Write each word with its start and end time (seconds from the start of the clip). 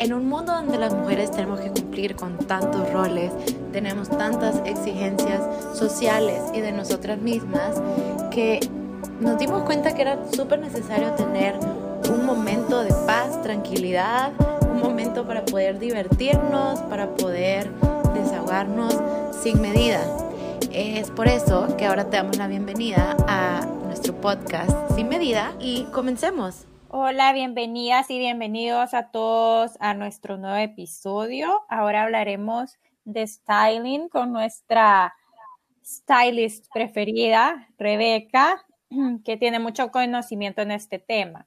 En 0.00 0.12
un 0.12 0.28
mundo 0.28 0.52
donde 0.52 0.78
las 0.78 0.94
mujeres 0.94 1.32
tenemos 1.32 1.58
que 1.58 1.70
cumplir 1.70 2.14
con 2.14 2.38
tantos 2.38 2.92
roles, 2.92 3.32
tenemos 3.72 4.08
tantas 4.08 4.62
exigencias 4.64 5.42
sociales 5.76 6.40
y 6.54 6.60
de 6.60 6.70
nosotras 6.70 7.18
mismas, 7.18 7.82
que 8.30 8.60
nos 9.20 9.38
dimos 9.38 9.62
cuenta 9.62 9.94
que 9.94 10.02
era 10.02 10.18
súper 10.32 10.60
necesario 10.60 11.10
tener 11.14 11.58
un 12.12 12.24
momento 12.24 12.84
de 12.84 12.94
paz, 13.06 13.42
tranquilidad, 13.42 14.30
un 14.70 14.80
momento 14.80 15.26
para 15.26 15.44
poder 15.44 15.80
divertirnos, 15.80 16.78
para 16.82 17.08
poder 17.16 17.68
desahogarnos 18.14 18.96
sin 19.42 19.60
medida. 19.60 20.00
Es 20.70 21.10
por 21.10 21.26
eso 21.26 21.76
que 21.76 21.86
ahora 21.86 22.04
te 22.04 22.18
damos 22.18 22.36
la 22.36 22.46
bienvenida 22.46 23.16
a 23.26 23.66
nuestro 23.86 24.14
podcast 24.14 24.70
Sin 24.94 25.08
Medida 25.08 25.54
y 25.58 25.84
comencemos. 25.86 26.67
Hola, 26.90 27.34
bienvenidas 27.34 28.10
y 28.10 28.18
bienvenidos 28.18 28.94
a 28.94 29.10
todos 29.10 29.76
a 29.78 29.92
nuestro 29.92 30.38
nuevo 30.38 30.56
episodio. 30.56 31.66
Ahora 31.68 32.04
hablaremos 32.04 32.78
de 33.04 33.26
styling 33.26 34.08
con 34.08 34.32
nuestra 34.32 35.12
stylist 35.84 36.72
preferida, 36.72 37.68
Rebeca, 37.76 38.64
que 39.26 39.36
tiene 39.36 39.58
mucho 39.58 39.90
conocimiento 39.90 40.62
en 40.62 40.70
este 40.70 40.98
tema. 40.98 41.46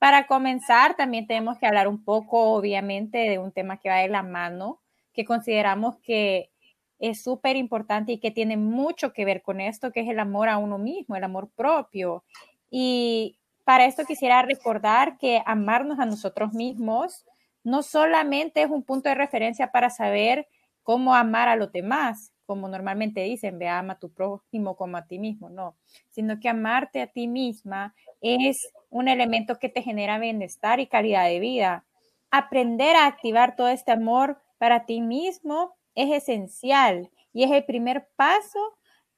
Para 0.00 0.26
comenzar, 0.26 0.96
también 0.96 1.28
tenemos 1.28 1.56
que 1.58 1.68
hablar 1.68 1.86
un 1.86 2.02
poco, 2.02 2.52
obviamente, 2.52 3.18
de 3.18 3.38
un 3.38 3.52
tema 3.52 3.78
que 3.78 3.90
va 3.90 3.98
de 3.98 4.08
la 4.08 4.24
mano, 4.24 4.80
que 5.12 5.24
consideramos 5.24 5.98
que 5.98 6.50
es 6.98 7.22
súper 7.22 7.54
importante 7.54 8.10
y 8.10 8.18
que 8.18 8.32
tiene 8.32 8.56
mucho 8.56 9.12
que 9.12 9.24
ver 9.24 9.40
con 9.42 9.60
esto, 9.60 9.92
que 9.92 10.00
es 10.00 10.08
el 10.08 10.18
amor 10.18 10.48
a 10.48 10.58
uno 10.58 10.78
mismo, 10.78 11.14
el 11.14 11.22
amor 11.22 11.48
propio. 11.54 12.24
Y 12.72 13.39
para 13.64 13.86
esto 13.86 14.04
quisiera 14.04 14.42
recordar 14.42 15.18
que 15.18 15.42
amarnos 15.46 15.98
a 15.98 16.06
nosotros 16.06 16.52
mismos 16.52 17.24
no 17.62 17.82
solamente 17.82 18.62
es 18.62 18.70
un 18.70 18.82
punto 18.82 19.08
de 19.08 19.14
referencia 19.14 19.70
para 19.70 19.90
saber 19.90 20.48
cómo 20.82 21.14
amar 21.14 21.48
a 21.48 21.56
los 21.56 21.72
demás, 21.72 22.32
como 22.46 22.68
normalmente 22.68 23.22
dicen, 23.22 23.58
ve, 23.58 23.68
ama 23.68 23.92
a 23.94 23.98
tu 23.98 24.12
prójimo 24.12 24.76
como 24.76 24.96
a 24.96 25.06
ti 25.06 25.18
mismo, 25.18 25.50
no, 25.50 25.76
sino 26.08 26.40
que 26.40 26.48
amarte 26.48 27.00
a 27.00 27.06
ti 27.06 27.28
misma 27.28 27.94
es 28.20 28.72
un 28.88 29.08
elemento 29.08 29.58
que 29.58 29.68
te 29.68 29.82
genera 29.82 30.18
bienestar 30.18 30.80
y 30.80 30.88
calidad 30.88 31.26
de 31.26 31.38
vida. 31.38 31.84
Aprender 32.30 32.96
a 32.96 33.06
activar 33.06 33.56
todo 33.56 33.68
este 33.68 33.92
amor 33.92 34.40
para 34.58 34.84
ti 34.84 35.00
mismo 35.00 35.74
es 35.94 36.10
esencial 36.10 37.10
y 37.32 37.44
es 37.44 37.50
el 37.50 37.64
primer 37.64 38.08
paso 38.16 38.58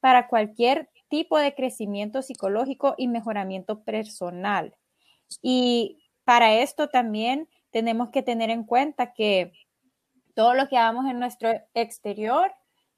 para 0.01 0.29
cualquier 0.29 0.91
tipo 1.13 1.37
de 1.37 1.55
crecimiento 1.55 2.23
psicológico 2.23 2.95
y 2.97 3.07
mejoramiento 3.07 3.83
personal. 3.83 4.75
Y 5.43 6.09
para 6.25 6.55
esto 6.55 6.89
también 6.89 7.51
tenemos 7.71 8.09
que 8.09 8.23
tener 8.23 8.49
en 8.49 8.65
cuenta 8.65 9.13
que 9.13 9.53
todo 10.33 10.55
lo 10.55 10.71
que 10.71 10.79
hagamos 10.79 11.05
en 11.11 11.19
nuestro 11.19 11.51
exterior 11.75 12.51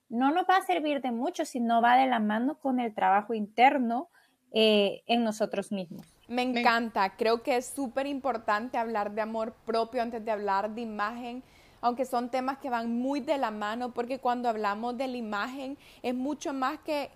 no 0.09 0.31
nos 0.31 0.45
va 0.49 0.59
a 0.59 0.63
servir 0.63 1.01
de 1.01 1.11
mucho 1.11 1.45
si 1.45 1.59
no 1.59 1.83
va 1.83 1.97
de 1.97 2.07
la 2.07 2.21
mano 2.21 2.61
con 2.61 2.79
el 2.79 2.95
trabajo 2.95 3.35
interno 3.35 4.11
eh, 4.53 5.03
en 5.07 5.25
nosotros 5.25 5.73
mismos. 5.73 6.07
Me 6.29 6.43
encanta, 6.43 7.17
creo 7.17 7.43
que 7.43 7.57
es 7.57 7.67
súper 7.67 8.07
importante 8.07 8.79
hablar 8.79 9.11
de 9.17 9.23
amor 9.23 9.57
propio 9.67 10.03
antes 10.03 10.25
de 10.25 10.31
hablar 10.31 10.73
de 10.73 10.83
imagen 10.83 11.43
aunque 11.81 12.07
son 12.07 12.31
temas 12.31 12.57
que 12.57 12.71
van 12.71 12.97
muy 12.97 13.21
de 13.21 13.37
la 13.37 13.51
mano, 13.51 13.93
porque 13.93 14.19
cuando 14.19 14.49
hablamos 14.49 14.97
de 14.97 15.07
la 15.07 15.19
imagen 15.19 15.77
es 16.03 16.15
mucho 16.15 16.55
más 16.55 16.79
que 16.79 17.11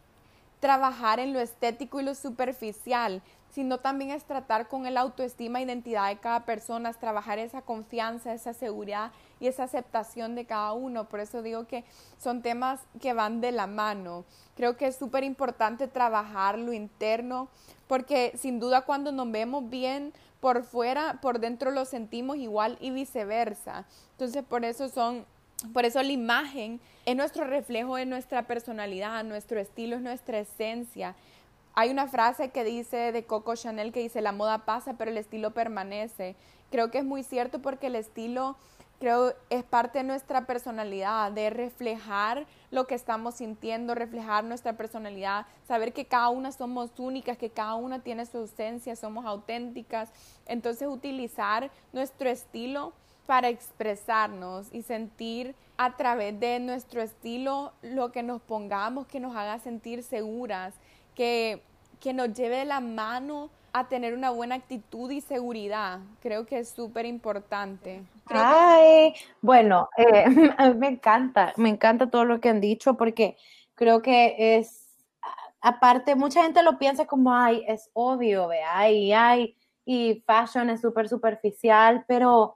trabajar 0.60 1.20
en 1.20 1.32
lo 1.32 1.40
estético 1.40 2.00
y 2.00 2.04
lo 2.04 2.14
superficial, 2.14 3.22
sino 3.50 3.78
también 3.78 4.10
es 4.10 4.24
tratar 4.24 4.68
con 4.68 4.86
el 4.86 4.96
autoestima 4.96 5.58
e 5.58 5.62
identidad 5.62 6.08
de 6.08 6.18
cada 6.18 6.44
persona, 6.44 6.90
es 6.90 6.98
trabajar 6.98 7.38
esa 7.38 7.62
confianza, 7.62 8.34
esa 8.34 8.52
seguridad 8.52 9.10
y 9.40 9.46
esa 9.46 9.64
aceptación 9.64 10.34
de 10.34 10.44
cada 10.44 10.72
uno. 10.72 11.08
Por 11.08 11.20
eso 11.20 11.42
digo 11.42 11.66
que 11.66 11.84
son 12.18 12.42
temas 12.42 12.80
que 13.00 13.14
van 13.14 13.40
de 13.40 13.52
la 13.52 13.66
mano. 13.66 14.24
Creo 14.54 14.76
que 14.76 14.86
es 14.86 14.96
súper 14.96 15.24
importante 15.24 15.88
trabajar 15.88 16.58
lo 16.58 16.72
interno, 16.72 17.48
porque 17.86 18.32
sin 18.36 18.60
duda 18.60 18.82
cuando 18.82 19.12
nos 19.12 19.30
vemos 19.30 19.68
bien 19.70 20.12
por 20.40 20.62
fuera, 20.62 21.18
por 21.20 21.40
dentro 21.40 21.70
lo 21.70 21.84
sentimos 21.84 22.36
igual 22.36 22.76
y 22.80 22.90
viceversa. 22.90 23.86
Entonces 24.12 24.44
por 24.44 24.64
eso 24.64 24.88
son 24.88 25.24
por 25.72 25.84
eso 25.84 26.02
la 26.02 26.12
imagen 26.12 26.80
es 27.04 27.16
nuestro 27.16 27.44
reflejo 27.44 27.96
de 27.96 28.06
nuestra 28.06 28.46
personalidad, 28.46 29.24
nuestro 29.24 29.58
estilo 29.58 29.96
es 29.96 30.02
nuestra 30.02 30.38
esencia. 30.38 31.16
Hay 31.74 31.90
una 31.90 32.06
frase 32.06 32.50
que 32.50 32.64
dice 32.64 33.12
de 33.12 33.24
Coco 33.24 33.54
Chanel 33.54 33.92
que 33.92 34.00
dice 34.00 34.20
la 34.20 34.32
moda 34.32 34.64
pasa 34.64 34.94
pero 34.94 35.10
el 35.10 35.18
estilo 35.18 35.52
permanece. 35.52 36.36
Creo 36.70 36.90
que 36.90 36.98
es 36.98 37.04
muy 37.04 37.22
cierto 37.22 37.60
porque 37.60 37.88
el 37.88 37.96
estilo 37.96 38.56
creo 38.98 39.34
es 39.48 39.64
parte 39.64 39.98
de 39.98 40.04
nuestra 40.04 40.46
personalidad, 40.46 41.32
de 41.32 41.50
reflejar 41.50 42.46
lo 42.70 42.86
que 42.86 42.94
estamos 42.94 43.36
sintiendo, 43.36 43.94
reflejar 43.94 44.44
nuestra 44.44 44.76
personalidad, 44.76 45.46
saber 45.66 45.92
que 45.92 46.06
cada 46.06 46.28
una 46.28 46.52
somos 46.52 46.90
únicas, 46.98 47.38
que 47.38 47.50
cada 47.50 47.76
una 47.76 48.00
tiene 48.00 48.26
su 48.26 48.44
esencia, 48.44 48.96
somos 48.96 49.24
auténticas. 49.24 50.10
Entonces 50.46 50.88
utilizar 50.88 51.70
nuestro 51.92 52.28
estilo 52.28 52.92
para 53.28 53.50
expresarnos 53.50 54.68
y 54.72 54.80
sentir 54.80 55.54
a 55.76 55.98
través 55.98 56.40
de 56.40 56.60
nuestro 56.60 57.02
estilo 57.02 57.74
lo 57.82 58.10
que 58.10 58.22
nos 58.22 58.40
pongamos, 58.40 59.06
que 59.06 59.20
nos 59.20 59.36
haga 59.36 59.58
sentir 59.58 60.02
seguras, 60.02 60.72
que, 61.14 61.62
que 62.00 62.14
nos 62.14 62.32
lleve 62.32 62.64
la 62.64 62.80
mano 62.80 63.50
a 63.74 63.86
tener 63.86 64.14
una 64.14 64.30
buena 64.30 64.54
actitud 64.54 65.10
y 65.10 65.20
seguridad. 65.20 65.98
Creo 66.22 66.46
que 66.46 66.60
es 66.60 66.70
súper 66.70 67.04
importante. 67.04 68.02
Ay, 68.28 69.12
bueno, 69.42 69.90
eh, 69.98 70.24
me 70.78 70.88
encanta, 70.88 71.52
me 71.58 71.68
encanta 71.68 72.08
todo 72.08 72.24
lo 72.24 72.40
que 72.40 72.48
han 72.48 72.62
dicho 72.62 72.94
porque 72.94 73.36
creo 73.74 74.00
que 74.00 74.56
es, 74.56 74.88
aparte, 75.60 76.14
mucha 76.14 76.44
gente 76.44 76.62
lo 76.62 76.78
piensa 76.78 77.04
como, 77.04 77.34
ay, 77.34 77.62
es 77.68 77.90
obvio, 77.92 78.48
ve, 78.48 78.62
ay, 78.66 79.12
ay, 79.12 79.54
y 79.84 80.24
fashion 80.26 80.70
es 80.70 80.80
súper 80.80 81.10
superficial, 81.10 82.06
pero 82.08 82.54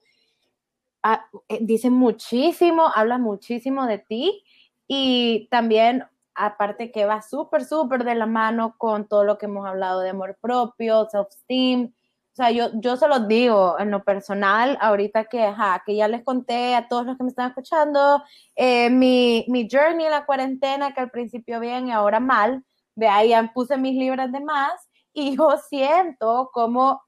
Ah, 1.03 1.27
eh, 1.49 1.59
dice 1.61 1.91
muchísimo, 1.91 2.87
habla 2.95 3.19
muchísimo 3.19 3.87
de 3.87 3.99
ti 3.99 4.45
y 4.87 5.49
también 5.51 6.05
aparte 6.35 6.93
que 6.93 7.07
va 7.07 7.23
súper, 7.23 7.65
súper 7.65 8.05
de 8.05 8.15
la 8.15 8.27
mano 8.27 8.77
con 8.79 9.09
todo 9.09 9.25
lo 9.25 9.37
que 9.39 9.47
hemos 9.47 9.67
hablado 9.67 10.01
de 10.01 10.11
amor 10.11 10.39
propio, 10.41 11.09
self-esteem. 11.11 11.93
O 12.33 12.35
sea, 12.35 12.51
yo, 12.51 12.71
yo 12.75 12.97
se 12.97 13.09
los 13.09 13.29
digo 13.29 13.79
en 13.79 13.91
lo 13.91 14.05
personal, 14.05 14.79
ahorita 14.81 15.25
que, 15.25 15.53
que 15.85 15.97
ya 15.97 16.09
les 16.09 16.23
conté 16.25 16.75
a 16.75 16.89
todos 16.89 17.05
los 17.05 17.19
que 17.19 17.25
me 17.25 17.31
están 17.31 17.49
escuchando, 17.51 18.23
eh, 18.57 18.89
mi, 18.89 19.45
mi 19.49 19.69
journey 19.71 20.07
en 20.07 20.13
la 20.13 20.25
cuarentena, 20.25 20.95
que 20.95 21.01
al 21.01 21.11
principio 21.11 21.61
bien 21.61 21.89
y 21.89 21.93
ahora 21.93 22.21
mal, 22.21 22.65
de 22.95 23.09
ahí 23.09 23.31
ya 23.31 23.51
puse 23.53 23.77
mis 23.77 23.95
libras 23.97 24.33
de 24.33 24.41
más 24.41 24.73
y 25.13 25.37
yo 25.37 25.59
siento 25.69 26.51
como, 26.53 27.03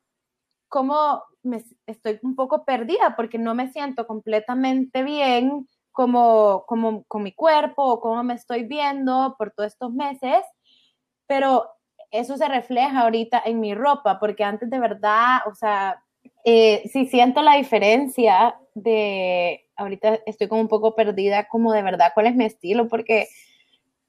como 0.68 1.22
me, 1.44 1.62
estoy 1.86 2.18
un 2.22 2.34
poco 2.34 2.64
perdida 2.64 3.14
porque 3.16 3.38
no 3.38 3.54
me 3.54 3.70
siento 3.70 4.06
completamente 4.06 5.02
bien 5.02 5.68
como, 5.92 6.64
como 6.66 7.04
con 7.04 7.22
mi 7.22 7.32
cuerpo 7.32 7.84
o 7.84 8.00
cómo 8.00 8.22
me 8.24 8.34
estoy 8.34 8.64
viendo 8.64 9.36
por 9.38 9.52
todos 9.52 9.72
estos 9.72 9.92
meses, 9.92 10.42
pero 11.26 11.70
eso 12.10 12.36
se 12.36 12.48
refleja 12.48 13.00
ahorita 13.00 13.42
en 13.44 13.60
mi 13.60 13.74
ropa, 13.74 14.18
porque 14.18 14.44
antes 14.44 14.70
de 14.70 14.78
verdad, 14.78 15.38
o 15.46 15.54
sea, 15.54 16.02
eh, 16.44 16.82
sí 16.92 17.06
siento 17.06 17.42
la 17.42 17.56
diferencia 17.56 18.56
de, 18.74 19.66
ahorita 19.76 20.20
estoy 20.26 20.48
como 20.48 20.60
un 20.60 20.68
poco 20.68 20.94
perdida, 20.94 21.48
como 21.48 21.72
de 21.72 21.82
verdad 21.82 22.12
cuál 22.14 22.26
es 22.26 22.34
mi 22.34 22.44
estilo, 22.44 22.88
porque 22.88 23.28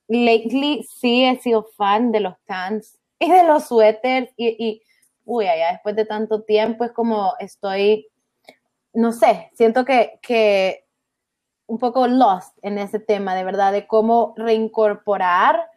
lately 0.07 0.83
sí 0.83 1.25
he 1.25 1.37
sido 1.37 1.63
fan 1.77 2.11
de 2.11 2.19
los 2.19 2.35
tans 2.45 2.99
y 3.19 3.31
de 3.31 3.43
los 3.43 3.67
suéteres 3.67 4.31
y 4.37 4.81
uy, 5.25 5.47
allá 5.47 5.71
después 5.71 5.95
de 5.95 6.05
tanto 6.05 6.43
tiempo 6.43 6.85
es 6.85 6.91
como 6.91 7.33
estoy, 7.39 8.07
no 8.93 9.11
sé, 9.11 9.51
siento 9.53 9.83
que, 9.83 10.19
que 10.21 10.85
un 11.67 11.79
poco 11.79 12.07
lost 12.07 12.57
en 12.61 12.77
ese 12.77 12.99
tema, 12.99 13.35
de 13.35 13.43
verdad, 13.43 13.71
de 13.71 13.87
cómo 13.87 14.33
reincorporar 14.37 15.67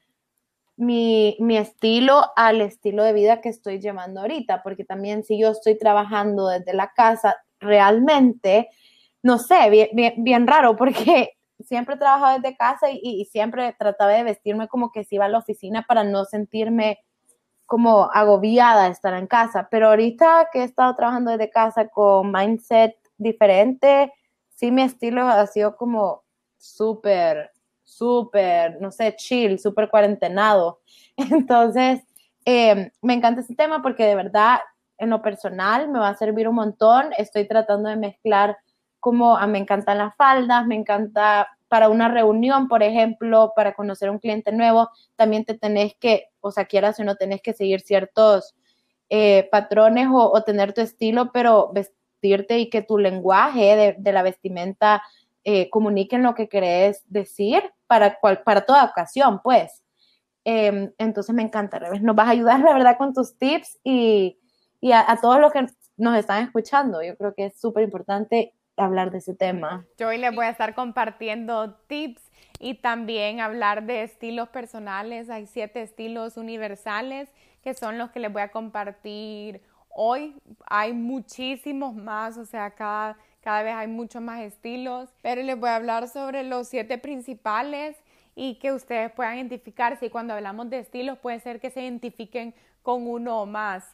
mi, 0.76 1.36
mi, 1.40 1.56
estilo 1.56 2.24
al 2.36 2.60
estilo 2.60 3.02
de 3.02 3.12
vida 3.12 3.40
que 3.40 3.48
estoy 3.48 3.80
llevando 3.80 4.20
ahorita, 4.20 4.62
porque 4.62 4.84
también 4.84 5.24
si 5.24 5.38
yo 5.40 5.48
estoy 5.48 5.76
trabajando 5.76 6.46
desde 6.48 6.72
la 6.72 6.92
casa, 6.94 7.36
realmente, 7.58 8.68
no 9.22 9.38
sé, 9.38 9.70
bien, 9.70 10.14
bien, 10.18 10.46
raro, 10.46 10.76
porque 10.76 11.32
siempre 11.60 11.96
he 11.96 11.98
trabajado 11.98 12.38
desde 12.38 12.56
casa 12.56 12.88
y, 12.90 13.24
siempre 13.24 13.74
trataba 13.78 14.12
de 14.12 14.22
vestirme 14.22 14.68
como 14.68 14.92
que 14.92 15.04
si 15.04 15.16
iba 15.16 15.24
a 15.24 15.28
la 15.28 15.38
oficina 15.38 15.84
para 15.86 16.04
no 16.04 16.24
sentirme 16.24 17.00
como 17.68 18.10
agobiada 18.14 18.88
estar 18.88 19.12
en 19.12 19.26
casa, 19.26 19.68
pero 19.70 19.88
ahorita 19.88 20.48
que 20.50 20.60
he 20.60 20.64
estado 20.64 20.96
trabajando 20.96 21.32
desde 21.32 21.50
casa 21.50 21.86
con 21.88 22.32
mindset 22.32 22.96
diferente, 23.18 24.10
sí 24.54 24.70
mi 24.70 24.80
estilo 24.80 25.28
ha 25.28 25.46
sido 25.46 25.76
como 25.76 26.24
súper, 26.56 27.50
súper, 27.84 28.80
no 28.80 28.90
sé, 28.90 29.14
chill, 29.16 29.58
súper 29.58 29.90
cuarentenado. 29.90 30.80
Entonces, 31.18 32.00
eh, 32.46 32.90
me 33.02 33.12
encanta 33.12 33.42
este 33.42 33.54
tema 33.54 33.82
porque 33.82 34.06
de 34.06 34.14
verdad, 34.14 34.60
en 34.96 35.10
lo 35.10 35.20
personal, 35.20 35.90
me 35.90 35.98
va 35.98 36.08
a 36.08 36.16
servir 36.16 36.48
un 36.48 36.54
montón. 36.54 37.10
Estoy 37.18 37.46
tratando 37.46 37.90
de 37.90 37.96
mezclar 37.96 38.56
como 38.98 39.36
ah, 39.36 39.46
me 39.46 39.58
encantan 39.58 39.98
las 39.98 40.16
faldas, 40.16 40.66
me 40.66 40.74
encanta 40.74 41.48
para 41.68 41.88
una 41.88 42.08
reunión, 42.08 42.68
por 42.68 42.82
ejemplo, 42.82 43.52
para 43.54 43.74
conocer 43.74 44.08
a 44.08 44.12
un 44.12 44.18
cliente 44.18 44.52
nuevo, 44.52 44.90
también 45.16 45.44
te 45.44 45.54
tenés 45.54 45.94
que, 45.94 46.28
o 46.40 46.50
sea, 46.50 46.64
quieras 46.64 46.98
o 46.98 47.04
no, 47.04 47.16
tenés 47.16 47.42
que 47.42 47.52
seguir 47.52 47.80
ciertos 47.80 48.54
eh, 49.10 49.48
patrones 49.50 50.08
o, 50.10 50.42
tener 50.42 50.72
tu 50.72 50.80
estilo, 50.80 51.30
pero 51.32 51.70
vestirte 51.72 52.58
y 52.58 52.70
que 52.70 52.82
tu 52.82 52.98
lenguaje 52.98 53.96
de, 53.98 54.12
la 54.12 54.22
vestimenta 54.22 55.02
eh, 55.44 55.70
comuniquen 55.70 56.22
lo 56.22 56.34
que 56.34 56.48
querés 56.48 57.02
decir 57.06 57.62
para, 57.86 58.18
para 58.20 58.62
toda 58.62 58.84
ocasión, 58.84 59.40
pues. 59.42 59.82
Em, 60.44 60.92
entonces 60.98 61.34
me 61.34 61.42
encanta, 61.42 61.78
Revés. 61.78 62.02
Nos 62.02 62.16
vas 62.16 62.28
a 62.28 62.30
ayudar, 62.30 62.60
la 62.60 62.72
verdad, 62.72 62.96
con 62.96 63.12
tus 63.12 63.36
tips 63.36 63.78
y, 63.84 64.38
a, 64.92 65.10
a 65.10 65.20
todos 65.20 65.40
los 65.40 65.52
que 65.52 65.66
nos 65.96 66.16
están 66.16 66.44
escuchando. 66.44 67.02
Yo 67.02 67.16
creo 67.16 67.34
que 67.34 67.46
es 67.46 67.60
súper 67.60 67.84
importante 67.84 68.54
hablar 68.78 69.10
de 69.10 69.18
ese 69.18 69.34
tema. 69.34 69.84
Yo 69.98 70.08
hoy 70.08 70.18
les 70.18 70.34
voy 70.34 70.46
a 70.46 70.50
estar 70.50 70.74
compartiendo 70.74 71.74
tips 71.86 72.22
y 72.60 72.74
también 72.74 73.40
hablar 73.40 73.84
de 73.84 74.02
estilos 74.02 74.48
personales. 74.48 75.30
Hay 75.30 75.46
siete 75.46 75.82
estilos 75.82 76.36
universales 76.36 77.28
que 77.62 77.74
son 77.74 77.98
los 77.98 78.10
que 78.10 78.20
les 78.20 78.32
voy 78.32 78.42
a 78.42 78.50
compartir 78.50 79.62
hoy. 79.90 80.34
Hay 80.66 80.92
muchísimos 80.92 81.94
más, 81.94 82.36
o 82.38 82.44
sea, 82.44 82.70
cada, 82.70 83.16
cada 83.40 83.62
vez 83.62 83.74
hay 83.74 83.88
muchos 83.88 84.22
más 84.22 84.40
estilos, 84.40 85.10
pero 85.22 85.42
les 85.42 85.58
voy 85.58 85.68
a 85.68 85.76
hablar 85.76 86.08
sobre 86.08 86.44
los 86.44 86.68
siete 86.68 86.98
principales 86.98 87.96
y 88.34 88.54
que 88.56 88.72
ustedes 88.72 89.10
puedan 89.10 89.36
identificarse. 89.36 90.06
Y 90.06 90.10
cuando 90.10 90.34
hablamos 90.34 90.70
de 90.70 90.78
estilos, 90.78 91.18
puede 91.18 91.40
ser 91.40 91.60
que 91.60 91.70
se 91.70 91.82
identifiquen 91.82 92.54
con 92.82 93.06
uno 93.06 93.42
o 93.42 93.46
más. 93.46 93.84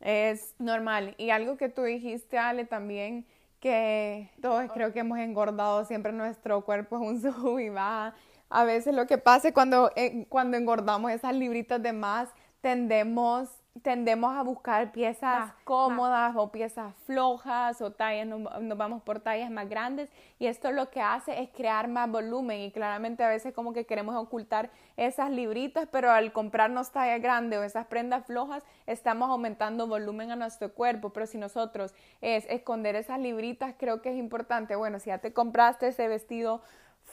Es 0.00 0.54
normal. 0.58 1.14
Y 1.16 1.30
algo 1.30 1.56
que 1.56 1.70
tú 1.70 1.82
dijiste, 1.82 2.36
Ale, 2.36 2.66
también 2.66 3.24
que 3.64 4.28
todos 4.42 4.70
creo 4.74 4.92
que 4.92 4.98
hemos 4.98 5.18
engordado, 5.18 5.86
siempre 5.86 6.12
nuestro 6.12 6.66
cuerpo 6.66 6.96
es 6.96 7.02
un 7.02 7.22
sub 7.34 7.58
y 7.58 7.70
baja. 7.70 8.14
A 8.50 8.64
veces 8.64 8.94
lo 8.94 9.06
que 9.06 9.16
pasa 9.16 9.48
es 9.48 9.54
cuando, 9.54 9.90
eh, 9.96 10.26
cuando 10.28 10.58
engordamos 10.58 11.10
esas 11.10 11.34
libritas 11.34 11.82
de 11.82 11.94
más, 11.94 12.28
tendemos 12.60 13.48
tendemos 13.82 14.36
a 14.36 14.42
buscar 14.42 14.92
piezas 14.92 15.52
cómodas 15.64 16.34
o 16.36 16.52
piezas 16.52 16.94
flojas 17.06 17.80
o 17.82 17.90
tallas, 17.90 18.26
nos, 18.26 18.78
vamos 18.78 19.02
por 19.02 19.18
tallas 19.18 19.50
más 19.50 19.68
grandes. 19.68 20.08
Y 20.38 20.46
esto 20.46 20.70
lo 20.70 20.90
que 20.90 21.00
hace 21.00 21.42
es 21.42 21.50
crear 21.50 21.88
más 21.88 22.08
volumen. 22.08 22.60
Y 22.60 22.70
claramente 22.70 23.24
a 23.24 23.28
veces 23.28 23.52
como 23.52 23.72
que 23.72 23.84
queremos 23.84 24.14
ocultar 24.14 24.70
esas 24.96 25.30
libritas, 25.30 25.88
pero 25.90 26.10
al 26.10 26.32
comprarnos 26.32 26.92
talla 26.92 27.18
grande 27.18 27.58
o 27.58 27.64
esas 27.64 27.86
prendas 27.86 28.24
flojas 28.26 28.62
estamos 28.86 29.28
aumentando 29.28 29.88
volumen 29.88 30.30
a 30.30 30.36
nuestro 30.36 30.72
cuerpo, 30.72 31.10
pero 31.10 31.26
si 31.26 31.36
nosotros 31.36 31.94
es 32.20 32.46
esconder 32.48 32.94
esas 32.94 33.18
libritas 33.18 33.74
creo 33.76 34.02
que 34.02 34.10
es 34.10 34.16
importante, 34.16 34.76
bueno, 34.76 35.00
si 35.00 35.06
ya 35.06 35.18
te 35.18 35.32
compraste 35.32 35.88
ese 35.88 36.06
vestido 36.06 36.62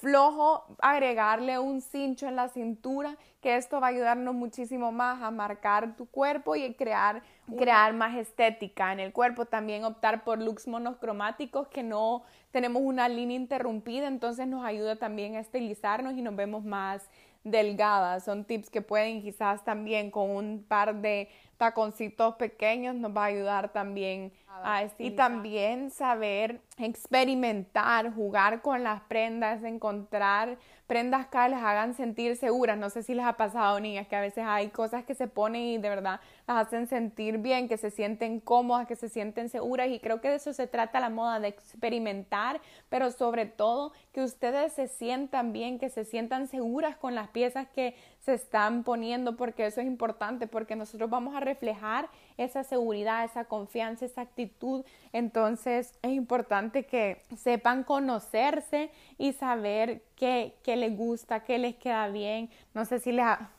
flojo, 0.02 0.66
agregarle 0.80 1.60
un 1.60 1.80
cincho 1.80 2.28
en 2.28 2.36
la 2.36 2.50
cintura, 2.50 3.18
que 3.40 3.56
esto 3.56 3.80
va 3.80 3.88
a 3.88 3.90
ayudarnos 3.92 4.34
muchísimo 4.34 4.92
más 4.92 5.22
a 5.22 5.30
marcar 5.30 5.96
tu 5.96 6.08
cuerpo 6.08 6.56
y 6.56 6.74
crear, 6.74 7.22
crear 7.58 7.94
más 7.94 8.18
estética 8.18 8.92
en 8.92 9.00
el 9.00 9.14
cuerpo. 9.14 9.46
También 9.46 9.86
optar 9.86 10.24
por 10.24 10.40
looks 10.40 10.68
monocromáticos 10.68 11.68
que 11.68 11.84
no 11.84 12.24
tenemos 12.52 12.82
una 12.84 13.08
línea 13.08 13.38
interrumpida, 13.38 14.08
entonces 14.08 14.48
nos 14.48 14.66
ayuda 14.66 14.96
también 14.96 15.36
a 15.36 15.40
estilizarnos 15.40 16.16
y 16.16 16.22
nos 16.24 16.36
vemos 16.36 16.64
más 16.64 17.08
delgadas. 17.44 18.26
Son 18.26 18.44
tips 18.44 18.72
que 18.72 18.82
pueden 18.82 19.22
quizás 19.22 19.64
también 19.64 20.10
con 20.10 20.32
un 20.32 20.66
par 20.68 20.96
de 20.96 21.30
taconcitos 21.62 22.38
pequeños 22.38 22.96
nos 22.96 23.16
va 23.16 23.26
a 23.26 23.28
ayudar 23.28 23.72
también 23.72 24.34
a 24.48 24.84
Y 24.98 25.12
también 25.12 25.92
saber 25.92 26.60
experimentar, 26.78 28.12
jugar 28.14 28.64
con 28.64 28.84
las 28.84 29.02
prendas, 29.02 29.64
encontrar 29.64 30.58
prendas 30.88 31.28
que 31.28 31.38
les 31.50 31.60
hagan 31.60 31.94
sentir 31.94 32.36
seguras. 32.36 32.78
No 32.78 32.90
sé 32.90 33.04
si 33.04 33.14
les 33.14 33.26
ha 33.26 33.38
pasado, 33.38 33.80
niñas, 33.80 34.08
que 34.08 34.16
a 34.16 34.22
veces 34.22 34.44
hay 34.46 34.70
cosas 34.70 35.06
que 35.06 35.16
se 35.16 35.28
ponen 35.28 35.62
y 35.62 35.78
de 35.78 35.88
verdad 35.88 36.20
las 36.48 36.68
hacen 36.68 36.88
sentir 36.88 37.38
bien, 37.38 37.70
que 37.70 37.78
se 37.78 37.92
sienten 37.92 38.40
cómodas, 38.40 38.88
que 38.88 38.96
se 38.96 39.08
sienten 39.08 39.48
seguras. 39.48 39.88
Y 39.88 40.00
creo 40.00 40.20
que 40.20 40.30
de 40.30 40.36
eso 40.36 40.54
se 40.54 40.68
trata 40.68 41.00
la 41.00 41.10
moda, 41.10 41.40
de 41.40 41.48
experimentar, 41.48 42.60
pero 42.90 43.12
sobre 43.12 43.46
todo 43.46 43.94
que 44.12 44.22
ustedes 44.22 44.74
se 44.74 44.88
sientan 44.88 45.54
bien, 45.54 45.80
que 45.80 45.90
se 45.90 46.04
sientan 46.06 46.48
seguras 46.48 46.98
con 46.98 47.16
las 47.16 47.30
piezas 47.30 47.68
que 47.70 47.96
se 48.22 48.36
están 48.36 48.84
poniendo, 48.84 49.36
porque 49.36 49.66
eso 49.66 49.82
es 49.82 49.88
importante, 49.88 50.46
porque 50.46 50.76
nosotros 50.76 51.10
vamos 51.10 51.36
a 51.36 51.40
reflejar 51.40 52.08
esa 52.38 52.64
seguridad, 52.64 53.24
esa 53.24 53.46
confianza, 53.46 54.06
esa 54.06 54.22
actitud. 54.22 54.86
Entonces 55.12 55.98
es 56.04 56.12
importante 56.12 56.86
que 56.86 57.24
sepan 57.36 57.84
conocerse 57.84 58.92
y 59.18 59.34
saber 59.34 60.04
qué, 60.16 60.56
qué 60.64 60.76
les 60.76 60.96
gusta, 60.96 61.44
qué 61.44 61.58
les 61.58 61.76
queda 61.76 62.10
bien. 62.10 62.52
No 62.76 62.86
sé 62.86 63.00
si 63.00 63.12
les 63.12 63.26
ha, 63.26 63.50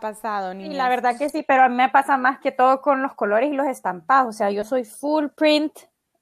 pasado, 0.00 0.54
ni 0.54 0.68
la 0.68 0.88
verdad 0.88 1.18
que 1.18 1.28
sí, 1.28 1.42
pero 1.42 1.64
a 1.64 1.68
mí 1.68 1.74
me 1.74 1.88
pasa 1.88 2.16
más 2.16 2.38
que 2.38 2.52
todo 2.52 2.80
con 2.80 3.02
los 3.02 3.14
colores 3.14 3.50
y 3.50 3.56
los 3.56 3.66
estampados. 3.66 4.28
O 4.28 4.38
sea, 4.38 4.50
yo 4.50 4.62
soy 4.62 4.84
full 4.84 5.26
print, 5.34 5.72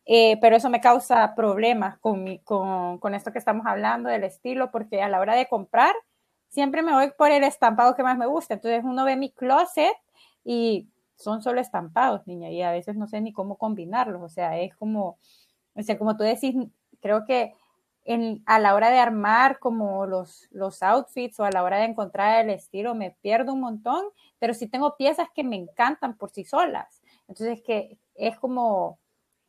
eh, 0.06 0.38
pero 0.40 0.56
eso 0.56 0.70
me 0.70 0.80
causa 0.80 1.34
problemas 1.34 1.98
con, 1.98 2.24
mi, 2.24 2.38
con, 2.38 2.98
con 2.98 3.14
esto 3.14 3.32
que 3.32 3.38
estamos 3.38 3.66
hablando 3.66 4.08
del 4.08 4.24
estilo, 4.24 4.70
porque 4.70 5.02
a 5.02 5.10
la 5.10 5.20
hora 5.20 5.34
de 5.34 5.46
comprar, 5.46 5.94
siempre 6.50 6.82
me 6.82 6.92
voy 6.92 7.12
por 7.16 7.30
el 7.30 7.44
estampado 7.44 7.94
que 7.94 8.02
más 8.02 8.18
me 8.18 8.26
gusta. 8.26 8.54
Entonces 8.54 8.84
uno 8.84 9.04
ve 9.04 9.16
mi 9.16 9.30
closet 9.30 9.94
y 10.44 10.88
son 11.16 11.42
solo 11.42 11.60
estampados, 11.60 12.26
niña, 12.26 12.50
y 12.50 12.62
a 12.62 12.72
veces 12.72 12.96
no 12.96 13.06
sé 13.06 13.20
ni 13.20 13.32
cómo 13.32 13.56
combinarlos. 13.56 14.22
O 14.22 14.28
sea, 14.28 14.58
es 14.58 14.74
como, 14.76 15.18
o 15.74 15.82
sea, 15.82 15.98
como 15.98 16.16
tú 16.16 16.24
decís, 16.24 16.54
creo 17.00 17.24
que 17.24 17.54
en, 18.04 18.42
a 18.46 18.58
la 18.58 18.74
hora 18.74 18.90
de 18.90 18.98
armar 18.98 19.58
como 19.58 20.06
los, 20.06 20.48
los 20.50 20.82
outfits 20.82 21.38
o 21.38 21.44
a 21.44 21.50
la 21.50 21.62
hora 21.62 21.78
de 21.78 21.84
encontrar 21.84 22.44
el 22.44 22.50
estilo 22.50 22.94
me 22.94 23.12
pierdo 23.22 23.52
un 23.52 23.60
montón, 23.60 24.04
pero 24.38 24.54
sí 24.54 24.66
tengo 24.68 24.96
piezas 24.96 25.28
que 25.34 25.44
me 25.44 25.56
encantan 25.56 26.16
por 26.16 26.30
sí 26.30 26.44
solas. 26.44 27.02
Entonces, 27.28 27.60
que 27.62 27.98
es 28.14 28.38
como 28.38 28.98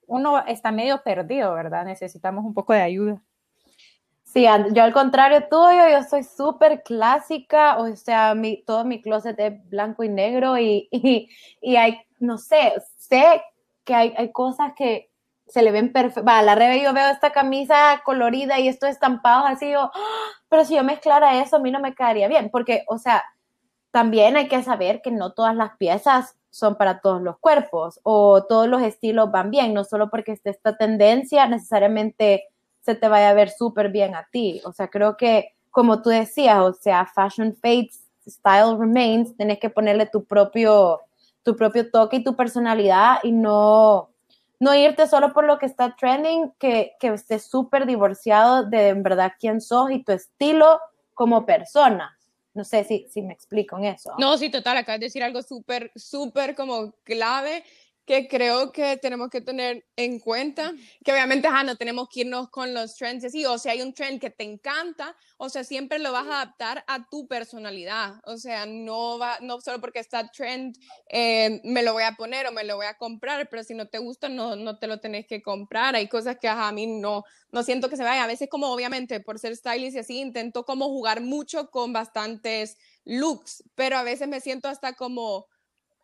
uno 0.08 0.40
está 0.46 0.72
medio 0.72 1.02
perdido, 1.04 1.54
¿verdad? 1.54 1.86
Necesitamos 1.86 2.46
un 2.46 2.54
poco 2.54 2.74
de 2.74 2.82
ayuda. 2.82 3.24
Sí, 4.34 4.46
yo 4.72 4.84
al 4.84 4.94
contrario 4.94 5.50
tuyo, 5.50 5.90
yo 5.92 6.04
soy 6.04 6.24
súper 6.24 6.84
clásica, 6.84 7.78
o 7.78 7.94
sea, 7.98 8.34
mi, 8.34 8.64
todo 8.64 8.86
mi 8.86 9.02
closet 9.02 9.38
es 9.38 9.70
blanco 9.70 10.06
y 10.06 10.10
negro 10.10 10.58
y, 10.58 10.88
y, 11.62 11.76
hay, 11.76 12.00
no 12.20 12.38
sé, 12.38 12.74
sé 12.98 13.42
que 13.84 13.94
hay, 13.94 14.14
hay 14.16 14.32
cosas 14.32 14.72
que 14.74 15.12
se 15.48 15.62
le 15.62 15.72
ven 15.72 15.92
perfectas. 15.92 16.26
Va, 16.26 16.42
la 16.44 16.56
revés 16.56 16.82
yo 16.82 16.94
veo 16.94 17.10
esta 17.10 17.32
camisa 17.34 18.02
colorida 18.06 18.58
y 18.58 18.70
estos 18.70 18.90
estampados 18.90 19.44
así, 19.50 19.70
yo, 19.70 19.92
¡ah! 19.94 20.30
pero 20.48 20.64
si 20.64 20.76
yo 20.76 20.84
mezclara 20.86 21.42
eso, 21.42 21.58
a 21.58 21.60
mí 21.60 21.70
no 21.70 21.82
me 21.82 21.94
quedaría 21.94 22.30
bien, 22.30 22.50
porque, 22.52 22.84
o 22.88 22.98
sea, 23.00 23.26
también 23.92 24.38
hay 24.38 24.48
que 24.48 24.64
saber 24.64 25.02
que 25.02 25.12
no 25.12 25.34
todas 25.34 25.56
las 25.58 25.76
piezas 25.76 26.38
son 26.50 26.78
para 26.78 27.02
todos 27.02 27.22
los 27.22 27.38
cuerpos 27.40 28.00
o 28.04 28.46
todos 28.46 28.70
los 28.70 28.82
estilos 28.82 29.30
van 29.30 29.52
bien, 29.52 29.74
no 29.74 29.84
solo 29.84 30.10
porque 30.10 30.32
esté 30.32 30.52
esta 30.52 30.78
tendencia 30.78 31.48
necesariamente 31.48 32.46
se 32.82 32.96
te 32.96 33.08
vaya 33.08 33.30
a 33.30 33.34
ver 33.34 33.50
súper 33.50 33.90
bien 33.90 34.16
a 34.16 34.28
ti. 34.32 34.62
O 34.66 34.72
sea, 34.72 34.88
creo 34.88 35.18
que, 35.18 35.56
como 35.70 36.02
tú 36.02 36.10
decías, 36.10 36.60
o 36.60 36.74
sea, 36.74 37.06
fashion 37.06 37.56
fades, 37.56 38.04
style 38.28 38.78
remains, 38.78 39.36
tenés 39.38 39.60
que 39.60 39.70
ponerle 39.70 40.06
tu 40.06 40.26
propio, 40.26 41.02
tu 41.44 41.56
propio 41.56 41.90
toque 41.90 42.18
y 42.18 42.24
tu 42.24 42.36
personalidad 42.36 43.20
y 43.24 43.32
no, 43.32 44.10
no 44.60 44.76
irte 44.76 45.08
solo 45.08 45.34
por 45.34 45.46
lo 45.46 45.58
que 45.58 45.66
está 45.66 45.96
trending, 45.96 46.52
que, 46.60 46.94
que 47.00 47.08
estés 47.08 47.50
súper 47.50 47.86
divorciado 47.86 48.64
de 48.64 48.90
en 48.90 49.04
verdad 49.04 49.34
quién 49.40 49.62
sos 49.62 49.92
y 49.92 50.04
tu 50.04 50.12
estilo 50.12 50.80
como 51.14 51.46
persona. 51.46 52.18
No 52.54 52.66
sé 52.66 52.84
si, 52.84 53.08
si 53.10 53.22
me 53.22 53.34
explico 53.34 53.78
en 53.78 53.86
eso. 53.86 54.14
No, 54.18 54.38
sí, 54.38 54.50
total, 54.50 54.78
acabas 54.78 55.00
de 55.00 55.06
decir 55.06 55.24
algo 55.24 55.42
súper, 55.42 55.92
súper 55.96 56.54
como 56.54 56.92
clave 57.04 57.64
que 58.06 58.28
creo 58.28 58.72
que 58.72 58.98
tenemos 58.98 59.30
que 59.30 59.42
tener 59.42 59.86
en 59.96 60.20
cuenta, 60.20 60.74
que 61.04 61.12
obviamente 61.12 61.48
no 61.66 61.76
tenemos 61.76 62.08
que 62.10 62.22
irnos 62.22 62.50
con 62.50 62.74
los 62.74 62.96
trends 62.96 63.24
así, 63.24 63.46
o 63.46 63.58
sea, 63.58 63.74
hay 63.74 63.82
un 63.82 63.94
trend 63.94 64.20
que 64.20 64.30
te 64.30 64.44
encanta, 64.44 65.16
o 65.38 65.50
sea, 65.50 65.64
siempre 65.64 66.00
lo 66.00 66.12
vas 66.12 66.28
a 66.28 66.42
adaptar 66.42 66.84
a 66.88 67.08
tu 67.08 67.28
personalidad, 67.28 68.16
o 68.26 68.38
sea, 68.38 68.66
no 68.66 69.20
va, 69.20 69.38
no 69.42 69.62
solo 69.62 69.80
porque 69.80 70.00
está 70.00 70.30
trend, 70.30 70.76
eh, 71.10 71.62
me 71.64 71.84
lo 71.84 71.94
voy 71.94 72.04
a 72.04 72.14
poner 72.14 72.48
o 72.48 72.52
me 72.52 72.64
lo 72.64 72.76
voy 72.76 72.88
a 72.88 72.98
comprar, 72.98 73.48
pero 73.50 73.64
si 73.64 73.76
no 73.76 73.88
te 73.88 74.00
gusta, 74.00 74.30
no, 74.30 74.56
no 74.56 74.80
te 74.80 74.88
lo 74.88 75.00
tenés 75.00 75.28
que 75.28 75.42
comprar, 75.42 75.96
hay 75.96 76.08
cosas 76.08 76.38
que 76.40 76.48
a 76.48 76.72
mí 76.72 76.88
no, 76.88 77.24
no 77.52 77.64
siento 77.64 77.90
que 77.90 77.98
se 77.98 78.04
vayan, 78.04 78.24
a 78.24 78.28
veces 78.28 78.50
como 78.50 78.72
obviamente 78.72 79.20
por 79.20 79.38
ser 79.38 79.56
stylist 79.56 79.96
y 79.96 80.00
así, 80.00 80.20
intento 80.20 80.66
como 80.66 80.86
jugar 80.86 81.22
mucho 81.22 81.70
con 81.70 81.94
bastantes 81.94 82.78
looks, 83.06 83.64
pero 83.76 83.98
a 83.98 84.04
veces 84.04 84.28
me 84.28 84.42
siento 84.42 84.68
hasta 84.68 84.94
como 84.94 85.48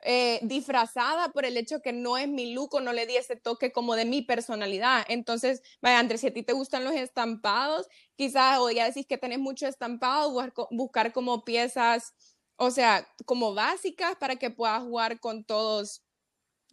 eh, 0.04 0.39
disfrazada 0.44 1.30
por 1.30 1.46
el 1.46 1.58
hecho 1.58 1.82
que 1.82 1.92
no 1.92 2.18
es 2.18 2.27
mi 2.27 2.54
look 2.54 2.75
o 2.75 2.80
no 2.80 2.94
le 2.94 3.08
di 3.08 3.18
ese 3.18 3.36
toque 3.36 3.72
como 3.72 3.96
de 3.96 4.06
mi 4.06 4.22
personalidad. 4.22 5.06
Entonces, 5.10 5.62
vaya, 5.82 6.00
Andrés, 6.00 6.22
si 6.22 6.27
a 6.27 6.34
ti 6.34 6.44
te 6.44 6.54
gustan 6.54 6.84
los 6.84 6.94
estampados, 6.94 7.88
quizás 8.16 8.60
o 8.60 8.70
ya 8.70 8.86
decís 8.86 9.08
que 9.08 9.18
tenés 9.18 9.39
mucho 9.39 9.68
estampado, 9.68 10.32
buscar, 10.72 11.13
como 11.13 11.44
piezas, 11.44 12.13
o 12.58 12.72
sea, 12.72 13.08
como 13.25 13.54
básicas 13.54 14.16
para 14.18 14.36
que 14.36 14.51
puedas 14.51 14.82
jugar 14.84 15.20
con 15.20 15.44
todos 15.44 16.04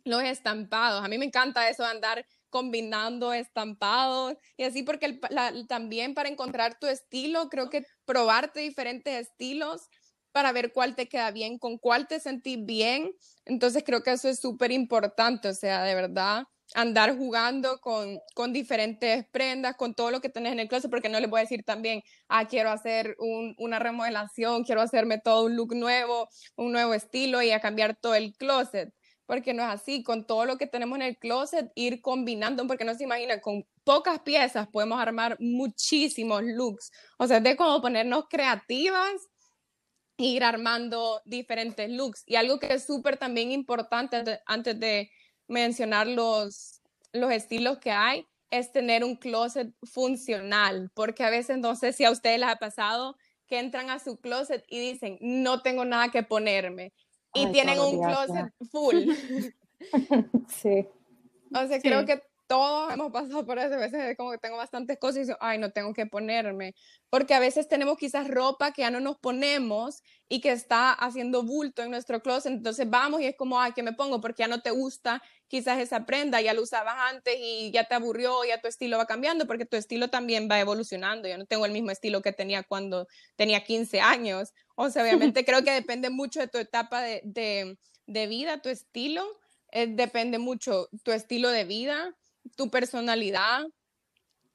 los 0.05 0.23
estampados. 0.23 1.03
A 1.05 1.09
mí 1.09 1.19
me 1.19 1.25
encanta 1.25 1.69
eso 1.69 1.83
de 1.83 1.91
andar 1.91 2.27
combinando 2.51 3.33
estampados 3.33 4.37
y 4.57 4.63
así 4.65 4.85
porque 4.85 5.19
también 5.67 6.15
para 6.15 6.29
encontrar 6.29 6.79
tu 6.79 6.87
estilo, 6.87 7.49
creo 7.49 7.69
que 7.69 7.85
probarte 8.05 8.61
diferentes 8.61 9.29
estilos 9.29 9.89
para 10.35 10.51
ver 10.51 10.73
cuál 10.73 10.97
te 10.97 11.09
queda 11.09 11.31
bien, 11.31 11.59
con 11.59 11.79
cuál 11.79 12.09
te 12.09 12.19
sentís 12.19 12.59
bien. 12.67 13.13
Entonces 13.45 13.85
creo 13.87 14.03
que 14.03 14.11
eso 14.11 14.29
es 14.29 14.41
súper 14.41 14.73
importante, 14.73 15.47
o 15.47 15.55
sea, 15.55 15.85
de 15.85 15.95
verdad, 15.95 16.43
andar 16.75 17.17
jugando 17.17 17.79
con, 17.81 18.19
con, 18.35 18.53
diferentes 18.53 19.27
prendas, 19.31 19.77
con 19.77 19.95
todo 19.95 20.11
lo 20.11 20.21
que 20.21 20.29
tenés 20.29 20.53
en 20.53 20.59
el 20.59 20.69
closet, 20.69 20.91
porque 20.91 21.09
no 21.09 21.21
les 21.21 21.31
voy 21.31 21.39
a 21.39 21.43
decir 21.43 21.63
también, 21.63 22.03
ah, 22.29 22.49
quiero 22.49 22.71
hacer 22.71 23.15
una 23.59 23.79
remodelación, 23.79 24.65
quiero 24.65 24.81
hacerme 24.81 25.21
todo 25.21 25.45
un 25.45 25.55
look 25.55 25.77
nuevo, 25.77 26.29
un 26.57 26.73
nuevo 26.73 26.95
estilo 26.95 27.41
y 27.41 27.53
a 27.53 27.61
cambiar 27.61 27.95
todo 27.95 28.17
el 28.17 28.35
closet, 28.35 28.93
porque 29.27 29.55
no 29.55 29.63
es 29.63 29.69
así, 29.69 30.03
con 30.03 30.27
todo 30.27 30.47
lo 30.47 30.59
que 30.59 30.67
tenemos 30.67 30.97
en 30.97 31.03
el 31.03 31.17
closet, 31.17 31.71
ir 31.77 32.01
combinando, 32.01 32.67
porque 32.67 32.85
no 32.85 32.97
se 32.97 33.05
imaginan, 33.05 33.39
con 33.39 33.65
pocas 33.85 34.19
piezas 34.19 34.67
podemos 34.67 35.01
armar 35.01 35.37
muchísimos 35.39 36.43
looks, 36.43 36.91
o 37.19 37.27
sea, 37.29 37.39
de 37.39 37.55
cómo 37.55 37.81
ponernos 37.81 38.25
creativas 38.29 39.13
ir 40.17 40.45
armando 40.45 41.21
diferentes 41.25 41.91
looks. 41.91 42.23
Y 42.27 42.37
algo 42.37 42.59
que 42.59 42.73
es 42.73 42.85
súper 42.85 43.17
también 43.17 43.53
importante 43.53 44.41
antes 44.47 44.79
de 44.79 45.11
mencionar 45.49 46.07
los, 46.07 46.81
los 47.13 47.33
estilos 47.33 47.79
que 47.79 47.91
hay, 47.91 48.27
es 48.51 48.71
tener 48.71 49.03
un 49.05 49.17
closet 49.17 49.75
funcional, 49.83 50.91
porque 50.95 51.25
a 51.25 51.31
veces 51.31 51.59
no 51.59 51.75
sé 51.75 51.93
si 51.93 52.05
a 52.05 52.11
ustedes 52.11 52.39
les 52.39 52.49
ha 52.49 52.57
pasado 52.57 53.17
que 53.47 53.59
entran 53.59 53.91
a 53.91 53.99
su 53.99 54.21
closet 54.21 54.65
y 54.69 54.79
dicen, 54.79 55.19
no 55.21 55.61
tengo 55.61 55.85
nada 55.85 56.11
que 56.11 56.23
ponerme, 56.23 56.93
y 57.35 57.51
tienen 57.51 57.81
un 57.81 58.01
closet 58.01 58.53
full. 58.71 59.11
sí. 60.49 60.87
O 61.53 61.67
sea, 61.67 61.81
creo 61.81 62.07
que 62.07 62.23
todos 62.47 62.93
hemos 62.93 63.11
pasado 63.13 63.45
por 63.47 63.59
eso, 63.59 63.75
a 63.75 63.79
veces 63.79 64.17
como 64.17 64.31
que 64.31 64.39
tengo 64.39 64.57
bastantes 64.57 64.99
cosas 64.99 65.17
y 65.17 65.21
digo, 65.27 65.39
ay, 65.41 65.59
no 65.59 65.71
tengo 65.71 65.95
que 65.95 66.07
ponerme, 66.07 66.75
porque 67.11 67.35
a 67.35 67.41
veces 67.41 67.69
tenemos 67.69 67.97
quizás 67.97 68.29
ropa 68.29 68.73
que 68.73 68.83
ya 68.83 68.91
no 68.91 69.01
nos 69.01 69.19
ponemos 69.19 70.03
y 70.29 70.41
que 70.41 70.53
está 70.53 70.93
haciendo 70.93 71.43
bulto 71.43 71.83
en 71.83 71.91
nuestro 71.91 72.21
closet, 72.21 72.53
entonces 72.53 72.89
vamos 72.89 73.21
y 73.21 73.27
es 73.27 73.37
como, 73.37 73.61
ay, 73.61 73.73
¿qué 73.73 73.83
me 73.83 73.93
pongo? 73.93 74.21
Porque 74.21 74.43
ya 74.43 74.49
no 74.49 74.61
te 74.61 74.71
gusta 74.71 75.23
quizás 75.49 75.81
esa 75.81 76.05
prenda, 76.07 76.41
ya 76.41 76.55
lo 76.55 76.63
usabas 76.63 76.97
antes 77.11 77.37
y 77.39 77.71
ya 77.71 77.85
te 77.85 77.95
aburrió, 77.95 78.45
ya 78.45 78.61
tu 78.61 78.69
estilo 78.69 78.99
va 78.99 79.07
cambiando, 79.07 79.47
porque 79.47 79.67
tu 79.67 79.77
estilo 79.77 80.09
también 80.09 80.49
va 80.51 80.61
evolucionando, 80.61 81.29
yo 81.29 81.39
no 81.39 81.47
tengo 81.47 81.67
el 81.67 81.73
mismo 81.73 81.91
estilo 81.91 82.23
que 82.23 82.33
tenía 82.33 82.63
cuando 82.63 83.07
tenía 83.37 83.65
15 83.65 84.01
años, 84.01 84.53
o 84.75 84.91
sea, 84.91 85.03
obviamente 85.03 85.45
creo 85.47 85.63
que 85.65 85.71
depende 85.71 86.11
mucho 86.11 86.41
de 86.41 86.49
tu 86.49 86.59
etapa 86.59 87.01
de, 87.03 87.21
de, 87.25 87.79
de 88.07 88.27
vida, 88.27 88.61
tu 88.61 88.69
estilo, 88.69 89.25
eh, 89.71 89.89
depende 89.89 90.39
mucho 90.39 90.89
tu 91.03 91.13
estilo 91.13 91.49
de 91.49 91.65
vida, 91.65 92.15
tu 92.57 92.71
personalidad, 92.71 93.65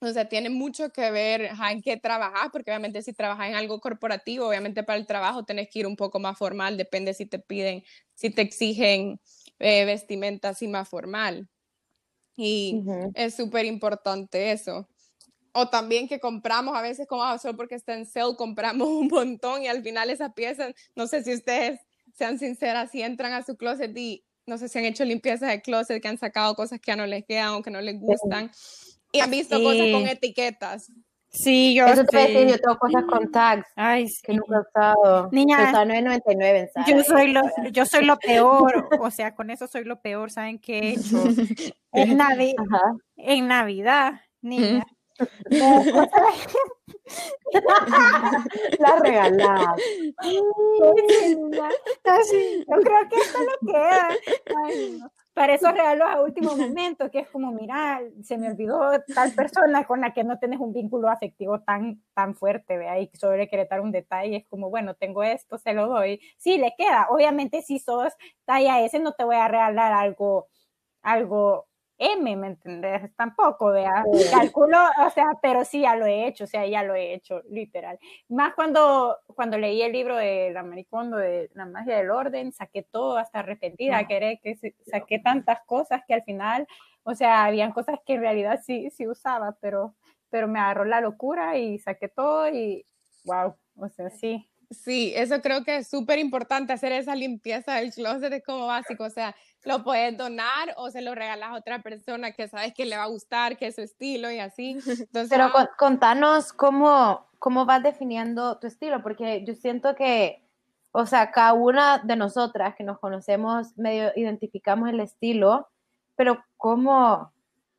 o 0.02 0.14
sea, 0.14 0.30
tiene 0.30 0.50
mucho 0.50 0.92
que 0.92 1.12
ver 1.12 1.52
en 1.70 1.82
qué 1.82 1.98
trabajas, 1.98 2.50
porque 2.52 2.72
obviamente 2.72 3.02
si 3.02 3.12
trabajas 3.12 3.50
en 3.50 3.56
algo 3.56 3.82
corporativo, 3.82 4.48
obviamente 4.48 4.84
para 4.84 4.98
el 4.98 5.06
trabajo 5.06 5.44
tenés 5.44 5.70
que 5.70 5.80
ir 5.80 5.88
un 5.88 5.98
poco 5.98 6.20
más 6.20 6.38
formal, 6.38 6.78
depende 6.78 7.14
si 7.14 7.26
te 7.26 7.40
piden, 7.40 7.84
si 8.14 8.30
te 8.30 8.42
exigen 8.42 9.20
eh, 9.60 9.86
vestimenta 9.86 10.50
así 10.50 10.68
más 10.68 10.88
formal. 10.88 11.50
Y 12.38 12.82
es 13.16 13.36
súper 13.36 13.66
importante 13.66 14.52
eso. 14.52 14.88
O 15.52 15.68
también 15.68 16.08
que 16.08 16.22
compramos 16.22 16.78
a 16.78 16.82
veces, 16.82 17.06
como 17.06 17.24
ah, 17.24 17.38
solo 17.38 17.58
porque 17.58 17.76
está 17.76 17.94
en 17.94 18.06
sale, 18.06 18.38
compramos 18.38 18.88
un 18.88 19.08
montón 19.08 19.64
y 19.64 19.68
al 19.68 19.84
final 19.84 20.10
esa 20.10 20.34
pieza, 20.34 20.72
no 20.96 21.08
sé 21.08 21.24
si 21.24 21.34
ustedes 21.34 21.82
sean 22.16 22.40
sinceras, 22.40 22.92
si 22.92 23.02
entran 23.02 23.34
a 23.34 23.44
su 23.44 23.58
closet 23.58 23.96
y 23.98 24.24
no 24.50 24.58
sé 24.58 24.68
si 24.68 24.80
han 24.80 24.86
hecho 24.86 25.06
limpieza 25.06 25.48
de 25.48 25.62
closet, 25.62 26.02
que 26.02 26.08
han 26.08 26.18
sacado 26.18 26.56
cosas 26.56 26.80
que 26.80 26.92
ya 26.92 26.96
no 26.96 27.06
les 27.06 27.24
quedan 27.24 27.54
o 27.54 27.62
que 27.62 27.72
no 27.72 27.80
les 27.80 28.00
gustan 28.00 28.52
y 29.12 29.20
han 29.22 29.32
visto 29.32 29.62
cosas 29.62 29.88
con 29.92 30.08
etiquetas. 30.08 30.92
Sí, 31.32 31.76
yo 31.76 31.86
Eso 31.86 32.04
te 32.06 32.18
voy 32.18 32.26
a 32.26 32.28
decir, 32.28 32.48
yo 32.50 32.60
tengo 32.60 32.80
cosas 32.80 33.04
con 33.04 33.32
tags 33.32 33.68
Ay, 33.76 34.08
sí. 34.08 34.20
que 34.24 34.34
nunca 34.34 34.58
he 34.58 34.62
usado. 34.62 35.30
Niña, 35.32 35.64
está 35.66 35.86
9.99 35.86 36.70
en 36.74 36.98
yo 36.98 37.04
soy 37.04 37.32
lo, 37.32 37.42
yo 37.72 37.86
soy 37.86 38.04
lo 38.04 38.18
peor, 38.18 38.90
o 39.00 39.12
sea, 39.12 39.36
con 39.36 39.52
eso 39.52 39.68
soy 39.68 39.84
lo 39.84 40.02
peor, 40.02 40.32
¿saben 40.32 40.58
qué 40.58 40.80
he 40.80 40.90
hecho? 40.94 41.24
En, 41.92 42.18
Navi 42.18 42.54
en 43.18 43.48
Navidad, 43.48 44.22
niña, 44.42 44.86
la 48.80 49.00
regalada. 49.00 49.76
Yo 50.24 50.44
creo 52.84 53.10
que 53.10 53.16
esto 53.16 53.40
lo 53.40 53.58
queda. 53.72 54.10
Para 55.34 55.54
esos 55.54 55.72
regalos 55.72 56.08
a 56.10 56.22
último 56.22 56.54
momento, 56.56 57.10
que 57.10 57.20
es 57.20 57.30
como, 57.30 57.54
mira, 57.54 58.02
se 58.24 58.38
me 58.38 58.50
olvidó 58.50 58.92
tal 59.16 59.32
persona 59.32 59.86
con 59.86 60.02
la 60.02 60.14
que 60.14 60.26
no 60.26 60.38
tienes 60.38 60.60
un 60.60 60.74
vínculo 60.74 61.08
afectivo 61.10 61.62
tan, 61.62 62.04
tan 62.14 62.36
fuerte, 62.36 62.78
vea, 62.78 63.00
y 63.00 63.10
sobre 63.14 63.48
querer 63.48 63.70
un 63.80 63.94
detalle, 63.94 64.36
es 64.38 64.46
como, 64.48 64.70
bueno, 64.70 64.96
tengo 64.96 65.24
esto, 65.24 65.58
se 65.58 65.74
lo 65.74 65.88
doy. 65.88 66.20
Sí, 66.38 66.58
le 66.58 66.74
queda. 66.78 67.08
Obviamente, 67.10 67.62
si 67.62 67.80
sos 67.80 68.14
talla 68.44 68.84
ese, 68.84 69.00
no 69.00 69.14
te 69.14 69.24
voy 69.24 69.38
a 69.38 69.48
regalar 69.48 69.94
algo, 69.94 70.50
algo 71.02 71.69
M, 72.00 72.36
¿me 72.38 72.48
entendés? 72.48 73.14
Tampoco, 73.18 73.72
vea, 73.72 74.04
calculo, 74.32 74.78
o 75.06 75.10
sea, 75.10 75.38
pero 75.42 75.66
sí, 75.66 75.82
ya 75.82 75.98
lo 75.98 76.06
he 76.06 76.28
hecho, 76.28 76.46
o 76.46 76.48
sea, 76.48 76.66
ya 76.66 76.82
lo 76.82 76.96
he 76.96 77.14
hecho, 77.14 77.42
literal. 77.50 78.00
Más 78.30 78.54
cuando, 78.56 79.18
cuando 79.36 79.58
leí 79.58 79.82
el 79.82 79.92
libro 79.92 80.16
de 80.16 80.52
la 80.54 80.64
Maricondo, 80.64 81.18
de 81.18 81.50
La 81.54 81.66
magia 81.66 81.98
del 81.98 82.10
orden, 82.10 82.54
saqué 82.54 82.84
todo 82.84 83.18
hasta 83.18 83.40
arrepentida, 83.40 84.08
que, 84.08 84.40
que 84.42 84.74
saqué 84.88 85.20
tantas 85.20 85.60
cosas 85.66 86.02
que 86.08 86.14
al 86.14 86.24
final, 86.24 86.68
o 87.04 87.14
sea, 87.16 87.44
habían 87.44 87.74
cosas 87.74 88.00
que 88.06 88.14
en 88.14 88.22
realidad 88.22 88.62
sí, 88.66 88.90
sí 88.92 89.06
usaba, 89.06 89.58
pero, 89.60 89.94
pero 90.30 90.48
me 90.48 90.60
agarró 90.60 90.86
la 90.86 91.02
locura 91.02 91.58
y 91.58 91.80
saqué 91.80 92.08
todo 92.08 92.48
y, 92.50 92.86
wow, 93.26 93.56
o 93.76 93.90
sea, 93.90 94.10
sí. 94.10 94.50
Sí, 94.72 95.14
eso 95.16 95.42
creo 95.42 95.64
que 95.64 95.78
es 95.78 95.88
súper 95.88 96.20
importante, 96.20 96.74
hacer 96.74 96.92
esa 96.92 97.16
limpieza 97.16 97.76
del 97.76 97.92
closet 97.92 98.32
es 98.32 98.44
como 98.44 98.68
básico, 98.68 99.04
o 99.04 99.10
sea, 99.10 99.36
lo 99.64 99.84
puedes 99.84 100.16
donar 100.16 100.74
o 100.78 100.92
se 100.92 101.02
lo 101.02 101.16
regalas 101.16 101.50
a 101.50 101.56
otra 101.56 101.82
persona 101.82 102.34
que 102.34 102.48
sabes 102.48 102.74
que 102.76 102.86
le 102.86 102.96
va 102.96 103.04
a 103.04 103.08
gustar, 103.08 103.58
que 103.58 103.68
es 103.68 103.76
su 103.76 103.82
estilo 103.82 104.30
y 104.32 104.38
así. 104.40 104.74
Entonces, 104.88 105.30
Pero 105.30 105.52
contanos 105.78 106.54
cómo, 106.54 107.26
cómo 107.40 107.66
vas 107.66 107.82
definiendo 107.82 108.60
tu 108.60 108.68
estilo, 108.68 109.02
porque 109.02 109.44
yo 109.44 109.56
siento 109.56 109.96
que, 109.96 110.44
o 110.92 111.08
sea, 111.08 111.32
cada 111.32 111.54
una 111.54 111.98
de 111.98 112.16
nosotras 112.16 112.76
que 112.76 112.84
nos 112.84 113.00
conocemos, 113.00 113.76
medio 113.76 114.12
identificamos 114.16 114.90
el 114.90 115.00
estilo, 115.00 115.68
pero 116.16 116.44
cómo, 116.58 117.34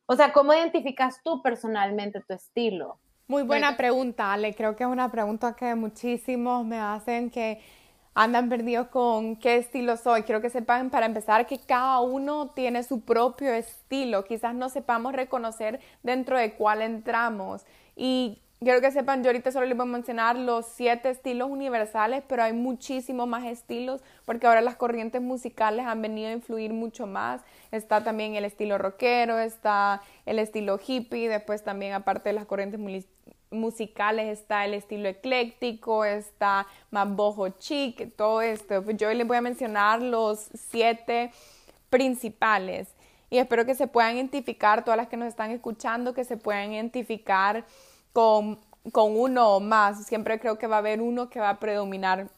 o 0.07 0.15
sea, 0.17 0.33
¿cómo 0.33 0.53
identificas 0.53 1.21
tú 1.23 1.41
personalmente 1.41 2.19
tu 2.19 2.33
estilo? 2.33 2.99
Muy 3.31 3.43
buena 3.43 3.77
pregunta, 3.77 4.33
Ale. 4.33 4.53
Creo 4.53 4.75
que 4.75 4.83
es 4.83 4.89
una 4.89 5.09
pregunta 5.09 5.55
que 5.55 5.73
muchísimos 5.73 6.65
me 6.65 6.77
hacen 6.77 7.29
que 7.29 7.61
andan 8.13 8.49
perdidos 8.49 8.89
con 8.89 9.37
qué 9.37 9.55
estilo 9.55 9.95
soy. 9.95 10.23
Quiero 10.23 10.41
que 10.41 10.49
sepan, 10.49 10.89
para 10.89 11.05
empezar, 11.05 11.47
que 11.47 11.57
cada 11.57 12.01
uno 12.01 12.49
tiene 12.49 12.83
su 12.83 12.99
propio 12.99 13.53
estilo. 13.53 14.25
Quizás 14.25 14.53
no 14.53 14.67
sepamos 14.67 15.13
reconocer 15.13 15.79
dentro 16.03 16.37
de 16.37 16.55
cuál 16.55 16.81
entramos. 16.81 17.61
Y 17.95 18.41
quiero 18.63 18.79
que 18.79 18.91
sepan, 18.91 19.23
yo 19.23 19.29
ahorita 19.29 19.51
solo 19.51 19.65
les 19.65 19.75
voy 19.75 19.87
a 19.87 19.91
mencionar 19.91 20.35
los 20.35 20.67
siete 20.67 21.09
estilos 21.09 21.49
universales, 21.49 22.23
pero 22.27 22.43
hay 22.43 22.53
muchísimos 22.53 23.27
más 23.27 23.45
estilos 23.45 24.01
porque 24.25 24.45
ahora 24.45 24.61
las 24.61 24.75
corrientes 24.75 25.21
musicales 25.21 25.85
han 25.87 26.01
venido 26.01 26.29
a 26.29 26.33
influir 26.33 26.71
mucho 26.71 27.07
más. 27.07 27.41
Está 27.71 28.03
también 28.03 28.35
el 28.35 28.45
estilo 28.45 28.77
rockero, 28.77 29.39
está 29.39 30.03
el 30.27 30.37
estilo 30.37 30.79
hippie, 30.85 31.27
después 31.27 31.63
también 31.63 31.93
aparte 31.93 32.29
de 32.29 32.33
las 32.33 32.45
corrientes 32.45 32.79
musicales 33.49 34.29
está 34.39 34.63
el 34.63 34.75
estilo 34.75 35.09
ecléctico, 35.09 36.05
está 36.05 36.67
más 36.91 37.07
chic, 37.57 38.15
todo 38.15 38.43
esto. 38.43 38.83
Pues 38.83 38.95
yo 38.97 39.11
les 39.11 39.25
voy 39.25 39.37
a 39.37 39.41
mencionar 39.41 40.03
los 40.03 40.49
siete 40.69 41.31
principales 41.89 42.89
y 43.31 43.39
espero 43.39 43.65
que 43.65 43.73
se 43.73 43.87
puedan 43.87 44.17
identificar, 44.17 44.83
todas 44.83 44.97
las 44.97 45.07
que 45.07 45.17
nos 45.17 45.29
están 45.29 45.51
escuchando, 45.51 46.13
que 46.13 46.25
se 46.25 46.37
puedan 46.37 46.73
identificar 46.73 47.65
con, 48.13 48.59
con 48.91 49.17
uno 49.17 49.55
o 49.55 49.59
más. 49.59 50.05
Siempre 50.05 50.39
creo 50.39 50.57
que 50.57 50.67
va 50.67 50.77
a 50.77 50.79
haber 50.79 51.01
uno 51.01 51.29
que 51.29 51.39
va 51.39 51.49
a 51.49 51.59
predominar 51.59 52.29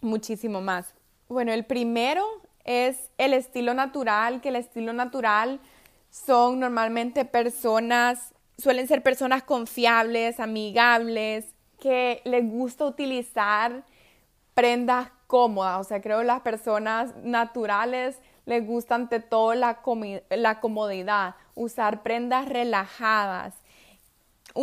muchísimo 0.00 0.60
más. 0.60 0.94
Bueno, 1.28 1.52
el 1.52 1.64
primero 1.64 2.24
es 2.64 3.10
el 3.18 3.34
estilo 3.34 3.74
natural, 3.74 4.40
que 4.40 4.48
el 4.48 4.56
estilo 4.56 4.92
natural 4.92 5.60
son 6.10 6.60
normalmente 6.60 7.24
personas 7.24 8.32
suelen 8.58 8.88
ser 8.88 9.02
personas 9.02 9.44
confiables, 9.44 10.40
amigables, 10.40 11.54
que 11.80 12.20
les 12.24 12.44
gusta 12.44 12.84
utilizar 12.84 13.84
prendas 14.54 15.10
cómodas. 15.28 15.80
O 15.80 15.84
sea, 15.84 16.02
creo 16.02 16.18
que 16.18 16.24
las 16.24 16.40
personas 16.40 17.14
naturales 17.22 18.18
les 18.46 18.66
gusta 18.66 18.96
ante 18.96 19.20
todo 19.20 19.54
la, 19.54 19.80
la 20.30 20.60
comodidad, 20.60 21.36
usar 21.54 22.02
prendas 22.02 22.48
relajadas, 22.48 23.54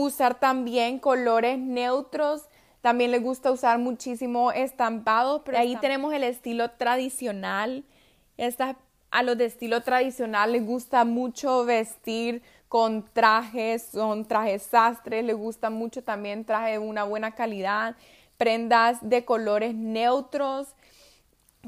usar 0.03 0.39
también 0.39 0.99
colores 0.99 1.57
neutros. 1.57 2.49
También 2.81 3.11
les 3.11 3.23
gusta 3.23 3.51
usar 3.51 3.79
muchísimo 3.79 4.51
estampados, 4.51 5.41
pero 5.45 5.57
ahí 5.57 5.77
tenemos 5.77 6.13
el 6.13 6.23
estilo 6.23 6.71
tradicional. 6.71 7.83
Estas 8.37 8.75
a 9.09 9.23
los 9.23 9.37
de 9.37 9.45
estilo 9.45 9.81
tradicional 9.81 10.51
les 10.51 10.65
gusta 10.65 11.05
mucho 11.05 11.63
vestir 11.63 12.43
con 12.67 13.05
trajes, 13.13 13.87
son 13.93 14.25
trajes 14.25 14.63
sastres, 14.63 15.23
les 15.23 15.37
gusta 15.37 15.69
mucho 15.69 16.03
también 16.03 16.43
traje 16.43 16.73
de 16.73 16.79
una 16.79 17.05
buena 17.05 17.31
calidad, 17.33 17.95
prendas 18.35 18.97
de 19.01 19.23
colores 19.23 19.73
neutros, 19.73 20.67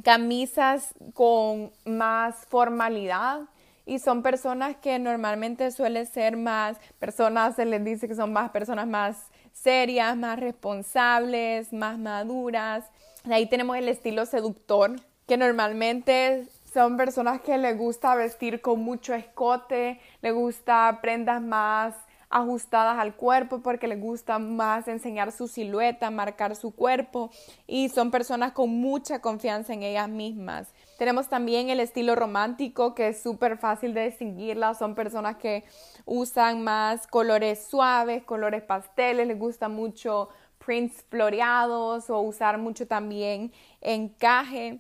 camisas 0.03 0.93
con 1.13 1.71
más 1.85 2.45
formalidad 2.47 3.47
y 3.87 3.99
son 3.99 4.21
personas 4.21 4.75
que 4.75 4.99
normalmente 4.99 5.71
suelen 5.71 6.05
ser 6.05 6.35
más 6.35 6.77
personas, 6.99 7.55
se 7.55 7.65
les 7.65 7.83
dice 7.83 8.07
que 8.07 8.15
son 8.15 8.33
más 8.33 8.51
personas 8.51 8.85
más 8.85 9.31
serias, 9.53 10.15
más 10.17 10.39
responsables, 10.39 11.71
más 11.71 11.97
maduras. 11.97 12.83
Ahí 13.23 13.47
tenemos 13.47 13.77
el 13.77 13.87
estilo 13.87 14.25
seductor, 14.25 14.97
que 15.25 15.37
normalmente 15.37 16.47
son 16.73 16.97
personas 16.97 17.39
que 17.41 17.57
les 17.57 17.77
gusta 17.77 18.13
vestir 18.13 18.61
con 18.61 18.83
mucho 18.83 19.13
escote, 19.13 19.99
les 20.21 20.33
gusta 20.33 20.99
prendas 21.01 21.41
más 21.41 21.95
ajustadas 22.29 22.99
al 22.99 23.15
cuerpo 23.15 23.61
porque 23.61 23.87
les 23.87 24.01
gusta 24.01 24.37
más 24.37 24.87
enseñar 24.89 25.31
su 25.31 25.47
silueta, 25.47 26.11
marcar 26.11 26.57
su 26.57 26.71
cuerpo 26.71 27.31
y 27.65 27.87
son 27.87 28.11
personas 28.11 28.51
con 28.51 28.69
mucha 28.69 29.19
confianza 29.19 29.73
en 29.73 29.83
ellas 29.83 30.09
mismas. 30.09 30.73
Tenemos 30.97 31.29
también 31.29 31.69
el 31.69 31.79
estilo 31.79 32.15
romántico 32.15 32.95
que 32.95 33.09
es 33.09 33.21
súper 33.21 33.57
fácil 33.57 33.93
de 33.93 34.05
distinguirla, 34.05 34.73
son 34.73 34.95
personas 34.95 35.37
que 35.37 35.63
usan 36.05 36.63
más 36.63 37.05
colores 37.05 37.67
suaves, 37.69 38.23
colores 38.23 38.63
pasteles, 38.63 39.27
les 39.27 39.37
gusta 39.37 39.69
mucho 39.69 40.29
prints 40.57 41.05
floreados 41.09 42.09
o 42.09 42.19
usar 42.21 42.57
mucho 42.57 42.87
también 42.87 43.53
encaje. 43.79 44.79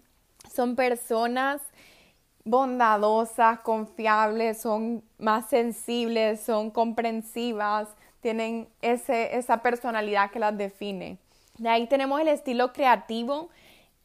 Son 0.51 0.75
personas 0.75 1.61
bondadosas, 2.43 3.59
confiables, 3.59 4.61
son 4.61 5.03
más 5.19 5.49
sensibles, 5.49 6.41
son 6.41 6.71
comprensivas, 6.71 7.89
tienen 8.21 8.67
ese, 8.81 9.37
esa 9.37 9.61
personalidad 9.61 10.31
que 10.31 10.39
las 10.39 10.57
define. 10.57 11.19
De 11.57 11.69
ahí 11.69 11.87
tenemos 11.87 12.19
el 12.21 12.29
estilo 12.29 12.73
creativo, 12.73 13.49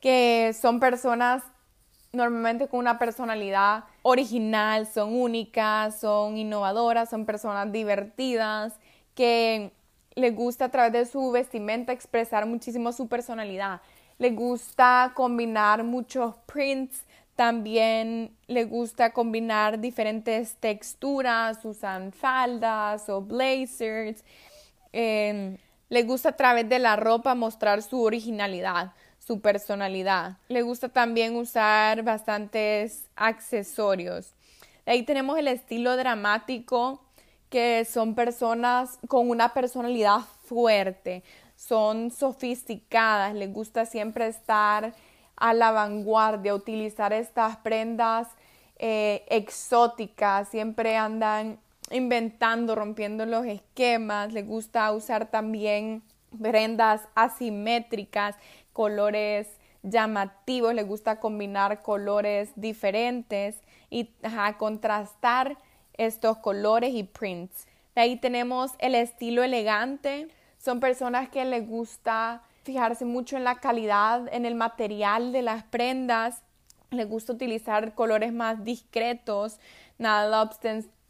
que 0.01 0.55
son 0.61 0.81
personas 0.81 1.43
normalmente 2.13 2.69
con 2.69 2.81
una 2.81 2.99
personalidad 2.99 3.85
original, 4.03 4.87
son 4.87 5.15
únicas, 5.15 5.99
son 5.99 6.37
innovadoras, 6.37 7.09
son 7.09 7.25
personas 7.25 7.73
divertidas, 7.73 8.75
que 9.15 9.73
les 10.15 10.35
gusta 10.37 10.67
a 10.67 10.69
través 10.69 10.93
de 10.93 11.07
su 11.07 11.31
vestimenta 11.31 11.93
expresar 11.93 12.45
muchísimo 12.45 12.93
su 12.93 13.09
personalidad. 13.09 13.81
Les 14.19 14.37
gusta 14.37 15.13
combinar 15.15 15.85
muchos 15.85 16.35
prints, 16.45 17.03
también 17.35 18.37
le 18.47 18.65
gusta 18.65 19.15
combinar 19.15 19.81
diferentes 19.81 20.57
texturas, 20.57 21.65
usan 21.65 22.13
faldas 22.13 23.09
o 23.09 23.23
blazers. 23.23 24.23
Eh, 24.93 25.57
le 25.89 26.03
gusta 26.03 26.31
a 26.31 26.37
través 26.37 26.69
de 26.69 26.79
la 26.79 26.97
ropa 26.97 27.35
mostrar 27.35 27.83
su 27.83 28.03
originalidad, 28.03 28.93
su 29.25 29.41
personalidad. 29.41 30.37
Le 30.49 30.63
gusta 30.63 30.89
también 30.89 31.37
usar 31.37 32.03
bastantes 32.03 33.07
accesorios. 33.15 34.35
ahí 34.85 35.05
tenemos 35.05 35.39
el 35.39 35.47
estilo 35.49 35.97
dramático, 35.97 37.01
que 37.49 37.85
son 37.85 38.15
personas 38.15 38.99
con 39.07 39.31
una 39.31 39.55
personalidad 39.55 40.21
fuerte, 40.45 41.23
son 41.55 42.11
sofisticadas, 42.11 43.35
les 43.35 43.53
gusta 43.53 43.87
siempre 43.87 44.27
estar 44.27 44.95
a 45.37 45.55
la 45.55 45.71
vanguardia, 45.71 46.55
utilizar 46.55 47.13
estas 47.13 47.57
prendas 47.59 48.27
eh, 48.79 49.25
exóticas, 49.29 50.49
siempre 50.49 50.97
andan 50.97 51.59
inventando, 51.91 52.75
rompiendo 52.75 53.27
los 53.27 53.45
esquemas, 53.47 54.33
les 54.33 54.47
gusta 54.47 54.91
usar 54.93 55.31
también 55.31 56.03
prendas 56.41 57.03
asimétricas, 57.15 58.37
colores 58.73 59.49
llamativos, 59.83 60.75
les 60.75 60.87
gusta 60.87 61.21
combinar 61.21 61.83
colores 61.83 62.51
diferentes 62.57 63.57
y 63.91 64.11
contrastar 64.59 65.59
estos 65.95 66.39
colores 66.39 66.95
y 66.95 67.03
prints. 67.03 67.67
De 67.95 68.03
ahí 68.03 68.17
tenemos 68.17 68.73
el 68.79 68.95
estilo 68.95 69.43
elegante, 69.43 70.29
son 70.59 70.81
personas 70.81 71.29
que 71.29 71.45
les 71.45 71.67
gusta 71.69 72.43
fijarse 72.63 73.05
mucho 73.05 73.37
en 73.37 73.45
la 73.45 73.57
calidad, 73.57 74.33
en 74.33 74.47
el 74.47 74.55
material 74.55 75.33
de 75.33 75.43
las 75.43 75.65
prendas. 75.65 76.43
Les 76.91 77.09
gusta 77.09 77.33
utilizar 77.33 77.95
colores 77.95 78.33
más 78.33 78.65
discretos, 78.65 79.59
nada 79.99 80.49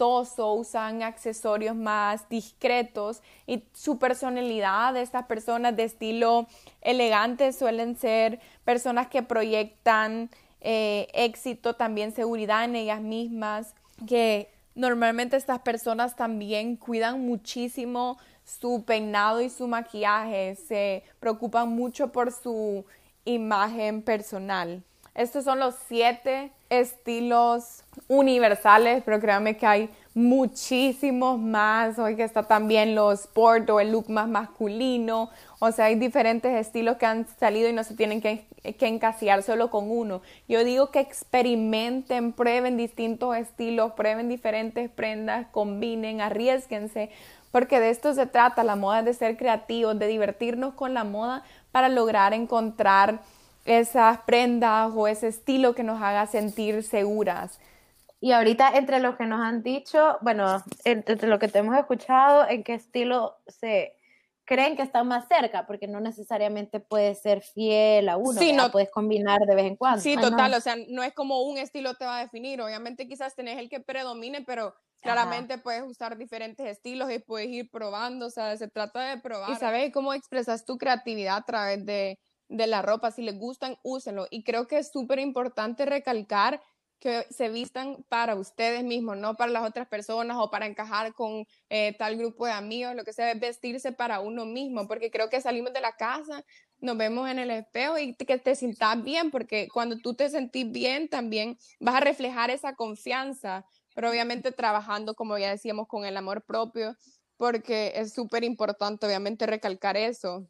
usan 0.02 1.02
accesorios 1.02 1.76
más 1.76 2.28
discretos 2.28 3.22
y 3.46 3.64
su 3.72 3.98
personalidad 3.98 4.96
estas 4.96 5.26
personas 5.26 5.76
de 5.76 5.84
estilo 5.84 6.46
elegante 6.80 7.52
suelen 7.52 7.96
ser 7.96 8.40
personas 8.64 9.08
que 9.08 9.22
proyectan 9.22 10.30
eh, 10.60 11.08
éxito, 11.12 11.74
también 11.74 12.12
seguridad 12.12 12.64
en 12.64 12.76
ellas 12.76 13.00
mismas, 13.00 13.74
que 14.06 14.48
normalmente 14.74 15.36
estas 15.36 15.60
personas 15.60 16.16
también 16.16 16.76
cuidan 16.76 17.26
muchísimo 17.26 18.18
su 18.44 18.84
peinado 18.84 19.40
y 19.40 19.50
su 19.50 19.66
maquillaje, 19.68 20.56
se 20.56 21.04
preocupan 21.20 21.68
mucho 21.68 22.12
por 22.12 22.32
su 22.32 22.84
imagen 23.24 24.02
personal. 24.02 24.82
Estos 25.14 25.44
son 25.44 25.58
los 25.58 25.74
siete 25.88 26.52
estilos 26.72 27.84
universales, 28.08 29.02
pero 29.04 29.20
créanme 29.20 29.58
que 29.58 29.66
hay 29.66 29.90
muchísimos 30.14 31.38
más. 31.38 31.98
Hoy 31.98 32.16
que 32.16 32.24
está 32.24 32.44
también 32.44 32.94
los 32.94 33.20
sport 33.20 33.68
o 33.68 33.78
el 33.78 33.92
look 33.92 34.08
más 34.08 34.26
masculino. 34.26 35.30
O 35.58 35.70
sea, 35.70 35.86
hay 35.86 35.96
diferentes 35.96 36.54
estilos 36.54 36.96
que 36.96 37.04
han 37.04 37.26
salido 37.38 37.68
y 37.68 37.74
no 37.74 37.84
se 37.84 37.94
tienen 37.94 38.22
que, 38.22 38.46
que 38.78 38.86
encasillar 38.86 39.42
solo 39.42 39.70
con 39.70 39.90
uno. 39.90 40.22
Yo 40.48 40.64
digo 40.64 40.90
que 40.90 41.00
experimenten, 41.00 42.32
prueben 42.32 42.78
distintos 42.78 43.36
estilos, 43.36 43.92
prueben 43.92 44.30
diferentes 44.30 44.90
prendas, 44.90 45.46
combinen, 45.52 46.22
arriesguense, 46.22 47.10
porque 47.50 47.80
de 47.80 47.90
esto 47.90 48.14
se 48.14 48.26
trata, 48.26 48.64
la 48.64 48.76
moda 48.76 49.00
es 49.00 49.04
de 49.04 49.14
ser 49.14 49.36
creativos, 49.36 49.98
de 49.98 50.06
divertirnos 50.06 50.72
con 50.72 50.94
la 50.94 51.04
moda 51.04 51.44
para 51.70 51.90
lograr 51.90 52.32
encontrar 52.32 53.20
esas 53.64 54.20
prendas 54.22 54.92
o 54.94 55.06
ese 55.06 55.28
estilo 55.28 55.74
que 55.74 55.84
nos 55.84 56.02
haga 56.02 56.26
sentir 56.26 56.82
seguras. 56.82 57.58
Y 58.20 58.32
ahorita 58.32 58.76
entre 58.76 59.00
lo 59.00 59.16
que 59.16 59.26
nos 59.26 59.40
han 59.40 59.62
dicho, 59.62 60.18
bueno, 60.20 60.62
entre 60.84 61.26
lo 61.26 61.38
que 61.38 61.48
te 61.48 61.58
hemos 61.58 61.76
escuchado, 61.76 62.48
¿en 62.48 62.62
qué 62.62 62.74
estilo 62.74 63.36
se 63.48 63.96
creen 64.44 64.76
que 64.76 64.82
están 64.82 65.08
más 65.08 65.26
cerca? 65.26 65.66
Porque 65.66 65.88
no 65.88 66.00
necesariamente 66.00 66.78
puedes 66.78 67.20
ser 67.20 67.42
fiel 67.42 68.08
a 68.08 68.16
uno, 68.16 68.38
sí, 68.38 68.52
no 68.52 68.70
puedes 68.70 68.90
combinar 68.90 69.40
de 69.40 69.54
vez 69.54 69.66
en 69.66 69.76
cuando. 69.76 70.00
Sí, 70.00 70.16
total, 70.16 70.54
o 70.54 70.60
sea, 70.60 70.76
no 70.88 71.02
es 71.02 71.12
como 71.14 71.42
un 71.42 71.58
estilo 71.58 71.94
te 71.94 72.04
va 72.04 72.18
a 72.18 72.22
definir, 72.22 72.60
obviamente 72.60 73.08
quizás 73.08 73.34
tenés 73.34 73.58
el 73.58 73.68
que 73.68 73.80
predomine, 73.80 74.42
pero 74.42 74.74
Claramente 75.02 75.58
puedes 75.58 75.82
usar 75.82 76.16
diferentes 76.16 76.64
estilos 76.64 77.10
y 77.10 77.18
puedes 77.18 77.48
ir 77.48 77.68
probando, 77.70 78.26
o 78.26 78.30
sea, 78.30 78.56
se 78.56 78.68
trata 78.68 79.00
de 79.00 79.20
probar. 79.20 79.50
Y 79.50 79.56
sabes 79.56 79.92
cómo 79.92 80.14
expresas 80.14 80.64
tu 80.64 80.78
creatividad 80.78 81.38
a 81.38 81.42
través 81.42 81.84
de, 81.84 82.20
de 82.56 82.66
la 82.66 82.82
ropa. 82.82 83.10
Si 83.10 83.22
les 83.22 83.38
gustan, 83.38 83.76
úsenlo. 83.82 84.26
Y 84.30 84.44
creo 84.44 84.66
que 84.66 84.78
es 84.78 84.90
súper 84.90 85.18
importante 85.18 85.84
recalcar 85.86 86.62
que 86.98 87.26
se 87.30 87.48
vistan 87.48 88.04
para 88.08 88.36
ustedes 88.36 88.84
mismos, 88.84 89.16
no 89.16 89.34
para 89.34 89.50
las 89.50 89.68
otras 89.68 89.88
personas 89.88 90.36
o 90.38 90.50
para 90.50 90.66
encajar 90.66 91.14
con 91.14 91.44
eh, 91.68 91.96
tal 91.98 92.16
grupo 92.16 92.46
de 92.46 92.52
amigos, 92.52 92.94
lo 92.94 93.02
que 93.02 93.12
sea, 93.12 93.32
es 93.32 93.40
vestirse 93.40 93.90
para 93.90 94.20
uno 94.20 94.44
mismo, 94.44 94.86
porque 94.86 95.10
creo 95.10 95.28
que 95.28 95.40
salimos 95.40 95.72
de 95.72 95.80
la 95.80 95.96
casa, 95.96 96.44
nos 96.78 96.96
vemos 96.96 97.28
en 97.28 97.40
el 97.40 97.50
espejo 97.50 97.98
y 97.98 98.14
que 98.14 98.38
te 98.38 98.54
sientas 98.54 99.02
bien, 99.02 99.32
porque 99.32 99.66
cuando 99.74 99.98
tú 99.98 100.14
te 100.14 100.30
sentís 100.30 100.70
bien, 100.70 101.08
también 101.08 101.58
vas 101.80 101.96
a 101.96 102.00
reflejar 102.00 102.50
esa 102.50 102.76
confianza 102.76 103.66
pero 103.94 104.10
obviamente 104.10 104.52
trabajando, 104.52 105.14
como 105.14 105.38
ya 105.38 105.50
decíamos, 105.50 105.86
con 105.88 106.04
el 106.04 106.16
amor 106.16 106.42
propio, 106.42 106.96
porque 107.36 107.92
es 107.96 108.12
súper 108.14 108.44
importante, 108.44 109.06
obviamente, 109.06 109.46
recalcar 109.46 109.96
eso. 109.96 110.48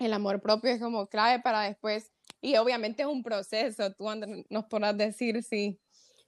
El 0.00 0.12
amor 0.14 0.40
propio 0.40 0.70
es 0.70 0.80
como 0.80 1.06
clave 1.06 1.40
para 1.40 1.60
después, 1.60 2.10
y 2.40 2.56
obviamente 2.56 3.02
es 3.02 3.08
un 3.08 3.22
proceso, 3.22 3.92
tú 3.92 4.06
nos 4.48 4.64
podrás 4.64 4.96
decir 4.96 5.42
si... 5.42 5.78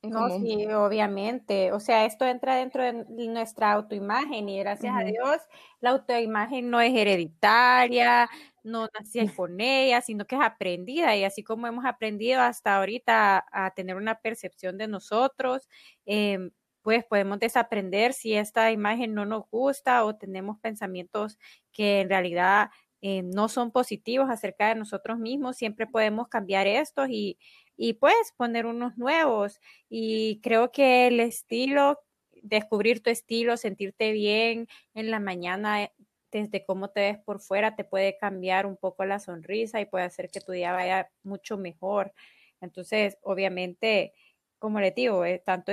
No, 0.03 0.29
sí, 0.41 0.67
obviamente. 0.67 1.71
O 1.71 1.79
sea, 1.79 2.05
esto 2.05 2.27
entra 2.27 2.57
dentro 2.57 2.83
de 2.83 3.05
nuestra 3.29 3.71
autoimagen 3.71 4.49
y 4.49 4.59
gracias 4.59 4.93
a 4.97 5.05
Dios 5.05 5.41
la 5.79 5.91
autoimagen 5.91 6.71
no 6.71 6.81
es 6.81 6.93
hereditaria, 6.93 8.29
no 8.65 8.89
nací 8.99 9.29
con 9.29 9.61
ella, 9.61 10.01
sino 10.01 10.27
que 10.27 10.35
es 10.35 10.43
aprendida 10.43 11.15
y 11.17 11.23
así 11.23 11.45
como 11.45 11.69
hemos 11.69 11.85
aprendido 11.85 12.41
hasta 12.41 12.79
ahorita 12.79 13.47
a, 13.53 13.71
tener 13.75 13.95
una 13.95 14.17
percepción 14.17 14.77
de 14.77 14.89
nosotros, 14.89 15.69
em, 16.05 16.51
pues 16.83 17.05
podemos 17.05 17.39
desaprender 17.39 18.13
si 18.13 18.35
esta 18.35 18.73
imagen 18.73 19.15
no 19.15 19.25
nos 19.25 19.49
gusta 19.51 20.05
o 20.05 20.17
tenemos 20.17 20.59
pensamientos 20.59 21.39
que 21.73 22.01
en 22.01 22.09
realidad 22.09 22.71
eh, 23.03 23.23
no 23.23 23.49
son 23.49 23.73
positivos 23.73 24.31
acerca 24.31 24.69
de 24.69 24.77
nosotros 24.77 25.19
mismos, 25.19 25.57
siempre 25.57 25.87
podemos 25.87 26.29
cambiar 26.29 26.67
estos 26.67 27.09
y 27.11 27.39
y 27.77 27.95
puedes 27.95 28.33
poner 28.37 28.67
unos 28.67 28.97
nuevos. 28.97 29.61
Y 29.89 30.41
creo 30.43 30.71
que 30.73 31.09
el 31.09 31.21
estilo, 31.21 32.01
descubrir 32.43 33.03
tu 33.03 33.11
estilo, 33.11 33.57
sentirte 33.57 34.13
bien 34.13 34.69
en 34.95 35.11
la 35.11 35.21
mañana, 35.21 35.91
desde 36.31 36.65
cómo 36.65 36.91
te 36.91 37.01
ves 37.01 37.19
por 37.19 37.41
fuera, 37.41 37.77
te 37.77 37.85
puede 37.85 38.17
cambiar 38.17 38.67
un 38.67 38.77
poco 38.77 39.05
la 39.05 39.19
sonrisa 39.19 39.81
y 39.81 39.87
puede 39.87 40.05
hacer 40.05 40.31
que 40.31 40.41
tu 40.41 40.53
día 40.53 40.73
vaya 40.73 41.11
mucho 41.25 41.59
mejor. 41.59 42.13
Entonces, 42.61 43.19
obviamente, 43.23 44.15
como 44.59 44.81
le 44.81 44.93
digo, 44.93 45.25
eh, 45.25 45.43
tanto 45.45 45.73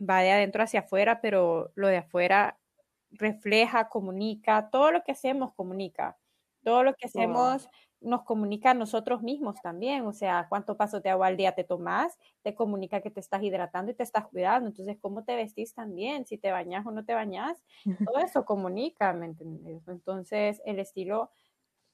va 0.00 0.20
de 0.22 0.30
adentro 0.30 0.62
hacia 0.62 0.80
afuera, 0.80 1.20
pero 1.20 1.72
lo 1.74 1.88
de 1.88 1.98
afuera 1.98 2.58
refleja, 3.10 3.88
comunica, 3.88 4.70
todo 4.70 4.92
lo 4.92 5.02
que 5.02 5.12
hacemos 5.12 5.54
comunica, 5.54 6.16
todo 6.68 6.82
lo 6.82 6.92
que 6.92 7.06
hacemos 7.06 7.66
nos 8.02 8.24
comunica 8.24 8.72
a 8.72 8.74
nosotros 8.74 9.22
mismos 9.22 9.56
también, 9.62 10.06
o 10.06 10.12
sea, 10.12 10.48
cuánto 10.50 10.76
paso 10.76 11.00
de 11.00 11.08
agua 11.08 11.28
al 11.28 11.38
día 11.38 11.54
te 11.54 11.64
tomas, 11.64 12.18
te 12.42 12.54
comunica 12.54 13.00
que 13.00 13.10
te 13.10 13.20
estás 13.20 13.42
hidratando 13.42 13.90
y 13.90 13.94
te 13.94 14.02
estás 14.02 14.26
cuidando, 14.26 14.68
entonces 14.68 14.98
cómo 15.00 15.24
te 15.24 15.34
vestís 15.34 15.72
también, 15.72 16.26
si 16.26 16.36
te 16.36 16.52
bañas 16.52 16.84
o 16.84 16.90
no 16.90 17.06
te 17.06 17.14
bañas, 17.14 17.56
todo 18.04 18.18
eso 18.22 18.44
comunica, 18.44 19.14
¿me 19.14 19.24
entiendes? 19.24 19.88
Entonces 19.88 20.60
el 20.66 20.78
estilo 20.78 21.30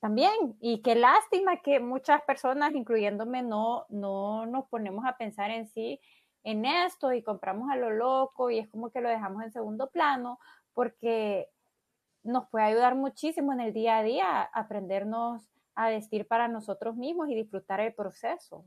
también, 0.01 0.57
y 0.61 0.83
qué 0.83 0.97
lástima 0.97 1.59
que 1.59 1.79
muchas 1.79 2.21
personas, 2.23 2.75
incluyéndome, 2.75 3.45
no, 3.45 3.87
no 3.91 4.45
nos 4.45 4.67
ponemos 4.67 5.05
a 5.07 5.17
pensar 5.17 5.53
en 5.53 5.69
sí 5.69 6.01
en 6.43 6.65
esto 6.65 7.13
y 7.13 7.23
compramos 7.23 7.71
a 7.71 7.77
lo 7.77 7.91
loco 7.91 8.51
y 8.51 8.59
es 8.59 8.69
como 8.69 8.91
que 8.91 9.01
lo 9.01 9.09
dejamos 9.09 9.45
en 9.45 9.53
segundo 9.53 9.89
plano 9.91 10.41
porque 10.73 11.49
nos 12.25 12.49
puede 12.49 12.65
ayudar 12.65 12.97
muchísimo 12.97 13.53
en 13.53 13.61
el 13.61 13.73
día 13.73 13.99
a 13.99 14.03
día 14.03 14.43
aprendernos 14.43 15.43
a 15.75 15.89
vestir 15.91 16.27
para 16.27 16.49
nosotros 16.49 16.97
mismos 16.97 17.29
y 17.29 17.35
disfrutar 17.35 17.81
el 17.81 17.95
proceso. 17.95 18.65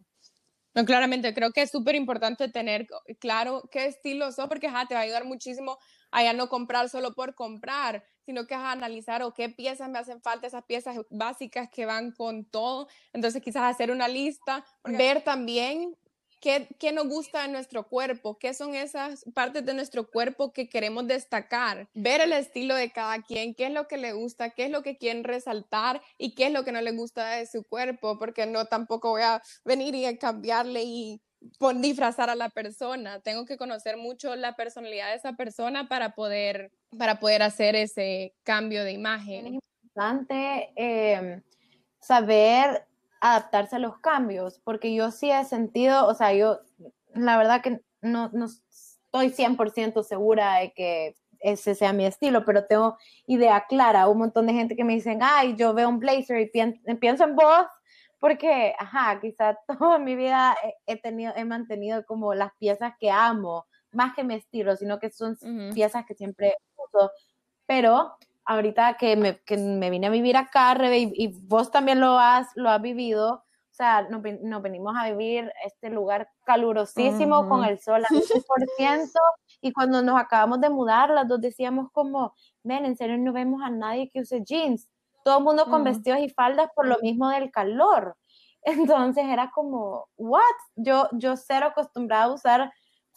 No, 0.74 0.86
claramente, 0.86 1.34
creo 1.34 1.52
que 1.52 1.64
es 1.64 1.72
súper 1.72 1.96
importante 1.96 2.50
tener 2.50 2.88
claro 3.20 3.64
qué 3.72 3.88
estilo 3.88 4.32
sos, 4.32 4.48
porque 4.48 4.68
te 4.68 4.94
va 4.94 5.00
a 5.00 5.04
ayudar 5.04 5.26
muchísimo 5.26 5.80
a 6.12 6.22
ya 6.22 6.34
no 6.34 6.50
comprar 6.50 6.88
solo 6.90 7.16
por 7.16 7.34
comprar, 7.34 8.04
sino 8.28 8.46
que 8.46 8.54
a 8.54 8.72
analizar 8.72 9.24
o 9.24 9.34
qué 9.34 9.50
piezas 9.50 9.90
me 9.90 9.98
hacen 9.98 10.22
falta, 10.22 10.46
esas 10.46 10.66
piezas 10.66 10.98
básicas 11.10 11.70
que 11.72 11.88
van 11.88 12.12
con 12.12 12.46
todo. 12.46 12.88
Entonces, 13.12 13.42
quizás 13.42 13.64
hacer 13.64 13.90
una 13.90 14.08
lista, 14.08 14.64
ver 14.84 15.24
también 15.24 15.98
¿Qué, 16.40 16.68
¿Qué, 16.80 16.92
nos 16.92 17.08
gusta 17.08 17.42
de 17.42 17.48
nuestro 17.48 17.88
cuerpo? 17.88 18.38
¿Qué 18.38 18.54
son 18.54 18.76
esas 18.76 19.26
partes 19.34 19.66
de 19.66 19.74
nuestro 19.74 20.10
cuerpo 20.10 20.54
que 20.54 20.70
queremos 20.70 21.08
destacar? 21.08 21.88
Ver 21.94 22.22
el 22.22 22.34
estilo 22.34 22.76
de 22.76 22.92
cada 22.92 23.22
quien, 23.24 23.56
qué 23.56 23.68
es 23.68 23.74
lo 23.74 23.88
que 23.88 23.98
le 23.98 24.14
gusta, 24.14 24.52
qué 24.52 24.66
es 24.66 24.72
lo 24.72 24.84
que 24.84 24.98
quieren 24.98 25.24
resaltar 25.24 26.02
y 26.18 26.36
qué 26.36 26.48
es 26.48 26.54
lo 26.54 26.64
que 26.64 26.72
no 26.72 26.82
le 26.82 26.92
gusta 26.92 27.28
de 27.32 27.48
su 27.48 27.64
cuerpo, 27.64 28.20
porque 28.20 28.46
no 28.46 28.66
tampoco 28.66 29.10
voy 29.10 29.24
a 29.24 29.42
venir 29.66 29.96
y 29.96 30.18
cambiarle 30.18 30.84
y 30.84 31.22
disfrazar 31.76 32.30
a 32.30 32.36
la 32.36 32.50
persona. 32.50 33.20
Tengo 33.22 33.46
que 33.46 33.58
conocer 33.58 33.98
mucho 33.98 34.36
la 34.36 34.56
personalidad 34.56 35.10
de 35.10 35.16
esa 35.16 35.34
persona 35.34 35.88
para 35.88 36.14
poder, 36.14 36.72
para 36.98 37.20
poder 37.20 37.44
hacer 37.44 37.76
ese 37.76 38.36
cambio 38.44 38.84
de 38.84 38.92
imagen. 38.92 39.48
Es 39.48 39.54
importante 39.84 40.72
eh, 40.76 41.42
saber 42.00 42.86
adaptarse 43.22 43.78
a 43.78 43.80
los 43.80 43.98
cambios, 44.00 44.60
porque 44.64 44.94
yo 44.94 45.12
sí 45.12 45.32
he 45.32 45.44
sentido, 45.46 46.08
o 46.08 46.14
sea, 46.14 46.34
yo 46.34 46.60
la 47.14 47.38
verdad 47.38 47.62
que 47.62 47.82
no, 48.02 48.30
no 48.34 48.46
estoy 48.46 49.30
100% 49.30 50.04
segura 50.04 50.58
de 50.60 50.74
que 50.74 51.16
ese 51.40 51.76
sea 51.76 51.94
mi 51.94 52.06
estilo, 52.06 52.46
pero 52.46 52.66
tengo 52.66 52.98
idea 53.26 53.66
clara. 53.68 54.08
Un 54.08 54.20
montón 54.20 54.48
de 54.48 54.54
gente 54.54 54.76
que 54.76 54.84
me 54.84 54.94
dicen, 54.94 55.20
ay, 55.22 55.56
yo 55.56 55.74
veo 55.74 55.90
un 55.90 56.00
blazer 56.00 56.42
y 56.42 56.96
pienso 56.96 57.24
en 57.24 57.36
vos, 57.36 57.68
porque, 58.20 58.74
ajá, 58.78 59.20
quizá 59.22 59.58
toda 59.80 60.00
mi 60.00 60.16
vida 60.16 60.56
he, 60.86 61.00
tenido, 61.00 61.34
he 61.36 61.46
mantenido 61.46 62.06
como 62.06 62.34
las 62.34 62.52
piezas 62.58 62.94
que 63.00 63.12
amo, 63.12 63.66
más 63.92 64.16
que 64.16 64.24
mi 64.24 64.36
estilo, 64.36 64.76
sino 64.76 65.00
que 65.00 65.10
son 65.12 65.38
piezas 65.74 66.06
que 66.06 66.16
siempre 66.16 66.56
uso. 66.76 67.12
Pero 67.66 68.18
ahorita 68.48 68.96
que 68.96 69.16
me, 69.16 69.40
que 69.42 69.58
me 69.58 69.90
vine 69.90 70.08
a 70.08 70.10
vivir 70.10 70.38
acá, 70.38 70.74
Rebe, 70.74 71.12
y, 71.14 71.28
vos 71.48 71.70
también 71.70 72.00
lo 72.00 72.18
has, 72.18 72.48
lo 72.56 72.70
has 72.70 72.82
vivido, 72.82 73.34
o 73.34 73.74
sea, 73.74 74.08
nos, 74.10 74.22
nos 74.42 74.62
venimos 74.62 74.96
a 74.98 75.10
vivir 75.10 75.52
este 75.66 75.90
lugar 75.90 76.30
calurosísimo 76.46 77.48
con 77.50 77.66
el 77.66 77.80
sol 77.80 78.04
al 78.10 78.18
100%, 78.18 79.12
y 79.62 79.74
cuando 79.74 80.02
nos 80.02 80.20
acabamos 80.20 80.62
de 80.62 80.70
mudar, 80.70 81.10
las 81.10 81.28
dos 81.28 81.42
decíamos 81.42 81.92
como, 81.92 82.34
ven, 82.64 82.86
en 82.86 82.96
serio 82.96 83.18
no 83.18 83.34
vemos 83.34 83.62
a 83.62 83.70
nadie 83.70 84.10
que 84.10 84.22
use 84.22 84.42
jeans, 84.44 84.90
todo 85.26 85.40
el 85.40 85.44
mundo 85.44 85.66
con 85.66 85.84
vestidos 85.84 86.20
y 86.20 86.30
faldas 86.30 86.70
por 86.74 86.88
lo 86.88 86.98
mismo 87.02 87.30
del 87.30 87.52
calor. 87.52 88.16
Entonces 88.62 89.26
era 89.26 89.52
como, 89.54 90.08
what? 90.16 90.42
Yo, 90.76 91.10
yo 91.12 91.36
cero 91.36 91.68
acostumbrada 91.68 92.24
a 92.24 92.34
usar 92.34 92.74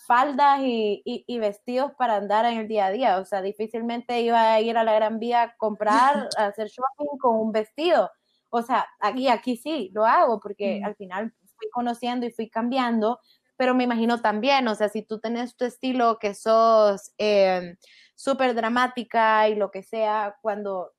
faldas 0.06 0.60
y, 0.62 1.38
vestidos 1.38 1.92
para 1.98 2.16
andar 2.16 2.44
en 2.44 2.58
el 2.58 2.68
día 2.68 2.86
a 2.86 2.90
día. 2.90 3.18
O 3.18 3.24
sea, 3.24 3.42
difícilmente 3.42 4.20
iba 4.20 4.52
a 4.52 4.60
ir 4.60 4.76
a 4.76 4.84
la 4.84 4.94
Gran 4.94 5.18
Vía 5.18 5.42
a 5.42 5.56
comprar, 5.56 6.28
a 6.38 6.46
hacer 6.46 6.68
shopping 6.68 7.18
con 7.18 7.36
un 7.36 7.52
vestido. 7.52 8.10
O 8.50 8.62
sea, 8.62 8.86
aquí, 8.98 9.28
aquí 9.28 9.56
sí 9.56 9.90
lo 9.94 10.04
hago 10.04 10.40
porque 10.40 10.82
al 10.84 10.96
final 10.96 11.32
fui 11.56 11.70
conociendo 11.70 12.26
y 12.26 12.32
fui 12.32 12.50
cambiando, 12.50 13.20
pero 13.56 13.74
me 13.74 13.84
imagino 13.84 14.20
también, 14.20 14.66
o 14.68 14.74
sea, 14.74 14.88
si 14.88 15.02
tú 15.02 15.20
tenés 15.20 15.54
tu 15.56 15.64
estilo 15.64 16.18
que 16.18 16.34
sos 16.34 17.12
eh, 17.18 17.76
súper 18.14 18.54
dramática 18.54 19.48
y 19.48 19.54
lo 19.54 19.70
que 19.70 19.82
sea, 19.82 20.36
cuando, 20.42 20.92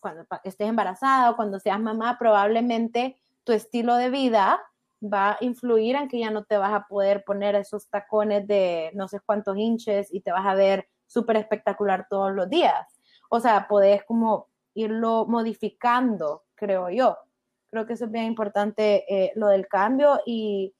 cuando 0.00 0.26
estés 0.42 0.68
embarazada 0.68 1.30
o 1.30 1.36
cuando 1.36 1.60
seas 1.60 1.78
mamá, 1.78 2.18
probablemente 2.18 3.20
tu 3.44 3.52
estilo 3.52 3.96
de 3.96 4.10
vida 4.10 4.60
va 5.02 5.32
a 5.32 5.38
influir 5.40 5.96
en 5.96 6.08
que 6.08 6.18
ya 6.18 6.30
no 6.30 6.44
te 6.44 6.56
vas 6.56 6.72
a 6.72 6.86
poder 6.86 7.24
poner 7.24 7.54
esos 7.54 7.88
tacones 7.88 8.46
de 8.46 8.90
no 8.94 9.08
sé 9.08 9.20
cuántos 9.20 9.56
inches 9.56 10.12
y 10.12 10.20
te 10.20 10.32
vas 10.32 10.46
a 10.46 10.54
ver 10.54 10.88
súper 11.06 11.36
espectacular 11.36 12.06
todos 12.08 12.32
los 12.32 12.48
días. 12.48 12.86
O 13.30 13.40
sea, 13.40 13.68
podés 13.68 14.04
como 14.04 14.48
irlo 14.74 15.26
modificando, 15.26 16.44
creo 16.54 16.90
yo. 16.90 17.16
Creo 17.70 17.86
que 17.86 17.92
eso 17.94 18.06
es 18.06 18.10
bien 18.10 18.24
importante, 18.24 19.04
eh, 19.08 19.32
lo 19.34 19.48
del 19.48 19.68
cambio 19.68 20.20
y 20.24 20.74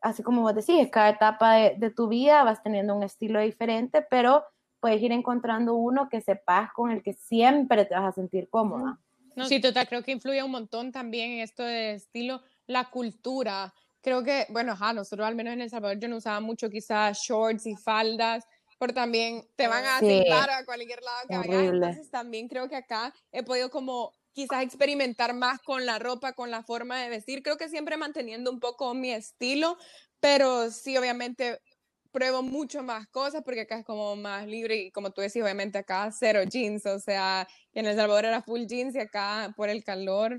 así 0.00 0.22
como 0.22 0.42
vos 0.42 0.54
decís, 0.54 0.88
cada 0.90 1.10
etapa 1.10 1.54
de, 1.54 1.90
tu 1.90 2.08
vida 2.08 2.42
vas 2.44 2.62
teniendo 2.62 2.94
un 2.94 3.02
estilo 3.02 3.40
diferente, 3.40 4.02
pero 4.08 4.44
puedes 4.80 5.02
ir 5.02 5.12
encontrando 5.12 5.74
uno 5.74 6.08
que 6.08 6.22
sepas 6.22 6.72
con 6.72 6.90
el 6.90 7.02
que 7.02 7.12
siempre 7.12 7.84
te 7.84 7.94
vas 7.94 8.04
a 8.04 8.12
sentir 8.12 8.48
cómoda. 8.48 8.98
sí, 9.46 9.60
total, 9.60 9.86
creo 9.88 10.02
que 10.02 10.12
influye 10.12 10.42
un 10.42 10.50
montón 10.50 10.90
también 10.90 11.32
en 11.32 11.40
esto 11.40 11.62
de 11.62 11.92
estilo 11.92 12.40
la 12.70 12.88
cultura. 12.88 13.74
Creo 14.00 14.22
que, 14.22 14.46
bueno, 14.48 14.72
ajá, 14.72 14.92
nosotros 14.92 15.26
al 15.26 15.34
menos 15.34 15.52
en 15.52 15.60
El 15.60 15.70
Salvador 15.70 15.98
yo 15.98 16.08
no 16.08 16.16
usaba 16.16 16.40
mucho 16.40 16.70
quizás 16.70 17.18
shorts 17.18 17.66
y 17.66 17.76
faldas, 17.76 18.44
pero 18.78 18.94
también 18.94 19.46
te 19.56 19.68
van 19.68 19.84
a 19.84 19.98
sí, 19.98 20.24
a 20.30 20.64
cualquier 20.64 21.02
lado 21.02 21.28
que 21.28 21.36
vayas. 21.36 21.74
Entonces 21.74 22.10
también 22.10 22.48
creo 22.48 22.68
que 22.68 22.76
acá 22.76 23.12
he 23.32 23.42
podido 23.42 23.70
como 23.70 24.12
quizás 24.32 24.62
experimentar 24.62 25.34
más 25.34 25.60
con 25.60 25.84
la 25.84 25.98
ropa, 25.98 26.32
con 26.32 26.50
la 26.50 26.62
forma 26.62 27.02
de 27.02 27.10
vestir. 27.10 27.42
Creo 27.42 27.58
que 27.58 27.68
siempre 27.68 27.96
manteniendo 27.96 28.50
un 28.50 28.60
poco 28.60 28.94
mi 28.94 29.10
estilo, 29.10 29.76
pero 30.20 30.70
sí, 30.70 30.96
obviamente 30.96 31.60
pruebo 32.12 32.42
mucho 32.42 32.82
más 32.82 33.06
cosas 33.08 33.42
porque 33.44 33.62
acá 33.62 33.78
es 33.78 33.84
como 33.84 34.16
más 34.16 34.46
libre 34.46 34.76
y 34.76 34.90
como 34.90 35.10
tú 35.10 35.20
decís, 35.20 35.42
obviamente 35.42 35.78
acá 35.78 36.10
cero 36.10 36.40
jeans, 36.44 36.86
o 36.86 36.98
sea, 36.98 37.46
en 37.72 37.86
El 37.86 37.96
Salvador 37.96 38.24
era 38.24 38.42
full 38.42 38.64
jeans 38.66 38.94
y 38.94 39.00
acá 39.00 39.52
por 39.56 39.68
el 39.68 39.84
calor, 39.84 40.36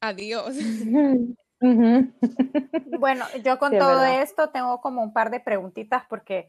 adiós. 0.00 0.54
Bueno, 2.98 3.24
yo 3.44 3.58
con 3.58 3.76
todo 3.76 4.04
esto 4.04 4.50
tengo 4.50 4.80
como 4.80 5.02
un 5.02 5.12
par 5.12 5.30
de 5.30 5.40
preguntitas 5.40 6.04
porque, 6.08 6.48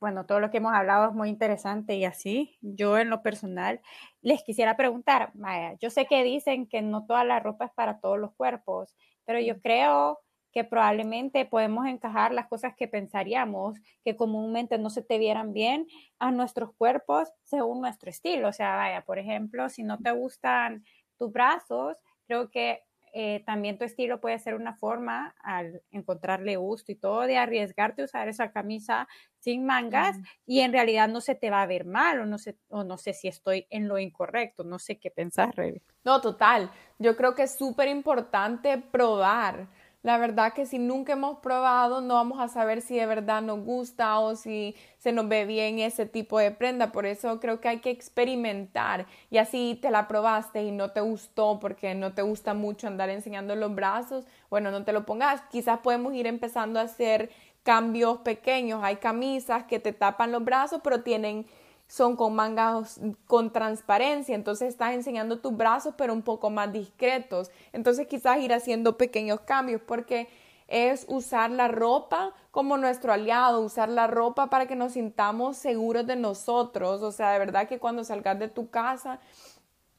bueno, 0.00 0.26
todo 0.26 0.40
lo 0.40 0.50
que 0.50 0.58
hemos 0.58 0.74
hablado 0.74 1.08
es 1.08 1.14
muy 1.14 1.28
interesante 1.28 1.96
y 1.96 2.04
así, 2.04 2.58
yo 2.60 2.98
en 2.98 3.10
lo 3.10 3.22
personal 3.22 3.80
les 4.22 4.42
quisiera 4.42 4.76
preguntar, 4.76 5.30
Maya, 5.34 5.76
yo 5.80 5.90
sé 5.90 6.06
que 6.06 6.22
dicen 6.24 6.66
que 6.66 6.82
no 6.82 7.06
toda 7.06 7.24
la 7.24 7.40
ropa 7.40 7.66
es 7.66 7.72
para 7.72 8.00
todos 8.00 8.18
los 8.18 8.34
cuerpos, 8.34 8.94
pero 9.24 9.40
yo 9.40 9.60
creo 9.60 10.20
que 10.54 10.62
probablemente 10.62 11.44
podemos 11.46 11.84
encajar 11.86 12.32
las 12.32 12.46
cosas 12.46 12.74
que 12.76 12.86
pensaríamos 12.86 13.76
que 14.04 14.14
comúnmente 14.14 14.78
no 14.78 14.88
se 14.88 15.02
te 15.02 15.18
vieran 15.18 15.52
bien 15.52 15.88
a 16.20 16.30
nuestros 16.30 16.72
cuerpos 16.76 17.28
según 17.42 17.80
nuestro 17.80 18.08
estilo. 18.08 18.48
O 18.48 18.52
sea, 18.52 18.76
vaya, 18.76 19.04
por 19.04 19.18
ejemplo, 19.18 19.68
si 19.68 19.82
no 19.82 19.98
te 19.98 20.12
gustan 20.12 20.84
tus 21.18 21.32
brazos, 21.32 21.98
creo 22.28 22.50
que 22.50 22.82
eh, 23.16 23.44
también 23.46 23.78
tu 23.78 23.84
estilo 23.84 24.20
puede 24.20 24.40
ser 24.40 24.56
una 24.56 24.74
forma 24.74 25.36
al 25.40 25.82
encontrarle 25.92 26.56
gusto 26.56 26.90
y 26.90 26.96
todo 26.96 27.22
de 27.22 27.36
arriesgarte 27.36 28.02
a 28.02 28.06
usar 28.06 28.28
esa 28.28 28.50
camisa 28.50 29.06
sin 29.38 29.64
mangas 29.64 30.18
y 30.46 30.60
en 30.60 30.72
realidad 30.72 31.08
no 31.08 31.20
se 31.20 31.36
te 31.36 31.48
va 31.48 31.62
a 31.62 31.66
ver 31.66 31.84
mal 31.84 32.18
o 32.20 32.26
no 32.26 32.38
sé, 32.38 32.58
o 32.68 32.82
no 32.82 32.98
sé 32.98 33.12
si 33.12 33.28
estoy 33.28 33.68
en 33.70 33.86
lo 33.86 34.00
incorrecto, 34.00 34.64
no 34.64 34.80
sé 34.80 34.98
qué 34.98 35.12
pensar, 35.12 35.54
Rebe. 35.54 35.80
No, 36.02 36.20
total. 36.20 36.72
Yo 36.98 37.16
creo 37.16 37.36
que 37.36 37.44
es 37.44 37.56
súper 37.56 37.86
importante 37.86 38.78
probar 38.78 39.68
la 40.04 40.18
verdad 40.18 40.52
que 40.52 40.66
si 40.66 40.78
nunca 40.78 41.14
hemos 41.14 41.38
probado, 41.38 42.02
no 42.02 42.12
vamos 42.12 42.38
a 42.38 42.48
saber 42.48 42.82
si 42.82 42.94
de 42.94 43.06
verdad 43.06 43.40
nos 43.40 43.64
gusta 43.64 44.18
o 44.18 44.36
si 44.36 44.76
se 44.98 45.12
nos 45.12 45.26
ve 45.28 45.46
bien 45.46 45.78
ese 45.78 46.04
tipo 46.04 46.38
de 46.38 46.50
prenda. 46.50 46.92
Por 46.92 47.06
eso 47.06 47.40
creo 47.40 47.58
que 47.58 47.68
hay 47.68 47.78
que 47.78 47.88
experimentar. 47.88 49.06
Y 49.30 49.38
así 49.38 49.78
te 49.80 49.90
la 49.90 50.06
probaste 50.06 50.62
y 50.62 50.72
no 50.72 50.90
te 50.90 51.00
gustó 51.00 51.58
porque 51.58 51.94
no 51.94 52.12
te 52.12 52.20
gusta 52.20 52.52
mucho 52.52 52.86
andar 52.86 53.08
enseñando 53.08 53.56
los 53.56 53.74
brazos, 53.74 54.26
bueno, 54.50 54.70
no 54.70 54.84
te 54.84 54.92
lo 54.92 55.06
pongas. 55.06 55.40
Quizás 55.50 55.78
podemos 55.78 56.12
ir 56.12 56.26
empezando 56.26 56.80
a 56.80 56.82
hacer 56.82 57.30
cambios 57.62 58.18
pequeños. 58.18 58.84
Hay 58.84 58.96
camisas 58.96 59.64
que 59.64 59.80
te 59.80 59.94
tapan 59.94 60.32
los 60.32 60.44
brazos, 60.44 60.82
pero 60.84 61.02
tienen 61.02 61.46
son 61.94 62.16
con 62.16 62.34
mangas 62.34 63.00
con 63.28 63.52
transparencia, 63.52 64.34
entonces 64.34 64.70
estás 64.70 64.94
enseñando 64.94 65.38
tus 65.38 65.56
brazos 65.56 65.94
pero 65.96 66.12
un 66.12 66.22
poco 66.22 66.50
más 66.50 66.72
discretos. 66.72 67.52
Entonces 67.72 68.08
quizás 68.08 68.40
ir 68.40 68.52
haciendo 68.52 68.96
pequeños 68.96 69.38
cambios 69.42 69.80
porque 69.80 70.26
es 70.66 71.06
usar 71.08 71.52
la 71.52 71.68
ropa 71.68 72.34
como 72.50 72.76
nuestro 72.78 73.12
aliado, 73.12 73.60
usar 73.60 73.88
la 73.88 74.08
ropa 74.08 74.50
para 74.50 74.66
que 74.66 74.74
nos 74.74 74.94
sintamos 74.94 75.56
seguros 75.56 76.04
de 76.04 76.16
nosotros. 76.16 77.00
O 77.00 77.12
sea, 77.12 77.30
de 77.30 77.38
verdad 77.38 77.68
que 77.68 77.78
cuando 77.78 78.02
salgas 78.02 78.40
de 78.40 78.48
tu 78.48 78.70
casa 78.70 79.20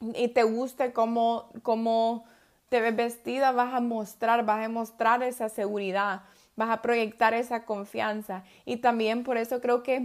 y 0.00 0.28
te 0.28 0.42
guste 0.42 0.92
cómo, 0.92 1.48
cómo 1.62 2.26
te 2.68 2.82
ves 2.82 2.94
vestida, 2.94 3.52
vas 3.52 3.72
a 3.72 3.80
mostrar, 3.80 4.44
vas 4.44 4.62
a 4.62 4.68
mostrar 4.68 5.22
esa 5.22 5.48
seguridad, 5.48 6.24
vas 6.56 6.68
a 6.68 6.82
proyectar 6.82 7.32
esa 7.32 7.64
confianza. 7.64 8.44
Y 8.66 8.76
también 8.76 9.24
por 9.24 9.38
eso 9.38 9.62
creo 9.62 9.82
que 9.82 9.96
es 9.96 10.02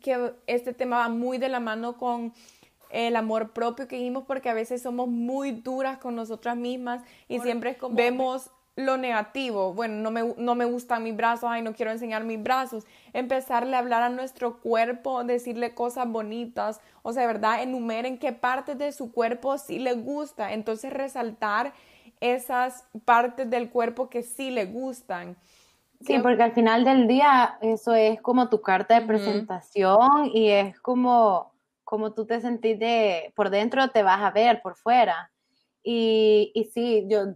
que 0.00 0.32
este 0.46 0.72
tema 0.72 0.98
va 0.98 1.08
muy 1.08 1.38
de 1.38 1.48
la 1.48 1.60
mano 1.60 1.96
con 1.96 2.32
el 2.90 3.16
amor 3.16 3.52
propio 3.52 3.86
que 3.86 3.96
dijimos 3.96 4.24
porque 4.26 4.48
a 4.48 4.54
veces 4.54 4.82
somos 4.82 5.08
muy 5.08 5.52
duras 5.52 5.98
con 5.98 6.14
nosotras 6.16 6.56
mismas 6.56 7.02
y 7.28 7.40
siempre 7.40 7.76
vemos 7.90 8.50
lo 8.76 8.96
negativo, 8.96 9.74
bueno, 9.74 9.96
no 9.96 10.12
me, 10.12 10.34
no 10.36 10.54
me 10.54 10.64
gustan 10.64 11.02
mis 11.02 11.16
brazos, 11.16 11.50
ay, 11.50 11.62
no 11.62 11.74
quiero 11.74 11.90
enseñar 11.90 12.22
mis 12.22 12.40
brazos, 12.40 12.86
empezarle 13.12 13.74
a 13.74 13.80
hablar 13.80 14.04
a 14.04 14.08
nuestro 14.08 14.60
cuerpo, 14.60 15.24
decirle 15.24 15.74
cosas 15.74 16.08
bonitas, 16.08 16.80
o 17.02 17.12
sea, 17.12 17.22
de 17.22 17.26
verdad, 17.26 17.60
enumeren 17.60 18.18
qué 18.18 18.32
partes 18.32 18.78
de 18.78 18.92
su 18.92 19.10
cuerpo 19.10 19.58
sí 19.58 19.80
le 19.80 19.94
gusta, 19.94 20.52
entonces 20.52 20.92
resaltar 20.92 21.72
esas 22.20 22.84
partes 23.04 23.50
del 23.50 23.68
cuerpo 23.68 24.08
que 24.08 24.22
sí 24.22 24.52
le 24.52 24.66
gustan. 24.66 25.36
Sí, 26.00 26.18
porque 26.20 26.42
al 26.44 26.52
final 26.52 26.84
del 26.84 27.08
día 27.08 27.58
eso 27.60 27.94
es 27.94 28.20
como 28.22 28.48
tu 28.48 28.60
carta 28.62 29.00
de 29.00 29.06
presentación 29.06 30.30
y 30.32 30.48
es 30.50 30.78
como, 30.80 31.52
como 31.82 32.14
tú 32.14 32.24
te 32.24 32.40
sentís 32.40 32.78
de, 32.78 33.32
por 33.34 33.50
dentro 33.50 33.88
te 33.88 34.04
vas 34.04 34.20
a 34.20 34.30
ver, 34.30 34.62
por 34.62 34.76
fuera. 34.76 35.32
Y, 35.82 36.52
y 36.54 36.64
sí, 36.66 37.06
yo 37.08 37.34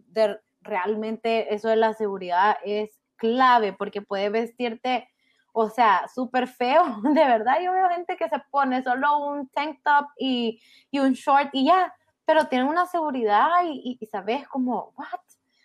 realmente 0.61 1.53
eso 1.53 1.68
de 1.68 1.77
la 1.77 1.92
seguridad 1.94 2.57
es 2.64 3.01
clave 3.16 3.72
porque 3.72 4.01
puedes 4.01 4.31
vestirte, 4.31 5.09
o 5.53 5.68
sea, 5.68 6.07
súper 6.14 6.46
feo, 6.46 6.85
de 7.03 7.25
verdad. 7.25 7.57
Yo 7.62 7.72
veo 7.72 7.88
gente 7.88 8.16
que 8.16 8.29
se 8.29 8.38
pone 8.51 8.83
solo 8.83 9.18
un 9.27 9.48
tank 9.48 9.81
top 9.83 10.07
y, 10.16 10.61
y 10.90 11.01
un 11.01 11.14
short 11.14 11.51
y 11.53 11.66
ya, 11.66 11.92
pero 12.25 12.46
tienen 12.46 12.68
una 12.68 12.87
seguridad 12.87 13.48
y, 13.64 13.98
y 14.01 14.07
sabes 14.07 14.46
como, 14.46 14.92
what? 14.96 15.20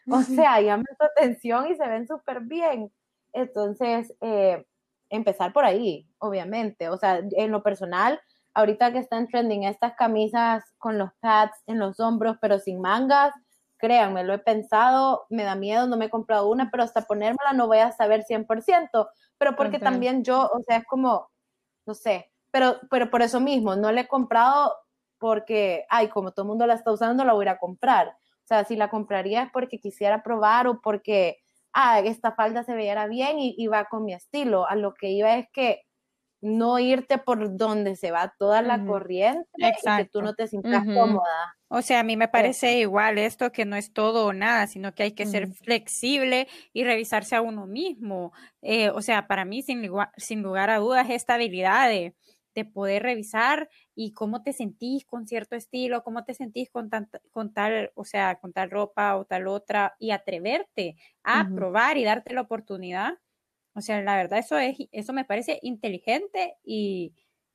O 0.10 0.22
sea, 0.22 0.62
llaman 0.62 0.86
tu 0.98 1.06
atención 1.06 1.68
y 1.68 1.76
se 1.76 1.88
ven 1.88 2.08
súper 2.08 2.42
bien. 2.42 2.92
Entonces, 3.34 4.14
eh, 4.22 4.66
empezar 5.10 5.54
por 5.54 5.66
ahí, 5.66 6.08
obviamente. 6.20 6.90
O 6.90 6.98
sea, 6.98 7.22
en 7.32 7.52
lo 7.52 7.64
personal, 7.64 8.20
ahorita 8.54 8.92
que 8.92 9.00
están 9.00 9.28
trending 9.28 9.64
estas 9.64 9.94
camisas 9.96 10.64
con 10.78 10.98
los 10.98 11.12
pads 11.20 11.62
en 11.68 11.80
los 11.80 12.00
hombros, 12.00 12.38
pero 12.42 12.60
sin 12.60 12.82
mangas, 12.82 13.34
créanme, 13.78 14.24
lo 14.24 14.34
he 14.34 14.40
pensado, 14.40 15.26
me 15.30 15.44
da 15.44 15.56
miedo, 15.56 15.88
no 15.88 15.98
me 15.98 16.06
he 16.06 16.10
comprado 16.10 16.50
una, 16.50 16.72
pero 16.72 16.84
hasta 16.84 17.04
ponérmela 17.04 17.54
no 17.54 17.68
voy 17.68 17.78
a 17.80 17.92
saber 17.92 18.24
100%, 18.24 19.10
pero 19.38 19.56
porque 19.56 19.80
también 19.80 20.24
yo, 20.24 20.50
o 20.52 20.62
sea, 20.66 20.78
es 20.78 20.86
como, 20.86 21.30
no 21.86 21.94
sé, 21.94 22.32
pero, 22.52 22.78
pero 22.90 23.12
por 23.12 23.22
eso 23.22 23.40
mismo, 23.40 23.76
no 23.76 23.92
la 23.92 24.02
he 24.02 24.08
comprado 24.08 24.74
porque, 25.20 25.86
ay, 25.90 26.10
como 26.10 26.32
todo 26.32 26.44
el 26.46 26.50
mundo 26.50 26.66
la 26.66 26.74
está 26.74 26.92
usando, 26.92 27.24
la 27.24 27.34
voy 27.34 27.48
a 27.48 27.60
comprar. 27.60 28.18
O 28.48 28.54
sea, 28.56 28.64
si 28.64 28.78
la 28.78 28.90
compraría 28.90 29.44
es 29.44 29.52
porque 29.52 29.78
quisiera 29.78 30.24
probar 30.24 30.68
o 30.68 30.80
porque, 30.80 31.36
ah, 31.74 32.00
esta 32.00 32.32
falda 32.32 32.64
se 32.64 32.76
veía 32.76 33.06
bien 33.08 33.36
y, 33.40 33.68
va 33.68 33.90
con 33.90 34.06
mi 34.06 34.14
estilo. 34.14 34.66
A 34.70 34.78
lo 34.78 34.94
que 34.94 35.10
iba 35.10 35.36
es 35.36 35.48
que 35.52 35.82
no 36.40 36.80
irte 36.80 37.18
por 37.18 37.58
donde 37.58 37.98
se 37.98 38.12
va 38.12 38.34
toda 38.40 38.62
la 38.62 38.86
corriente 38.86 39.50
y 39.58 39.98
que 39.98 40.06
tú 40.06 40.22
no 40.22 40.34
te 40.34 40.48
sientas 40.48 40.86
cómoda. 40.86 41.58
O 41.68 41.82
sea, 41.82 42.00
a 42.00 42.04
mí 42.04 42.16
me 42.16 42.30
parece 42.30 42.80
igual 42.80 43.18
esto 43.18 43.52
que 43.52 43.66
no 43.66 43.76
es 43.76 43.92
todo 43.92 44.28
o 44.28 44.32
nada, 44.32 44.66
sino 44.68 44.96
que 44.96 45.04
hay 45.04 45.12
que 45.12 45.26
ser 45.26 45.50
flexible 45.50 46.48
y 46.72 46.86
revisarse 46.86 47.36
a 47.36 47.42
uno 47.42 47.68
mismo. 47.68 48.32
Eh, 48.62 48.92
o 48.92 49.02
sea, 49.02 49.28
para 49.28 49.44
mí, 49.44 49.62
sin, 49.62 49.92
sin 50.16 50.42
lugar 50.42 50.70
a 50.70 50.78
dudas, 50.78 51.10
esta 51.10 51.34
habilidad 51.34 51.90
de, 51.90 52.16
de 52.58 52.66
poder 52.66 53.04
revisar 53.04 53.70
y 53.94 54.14
cómo 54.14 54.42
te 54.42 54.52
sentís 54.52 55.06
con 55.06 55.28
cierto 55.28 55.56
estilo, 55.56 56.04
cómo 56.04 56.24
te 56.24 56.34
sentís 56.34 56.72
con, 56.72 56.90
con 57.32 57.54
tal, 57.54 57.92
o 57.94 58.04
sea, 58.04 58.40
con 58.40 58.52
tal 58.52 58.72
ropa 58.72 59.16
o 59.16 59.26
tal 59.26 59.48
otra 59.48 59.96
y 60.00 60.10
atreverte 60.10 60.96
a 61.24 61.52
probar 61.54 61.98
y 61.98 62.04
darte 62.04 62.34
la 62.34 62.42
oportunidad. 62.42 63.20
O 63.76 63.82
sea, 63.82 64.02
la 64.02 64.16
verdad 64.16 64.40
eso 64.40 64.58
es, 64.58 64.76
eso 64.92 65.14
me 65.14 65.24
parece 65.24 65.60
inteligente 65.62 66.56
y, 66.64 67.14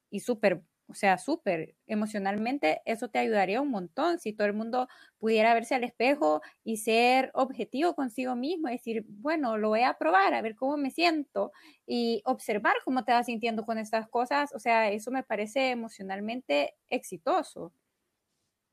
y 0.08 0.20
súper 0.20 0.62
o 0.92 0.94
sea, 0.94 1.16
súper 1.16 1.74
emocionalmente, 1.87 2.83
eso 2.85 3.09
te 3.09 3.18
ayudaría 3.18 3.62
un 3.62 3.70
montón 3.70 4.18
si 4.18 4.35
todo 4.35 4.46
el 4.46 4.52
mundo 4.52 4.88
pudiera 5.18 5.55
verse 5.55 5.74
al 5.74 5.85
espejo 5.85 6.42
y 6.64 6.76
ser 6.76 7.31
objetivo 7.33 7.94
consigo 7.94 8.37
mismo, 8.37 8.68
decir, 8.68 9.07
bueno, 9.09 9.57
lo 9.57 9.70
voy 9.70 9.85
a 9.85 9.94
probar, 9.94 10.35
a 10.35 10.42
ver 10.42 10.55
cómo 10.55 10.76
me 10.76 10.90
siento 10.90 11.50
y 11.87 12.20
observar 12.26 12.74
cómo 12.85 13.05
te 13.05 13.12
vas 13.12 13.24
sintiendo 13.24 13.64
con 13.64 13.78
estas 13.78 14.07
cosas. 14.11 14.52
O 14.55 14.59
sea, 14.59 14.90
eso 14.90 15.11
me 15.11 15.22
parece 15.22 15.70
emocionalmente 15.70 16.74
exitoso. 16.90 17.72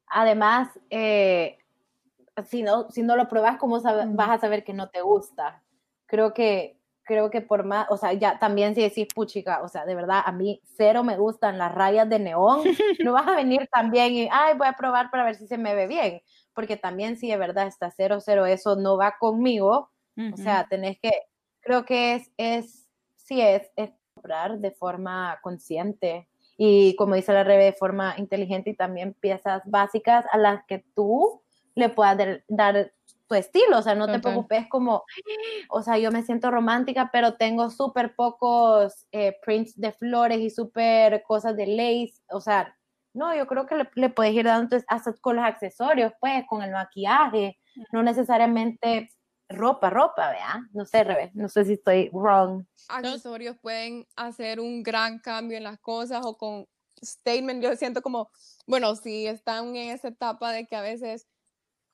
Además, 0.08 0.78
eh, 0.90 1.60
si, 2.48 2.64
no, 2.64 2.92
si 2.92 3.02
no 3.02 3.16
lo 3.16 3.30
pruebas, 3.30 3.58
¿cómo 3.60 3.80
vas 3.82 4.30
a 4.30 4.40
saber 4.40 4.66
que 4.66 4.74
no 4.74 4.90
te 4.90 5.02
gusta? 5.02 5.64
Creo 6.06 6.34
que 6.34 6.79
creo 7.10 7.32
que 7.32 7.42
por 7.42 7.66
más, 7.66 7.88
o 7.90 7.98
sea, 7.98 8.14
ya 8.14 8.38
también 8.38 8.76
si 8.76 8.82
decís 8.82 9.08
puchica, 9.14 9.64
o 9.64 9.68
sea, 9.68 9.84
de 9.84 9.96
verdad, 9.96 10.22
a 10.24 10.32
mí 10.32 10.62
cero 10.78 11.04
me 11.04 11.18
gustan 11.18 11.58
las 11.58 11.74
rayas 11.74 12.08
de 12.08 12.20
neón, 12.20 12.62
no 13.04 13.14
vas 13.14 13.28
a 13.28 13.36
venir 13.36 13.68
también 13.74 14.14
y, 14.14 14.30
ay, 14.32 14.56
voy 14.56 14.68
a 14.68 14.74
probar 14.74 15.10
para 15.10 15.24
ver 15.24 15.36
si 15.36 15.48
se 15.48 15.58
me 15.58 15.74
ve 15.74 15.88
bien, 15.88 16.22
porque 16.54 16.78
también 16.78 17.18
si 17.18 17.28
de 17.28 17.38
verdad 17.38 17.66
está 17.66 17.90
cero, 17.90 18.20
cero, 18.22 18.46
eso 18.46 18.76
no 18.76 18.96
va 18.96 19.16
conmigo, 19.20 19.90
o 20.34 20.38
sea, 20.38 20.68
tenés 20.70 21.00
que, 21.00 21.12
creo 21.62 21.84
que 21.84 22.14
es, 22.14 22.32
es, 22.38 22.88
sí 23.16 23.42
es, 23.42 23.72
es 23.76 23.90
comprar 24.14 24.60
de 24.60 24.70
forma 24.70 25.40
consciente 25.42 26.28
y 26.58 26.96
como 26.96 27.16
dice 27.16 27.34
la 27.34 27.44
Rebe, 27.44 27.64
de 27.64 27.74
forma 27.74 28.14
inteligente 28.18 28.70
y 28.70 28.76
también 28.76 29.14
piezas 29.14 29.64
básicas 29.66 30.26
a 30.32 30.38
las 30.38 30.64
que 30.66 30.86
tú 30.94 31.42
le 31.80 31.90
puedas 31.90 32.18
dar 32.48 32.92
tu 33.28 33.36
estilo, 33.36 33.78
o 33.78 33.82
sea, 33.82 33.96
no 33.96 34.08
te 34.08 34.20
preocupes 34.20 34.68
como, 34.70 35.04
o 35.70 35.82
sea, 35.84 35.98
yo 35.98 36.12
me 36.12 36.24
siento 36.24 36.50
romántica, 36.52 37.10
pero 37.12 37.36
tengo 37.36 37.70
súper 37.70 38.16
pocos 38.16 39.08
eh, 39.12 39.38
prints 39.44 39.80
de 39.80 39.92
flores 39.92 40.40
y 40.40 40.50
súper 40.50 41.24
cosas 41.24 41.56
de 41.56 41.68
lace, 41.68 42.16
o 42.30 42.42
sea, 42.42 42.76
no, 43.14 43.36
yo 43.36 43.48
creo 43.48 43.66
que 43.66 43.88
le, 43.96 44.10
puedes 44.10 44.34
ir 44.34 44.46
dando 44.46 44.78
hasta 44.88 45.14
con 45.14 45.36
los 45.36 45.46
accesorios, 45.46 46.14
pues, 46.20 46.44
con 46.48 46.62
el 46.64 46.72
maquillaje, 46.72 47.58
no 47.92 48.04
necesariamente 48.04 49.10
ropa, 49.48 49.90
ropa, 49.90 50.32
vea, 50.32 50.62
no 50.74 50.86
sé, 50.86 51.04
Rebe, 51.04 51.32
no 51.34 51.50
sé 51.50 51.66
si 51.66 51.74
estoy 51.74 52.10
wrong. 52.14 52.66
Accesorios 52.88 53.58
pueden 53.62 54.08
hacer 54.16 54.60
un 54.60 54.84
gran 54.84 55.20
cambio 55.20 55.58
en 55.58 55.64
las 55.64 55.80
cosas 55.80 56.26
o 56.26 56.38
con 56.38 56.68
statement, 57.04 57.64
yo 57.64 57.76
siento 57.76 58.02
como, 58.02 58.30
bueno, 58.68 58.96
si 58.96 59.26
están 59.28 59.76
en 59.76 59.90
esa 59.90 60.10
etapa 60.10 60.52
de 60.52 60.68
que 60.68 60.76
a 60.76 60.82
veces 60.82 61.28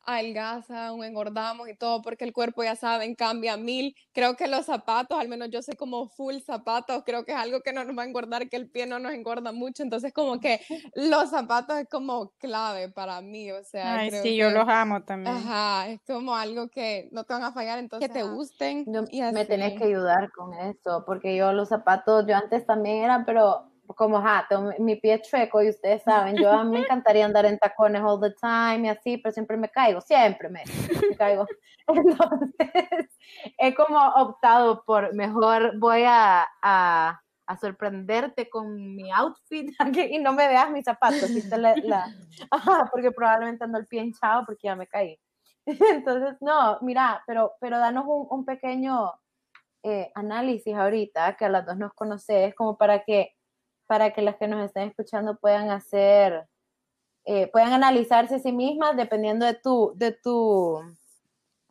adelgazan 0.05 0.91
o 0.91 1.03
engordamos 1.03 1.67
y 1.69 1.75
todo, 1.75 2.01
porque 2.01 2.23
el 2.23 2.33
cuerpo, 2.33 2.63
ya 2.63 2.75
saben, 2.75 3.15
cambia 3.15 3.57
mil. 3.57 3.95
Creo 4.13 4.35
que 4.35 4.47
los 4.47 4.65
zapatos, 4.65 5.19
al 5.19 5.27
menos 5.27 5.49
yo 5.49 5.61
sé 5.61 5.75
como 5.75 6.07
full 6.09 6.37
zapatos, 6.39 7.03
creo 7.05 7.25
que 7.25 7.31
es 7.31 7.37
algo 7.37 7.61
que 7.61 7.73
no 7.73 7.83
nos 7.83 7.97
va 7.97 8.03
a 8.03 8.05
engordar, 8.07 8.49
que 8.49 8.55
el 8.55 8.69
pie 8.69 8.85
no 8.85 8.99
nos 8.99 9.13
engorda 9.13 9.51
mucho, 9.51 9.83
entonces 9.83 10.13
como 10.13 10.39
que 10.39 10.59
los 10.95 11.29
zapatos 11.29 11.77
es 11.77 11.89
como 11.89 12.31
clave 12.37 12.89
para 12.89 13.21
mí, 13.21 13.51
o 13.51 13.63
sea. 13.63 13.99
Ay, 13.99 14.11
sí, 14.11 14.35
yo 14.35 14.49
los 14.49 14.67
amo 14.67 15.03
también. 15.03 15.35
Ajá, 15.35 15.89
es 15.89 16.01
como 16.05 16.35
algo 16.35 16.69
que 16.69 17.09
no 17.11 17.23
te 17.23 17.33
van 17.33 17.43
a 17.43 17.51
fallar, 17.51 17.79
entonces 17.79 18.07
que 18.07 18.13
te 18.13 18.23
gusten. 18.23 18.85
Me 19.33 19.45
tenés 19.45 19.77
que 19.77 19.85
ayudar 19.85 20.31
con 20.31 20.53
eso, 20.53 21.03
porque 21.05 21.35
yo 21.35 21.51
los 21.53 21.69
zapatos, 21.69 22.25
yo 22.27 22.35
antes 22.35 22.65
también 22.65 23.03
era, 23.03 23.25
pero 23.25 23.74
como, 23.95 24.21
ja, 24.21 24.45
tengo 24.49 24.71
mi 24.79 24.95
pie 24.95 25.21
chueco 25.21 25.61
y 25.61 25.69
ustedes 25.69 26.03
saben, 26.03 26.35
yo 26.37 26.51
a 26.51 26.63
mí 26.63 26.71
me 26.71 26.79
encantaría 26.79 27.25
andar 27.25 27.45
en 27.45 27.59
tacones 27.59 28.01
all 28.01 28.19
the 28.19 28.31
time 28.31 28.87
y 28.87 28.89
así, 28.89 29.17
pero 29.17 29.33
siempre 29.33 29.57
me 29.57 29.69
caigo, 29.69 30.01
siempre 30.01 30.49
me, 30.49 30.63
caigo. 31.17 31.45
Entonces, 31.87 33.17
he 33.57 33.75
como 33.75 33.99
optado 34.15 34.83
por 34.85 35.13
mejor 35.13 35.77
voy 35.77 36.03
a, 36.05 36.47
a, 36.61 37.21
a 37.45 37.57
sorprenderte 37.57 38.49
con 38.49 38.95
mi 38.95 39.11
outfit 39.11 39.71
y 40.11 40.19
no 40.19 40.33
me 40.33 40.47
veas 40.47 40.71
mis 40.71 40.85
zapatos, 40.85 41.29
la, 41.49 41.75
la, 41.83 42.15
porque 42.91 43.11
probablemente 43.11 43.63
ando 43.63 43.77
el 43.77 43.87
pie 43.87 44.03
hinchado 44.03 44.45
porque 44.45 44.67
ya 44.67 44.75
me 44.75 44.87
caí. 44.87 45.19
Entonces, 45.65 46.37
no, 46.41 46.77
mira, 46.81 47.23
pero, 47.25 47.53
pero 47.59 47.79
danos 47.79 48.05
un, 48.07 48.27
un 48.29 48.45
pequeño 48.45 49.13
eh, 49.87 50.11
análisis 50.15 50.75
ahorita, 50.75 51.35
que 51.37 51.45
a 51.45 51.49
las 51.49 51.63
dos 51.63 51.77
nos 51.77 51.93
conoces, 51.93 52.55
como 52.55 52.75
para 52.75 53.03
que, 53.03 53.35
para 53.87 54.13
que 54.13 54.21
las 54.21 54.35
que 54.37 54.47
nos 54.47 54.65
estén 54.65 54.89
escuchando 54.89 55.37
puedan 55.37 55.69
hacer, 55.69 56.47
eh, 57.25 57.47
puedan 57.47 57.73
analizarse 57.73 58.35
a 58.35 58.39
sí 58.39 58.51
mismas 58.51 58.95
dependiendo 58.95 59.45
de 59.45 59.55
tu, 59.55 59.93
de 59.95 60.11
tu, 60.11 60.79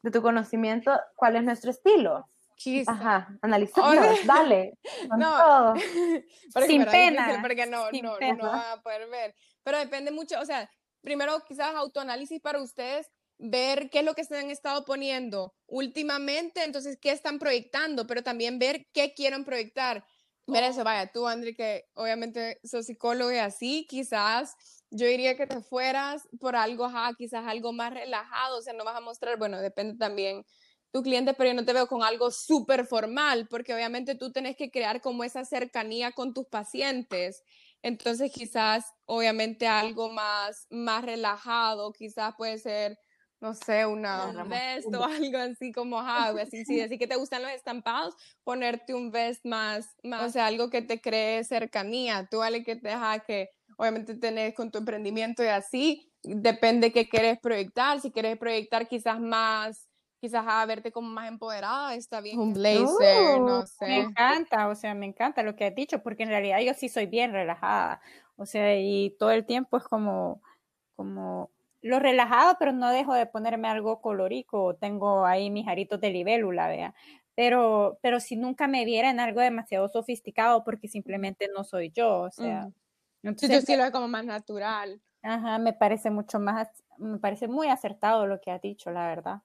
de 0.02 0.10
tu 0.10 0.22
conocimiento, 0.22 0.92
cuál 1.16 1.36
es 1.36 1.44
nuestro 1.44 1.70
estilo. 1.70 2.26
Chis. 2.56 2.88
Ajá, 2.88 3.36
analizamos, 3.42 3.96
dale. 4.26 4.78
con 5.08 5.18
No, 5.18 5.30
todo. 5.36 5.74
Sin 6.66 6.84
pena, 6.86 7.40
Porque 7.42 7.66
no, 7.66 7.90
sin 7.90 8.04
no, 8.04 8.16
pena. 8.16 8.34
no 8.34 8.50
van 8.50 8.78
a 8.78 8.82
poder 8.82 9.08
ver. 9.10 9.34
Pero 9.64 9.78
depende 9.78 10.10
mucho, 10.12 10.40
o 10.40 10.44
sea, 10.44 10.70
primero 11.00 11.40
quizás 11.46 11.74
autoanálisis 11.74 12.40
para 12.40 12.62
ustedes, 12.62 13.10
ver 13.38 13.90
qué 13.90 14.00
es 14.00 14.04
lo 14.04 14.14
que 14.14 14.24
se 14.24 14.38
han 14.38 14.50
estado 14.50 14.84
poniendo 14.84 15.54
últimamente, 15.66 16.62
entonces 16.62 16.98
qué 17.00 17.10
están 17.10 17.38
proyectando, 17.38 18.06
pero 18.06 18.22
también 18.22 18.58
ver 18.58 18.86
qué 18.92 19.12
quieren 19.14 19.44
proyectar. 19.44 20.04
Mira 20.46 20.66
eso, 20.68 20.84
vaya, 20.84 21.10
tú, 21.10 21.26
Andri, 21.26 21.54
que 21.54 21.84
obviamente 21.94 22.60
sos 22.64 22.84
psicólogo 22.86 23.32
y 23.32 23.38
así, 23.38 23.86
quizás 23.88 24.54
yo 24.90 25.06
diría 25.06 25.36
que 25.36 25.46
te 25.46 25.62
fueras 25.62 26.28
por 26.38 26.54
algo, 26.54 26.84
ajá, 26.84 27.12
quizás 27.16 27.46
algo 27.46 27.72
más 27.72 27.94
relajado, 27.94 28.58
o 28.58 28.62
sea, 28.62 28.74
no 28.74 28.84
vas 28.84 28.96
a 28.96 29.00
mostrar, 29.00 29.38
bueno, 29.38 29.58
depende 29.60 29.96
también 29.96 30.44
tu 30.92 31.02
cliente, 31.02 31.32
pero 31.34 31.50
yo 31.50 31.54
no 31.54 31.64
te 31.64 31.72
veo 31.72 31.86
con 31.86 32.02
algo 32.02 32.30
súper 32.30 32.86
formal, 32.86 33.48
porque 33.48 33.74
obviamente 33.74 34.16
tú 34.16 34.32
tenés 34.32 34.54
que 34.56 34.70
crear 34.70 35.00
como 35.00 35.24
esa 35.24 35.44
cercanía 35.46 36.12
con 36.12 36.34
tus 36.34 36.46
pacientes. 36.46 37.42
Entonces, 37.82 38.30
quizás, 38.30 38.84
obviamente, 39.06 39.66
algo 39.66 40.10
más, 40.12 40.66
más 40.70 41.04
relajado, 41.04 41.92
quizás 41.92 42.34
puede 42.36 42.58
ser, 42.58 42.98
no 43.44 43.52
sé, 43.52 43.84
una 43.84 44.32
más 44.32 44.48
vest 44.48 44.94
o 44.94 45.04
algo 45.04 45.36
así 45.36 45.70
como, 45.70 46.00
así, 46.00 46.64
sí, 46.64 46.80
así 46.80 46.96
que 46.96 47.06
te 47.06 47.16
gustan 47.16 47.42
los 47.42 47.50
estampados, 47.50 48.14
ponerte 48.42 48.94
un 48.94 49.10
vest 49.10 49.44
más, 49.44 49.94
más, 50.02 50.22
o 50.22 50.30
sea, 50.30 50.46
algo 50.46 50.70
que 50.70 50.80
te 50.80 50.98
cree 50.98 51.44
cercanía. 51.44 52.26
Tú, 52.30 52.38
vale, 52.38 52.64
que 52.64 52.76
te 52.76 52.88
deja 52.88 53.18
que, 53.18 53.50
obviamente, 53.76 54.14
tenés 54.14 54.54
con 54.54 54.70
tu 54.70 54.78
emprendimiento 54.78 55.44
y 55.44 55.48
así, 55.48 56.10
depende 56.22 56.90
qué 56.90 57.06
quieres 57.06 57.38
proyectar. 57.38 58.00
Si 58.00 58.10
quieres 58.10 58.38
proyectar 58.38 58.88
quizás 58.88 59.20
más, 59.20 59.90
quizás 60.22 60.46
a 60.48 60.64
verte 60.64 60.90
como 60.90 61.10
más 61.10 61.28
empoderada, 61.28 61.94
está 61.94 62.22
bien. 62.22 62.38
Un 62.38 62.54
blazer, 62.54 63.40
no 63.42 63.58
Uh, 63.58 63.60
Me 63.60 63.66
sé. 63.66 64.00
encanta, 64.04 64.68
o 64.68 64.74
sea, 64.74 64.94
me 64.94 65.04
encanta 65.04 65.42
lo 65.42 65.54
que 65.54 65.66
has 65.66 65.74
dicho, 65.74 66.02
porque 66.02 66.22
en 66.22 66.30
realidad 66.30 66.60
yo 66.60 66.72
sí 66.72 66.88
soy 66.88 67.04
bien 67.04 67.32
relajada, 67.32 68.00
o 68.36 68.46
sea, 68.46 68.74
y 68.74 69.14
todo 69.18 69.32
el 69.32 69.44
tiempo 69.44 69.76
es 69.76 69.84
como, 69.84 70.40
como 70.96 71.50
lo 71.84 71.98
relajado, 71.98 72.56
pero 72.58 72.72
no 72.72 72.88
dejo 72.90 73.12
de 73.12 73.26
ponerme 73.26 73.68
algo 73.68 74.00
colorico, 74.00 74.74
tengo 74.76 75.26
ahí 75.26 75.50
mis 75.50 75.68
aritos 75.68 76.00
de 76.00 76.08
libélula, 76.08 76.66
vea, 76.66 76.94
pero, 77.34 77.98
pero 78.00 78.20
si 78.20 78.36
nunca 78.36 78.66
me 78.66 78.86
viera 78.86 79.10
en 79.10 79.20
algo 79.20 79.42
demasiado 79.42 79.88
sofisticado, 79.88 80.64
porque 80.64 80.88
simplemente 80.88 81.50
no 81.54 81.62
soy 81.62 81.90
yo, 81.90 82.22
o 82.22 82.30
sea. 82.30 82.64
Sí, 82.64 82.74
entonces, 83.22 83.50
tu 83.50 83.56
estilo 83.56 83.84
es 83.84 83.90
como 83.90 84.08
más 84.08 84.24
natural. 84.24 85.02
ajá, 85.22 85.58
me 85.58 85.74
parece 85.74 86.10
mucho 86.10 86.40
más, 86.40 86.68
me 86.96 87.18
parece 87.18 87.48
muy 87.48 87.68
acertado 87.68 88.26
lo 88.26 88.40
que 88.40 88.50
has 88.50 88.62
dicho, 88.62 88.90
la 88.90 89.06
verdad. 89.06 89.42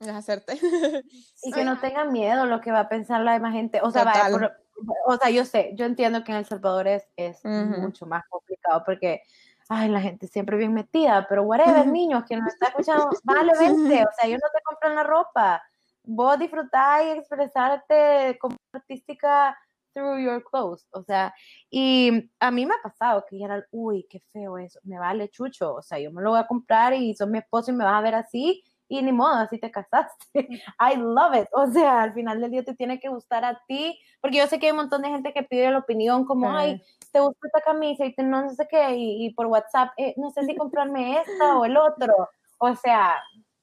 Es 0.00 0.08
hacerte. 0.08 0.52
Y 1.42 1.52
que 1.52 1.64
no 1.64 1.78
tengan 1.78 2.10
miedo 2.10 2.46
lo 2.46 2.62
que 2.62 2.72
va 2.72 2.80
a 2.80 2.88
pensar 2.88 3.20
la 3.20 3.34
demás 3.34 3.52
gente. 3.52 3.80
O 3.82 3.90
sea, 3.90 4.04
vaya, 4.04 4.24
Total. 4.30 4.32
por- 4.32 4.66
o 5.06 5.16
sea, 5.18 5.30
yo 5.30 5.44
sé, 5.44 5.72
yo 5.74 5.84
entiendo 5.84 6.24
que 6.24 6.32
en 6.32 6.38
El 6.38 6.46
Salvador 6.46 6.88
es, 6.88 7.06
es 7.16 7.44
mucho 7.44 8.06
más 8.06 8.24
complicado 8.30 8.82
porque, 8.84 9.22
ay, 9.68 9.88
la 9.88 10.00
gente 10.00 10.26
siempre 10.26 10.56
bien 10.56 10.72
metida, 10.72 11.26
pero 11.28 11.42
whatever, 11.42 11.86
niños, 11.86 12.24
que 12.28 12.36
nos 12.36 12.48
está 12.48 12.68
escuchando, 12.68 13.10
vale, 13.24 13.52
vente, 13.58 14.04
o 14.04 14.10
sea, 14.12 14.28
ellos 14.28 14.40
no 14.42 14.50
te 14.52 14.62
compran 14.64 14.94
la 14.94 15.02
ropa. 15.02 15.62
Vos 16.04 16.38
disfrutás 16.38 17.04
y 17.04 17.10
expresarte 17.10 18.38
como 18.40 18.56
artística 18.72 19.58
through 19.92 20.18
your 20.18 20.44
clothes, 20.44 20.86
o 20.90 21.02
sea, 21.02 21.34
y 21.70 22.30
a 22.38 22.50
mí 22.50 22.66
me 22.66 22.74
ha 22.74 22.82
pasado 22.82 23.24
que 23.28 23.38
ya 23.38 23.46
era, 23.46 23.66
uy, 23.70 24.06
qué 24.08 24.20
feo 24.30 24.58
eso, 24.58 24.78
me 24.84 24.98
vale 24.98 25.30
chucho, 25.30 25.74
o 25.74 25.82
sea, 25.82 25.98
yo 25.98 26.12
me 26.12 26.22
lo 26.22 26.30
voy 26.30 26.38
a 26.38 26.46
comprar 26.46 26.92
y 26.92 27.14
sos 27.14 27.28
mi 27.28 27.38
esposo 27.38 27.70
y 27.70 27.74
me 27.74 27.84
vas 27.84 27.94
a 27.94 28.02
ver 28.02 28.14
así, 28.14 28.62
y 28.88 29.02
ni 29.02 29.12
modo, 29.12 29.34
así 29.34 29.58
te 29.58 29.70
casaste. 29.70 30.16
I 30.80 30.96
love 30.96 31.34
it. 31.34 31.48
O 31.52 31.66
sea, 31.66 32.02
al 32.02 32.14
final 32.14 32.40
del 32.40 32.50
día 32.50 32.64
te 32.64 32.74
tiene 32.74 32.98
que 33.00 33.08
gustar 33.08 33.44
a 33.44 33.60
ti, 33.66 33.98
porque 34.20 34.38
yo 34.38 34.46
sé 34.46 34.58
que 34.58 34.66
hay 34.66 34.72
un 34.72 34.78
montón 34.78 35.02
de 35.02 35.08
gente 35.10 35.32
que 35.32 35.42
pide 35.42 35.70
la 35.70 35.78
opinión 35.78 36.24
como, 36.24 36.50
ay, 36.56 36.82
te 37.12 37.20
gusta 37.20 37.46
esta 37.46 37.60
camisa 37.62 38.04
y 38.04 38.14
te 38.14 38.22
no 38.22 38.48
sé 38.50 38.66
qué, 38.68 38.94
y, 38.96 39.26
y 39.26 39.34
por 39.34 39.46
WhatsApp, 39.46 39.90
eh, 39.96 40.14
no 40.16 40.30
sé 40.30 40.44
si 40.44 40.54
comprarme 40.56 41.20
esta 41.20 41.58
o 41.58 41.64
el 41.64 41.76
otro. 41.76 42.12
O 42.58 42.74
sea, 42.76 43.16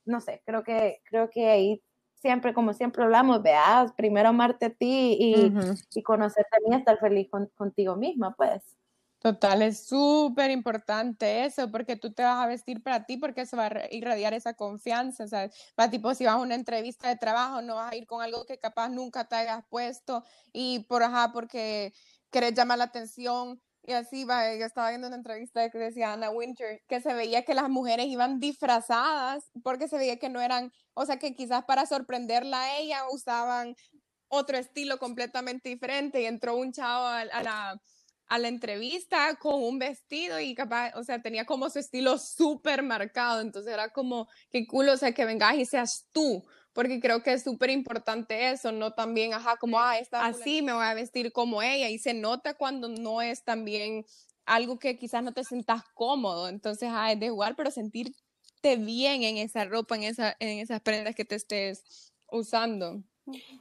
no 0.05 0.19
sé, 0.21 0.41
creo 0.45 0.63
que, 0.63 1.01
creo 1.05 1.29
que 1.29 1.49
ahí 1.49 1.81
siempre, 2.15 2.53
como 2.53 2.73
siempre 2.73 3.03
hablamos, 3.03 3.41
veas, 3.41 3.91
primero 3.93 4.29
amarte 4.29 4.67
a 4.67 4.69
ti 4.69 5.17
y, 5.19 5.45
y 5.93 6.03
conocerte 6.03 6.49
a 6.57 6.69
mí, 6.69 6.75
estar 6.75 6.97
feliz 6.99 7.29
con- 7.29 7.51
contigo 7.55 7.95
misma, 7.95 8.33
pues. 8.35 8.77
Total, 9.23 9.61
es 9.61 9.87
súper 9.87 10.51
importante 10.51 11.45
eso, 11.45 11.71
porque 11.71 11.95
tú 11.95 12.11
te 12.11 12.23
vas 12.23 12.43
a 12.43 12.47
vestir 12.47 12.83
para 12.83 13.05
ti, 13.05 13.15
porque 13.15 13.41
eso 13.41 13.55
va 13.55 13.67
a 13.67 13.87
irradiar 13.89 14.33
esa 14.33 14.53
confianza, 14.53 15.29
¿sabes? 15.29 15.55
Va 15.79 15.89
tipo, 15.89 16.13
si 16.13 16.25
vas 16.25 16.33
a 16.33 16.37
una 16.39 16.55
entrevista 16.55 17.07
de 17.07 17.15
trabajo, 17.15 17.61
no 17.61 17.75
vas 17.75 17.93
a 17.93 17.95
ir 17.95 18.05
con 18.05 18.21
algo 18.21 18.45
que 18.45 18.57
capaz 18.59 18.89
nunca 18.89 19.23
te 19.29 19.35
hayas 19.37 19.63
puesto 19.69 20.25
y 20.51 20.79
por 20.89 21.03
ajá, 21.03 21.31
porque 21.31 21.93
querés 22.31 22.53
llamar 22.53 22.79
la 22.79 22.83
atención 22.85 23.61
y 23.83 23.93
así 23.93 24.25
va. 24.25 24.53
Yo 24.57 24.65
estaba 24.65 24.89
viendo 24.89 25.07
una 25.07 25.15
entrevista 25.15 25.69
que 25.69 25.77
decía 25.77 26.11
Anna 26.11 26.29
Winter, 26.29 26.81
que 26.89 26.99
se 26.99 27.13
veía 27.13 27.45
que 27.45 27.53
las 27.53 27.69
mujeres 27.69 28.07
iban 28.07 28.41
disfrazadas 28.41 29.51
porque 29.63 29.87
se 29.87 29.97
veía 29.97 30.19
que 30.19 30.27
no 30.27 30.41
eran, 30.41 30.73
o 30.95 31.05
sea, 31.05 31.17
que 31.17 31.33
quizás 31.33 31.63
para 31.63 31.85
sorprenderla 31.85 32.61
a 32.61 32.77
ella 32.77 33.03
usaban 33.09 33.73
otro 34.27 34.57
estilo 34.57 34.97
completamente 34.99 35.69
diferente 35.69 36.21
y 36.21 36.25
entró 36.25 36.55
un 36.57 36.73
chavo 36.73 37.05
a, 37.05 37.21
a 37.21 37.43
la 37.43 37.81
a 38.27 38.39
la 38.39 38.47
entrevista 38.47 39.35
con 39.35 39.61
un 39.63 39.79
vestido 39.79 40.39
y 40.39 40.55
capaz, 40.55 40.93
o 40.95 41.03
sea, 41.03 41.21
tenía 41.21 41.45
como 41.45 41.69
su 41.69 41.79
estilo 41.79 42.17
súper 42.17 42.83
marcado, 42.83 43.41
entonces 43.41 43.73
era 43.73 43.89
como, 43.89 44.27
qué 44.49 44.65
cool, 44.67 44.89
o 44.89 44.97
sea, 44.97 45.11
que 45.11 45.25
vengas 45.25 45.55
y 45.55 45.65
seas 45.65 46.07
tú, 46.11 46.45
porque 46.73 46.99
creo 46.99 47.21
que 47.21 47.33
es 47.33 47.43
súper 47.43 47.69
importante 47.69 48.51
eso, 48.51 48.71
no 48.71 48.93
también, 48.93 49.33
ajá, 49.33 49.57
como, 49.57 49.79
ah, 49.79 49.97
esta 49.97 50.25
así 50.25 50.61
me 50.61 50.73
voy 50.73 50.85
a 50.85 50.93
vestir 50.93 51.31
como 51.31 51.61
ella, 51.61 51.89
y 51.89 51.99
se 51.99 52.13
nota 52.13 52.55
cuando 52.55 52.89
no 52.89 53.21
es 53.21 53.43
también 53.43 54.05
algo 54.45 54.79
que 54.79 54.97
quizás 54.97 55.23
no 55.23 55.33
te 55.33 55.43
sientas 55.43 55.83
cómodo, 55.93 56.49
entonces, 56.49 56.89
ah, 56.91 57.11
es 57.11 57.19
de 57.19 57.29
jugar, 57.29 57.55
pero 57.55 57.71
sentirte 57.71 58.15
bien 58.77 59.23
en 59.23 59.37
esa 59.37 59.65
ropa, 59.65 59.95
en, 59.95 60.03
esa, 60.03 60.35
en 60.39 60.59
esas 60.59 60.81
prendas 60.81 61.15
que 61.15 61.25
te 61.25 61.35
estés 61.35 62.13
usando. 62.31 63.03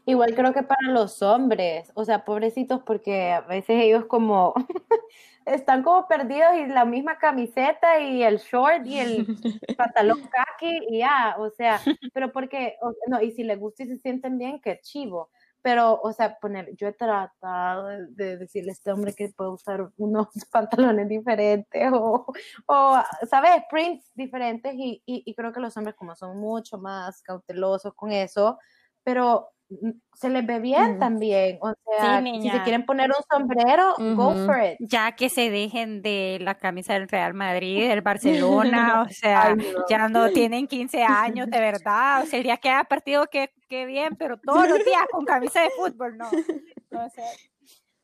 Igual 0.06 0.34
creo 0.34 0.52
que 0.52 0.62
para 0.62 0.90
los 0.90 1.22
hombres, 1.22 1.90
o 1.94 2.04
sea, 2.04 2.24
pobrecitos, 2.24 2.82
porque 2.82 3.32
a 3.32 3.42
veces 3.42 3.76
ellos 3.80 4.06
como 4.06 4.54
están 5.46 5.82
como 5.82 6.06
perdidos 6.08 6.54
y 6.56 6.66
la 6.66 6.84
misma 6.84 7.18
camiseta 7.18 8.00
y 8.00 8.22
el 8.22 8.38
short 8.38 8.84
y 8.86 8.98
el 8.98 9.26
pantalón 9.76 10.20
khaki 10.22 10.80
y 10.88 10.98
ya, 10.98 11.36
o 11.38 11.50
sea, 11.50 11.80
pero 12.14 12.32
porque, 12.32 12.76
no, 13.06 13.20
y 13.20 13.30
si 13.32 13.44
les 13.44 13.58
gusta 13.58 13.84
y 13.84 13.86
se 13.86 13.98
sienten 13.98 14.38
bien, 14.38 14.60
qué 14.60 14.80
chivo. 14.82 15.30
Pero, 15.64 16.00
o 16.02 16.12
sea, 16.12 16.40
poner, 16.40 16.74
yo 16.74 16.88
he 16.88 16.92
tratado 16.92 17.86
de, 17.86 18.06
de 18.08 18.36
decirle 18.36 18.70
a 18.70 18.72
este 18.72 18.90
hombre 18.90 19.14
que 19.14 19.28
puede 19.28 19.50
usar 19.50 19.90
unos 19.96 20.26
pantalones 20.50 21.08
diferentes 21.08 21.88
o, 21.92 22.26
o 22.66 23.02
¿sabes? 23.30 23.62
Prints 23.70 24.10
diferentes 24.16 24.74
y, 24.74 25.00
y, 25.06 25.22
y 25.24 25.34
creo 25.36 25.52
que 25.52 25.60
los 25.60 25.76
hombres 25.76 25.94
como 25.94 26.16
son 26.16 26.36
mucho 26.36 26.78
más 26.78 27.22
cautelosos 27.22 27.94
con 27.94 28.10
eso, 28.10 28.58
pero 29.04 29.48
mm, 29.70 29.90
se 30.14 30.28
les 30.30 30.46
ve 30.46 30.58
bien 30.60 30.98
también. 30.98 31.58
O 31.60 31.72
sea, 31.98 32.22
si 32.22 32.50
se 32.50 32.62
quieren 32.62 32.84
poner 32.86 33.08
un 33.10 33.24
sombrero, 33.30 33.94
go 34.16 34.28
Ujú. 34.28 34.46
for 34.46 34.62
it. 34.62 34.76
Ya 34.80 35.12
que 35.12 35.28
se 35.28 35.50
dejen 35.50 36.02
de 36.02 36.38
la 36.40 36.54
camisa 36.56 36.94
del 36.94 37.08
Real 37.08 37.34
Madrid, 37.34 37.88
del 37.88 38.02
Barcelona, 38.02 39.02
o 39.02 39.08
sea, 39.12 39.42
Ay, 39.42 39.56
no. 39.56 39.64
ya 39.88 40.08
no 40.08 40.30
tienen 40.32 40.66
15 40.66 41.02
años, 41.02 41.48
de 41.50 41.60
verdad. 41.60 42.22
O 42.22 42.26
sea, 42.26 42.38
el 42.38 42.44
día 42.44 42.56
que 42.58 42.70
haya 42.70 42.84
partido, 42.84 43.26
qué 43.30 43.50
qué 43.68 43.86
bien, 43.86 44.16
pero 44.16 44.36
todos 44.38 44.68
los 44.68 44.78
días 44.84 45.02
con 45.10 45.24
camisa 45.24 45.62
de 45.62 45.70
fútbol, 45.70 46.16
no. 46.18 46.28
O 46.94 47.08
sea, 47.10 47.24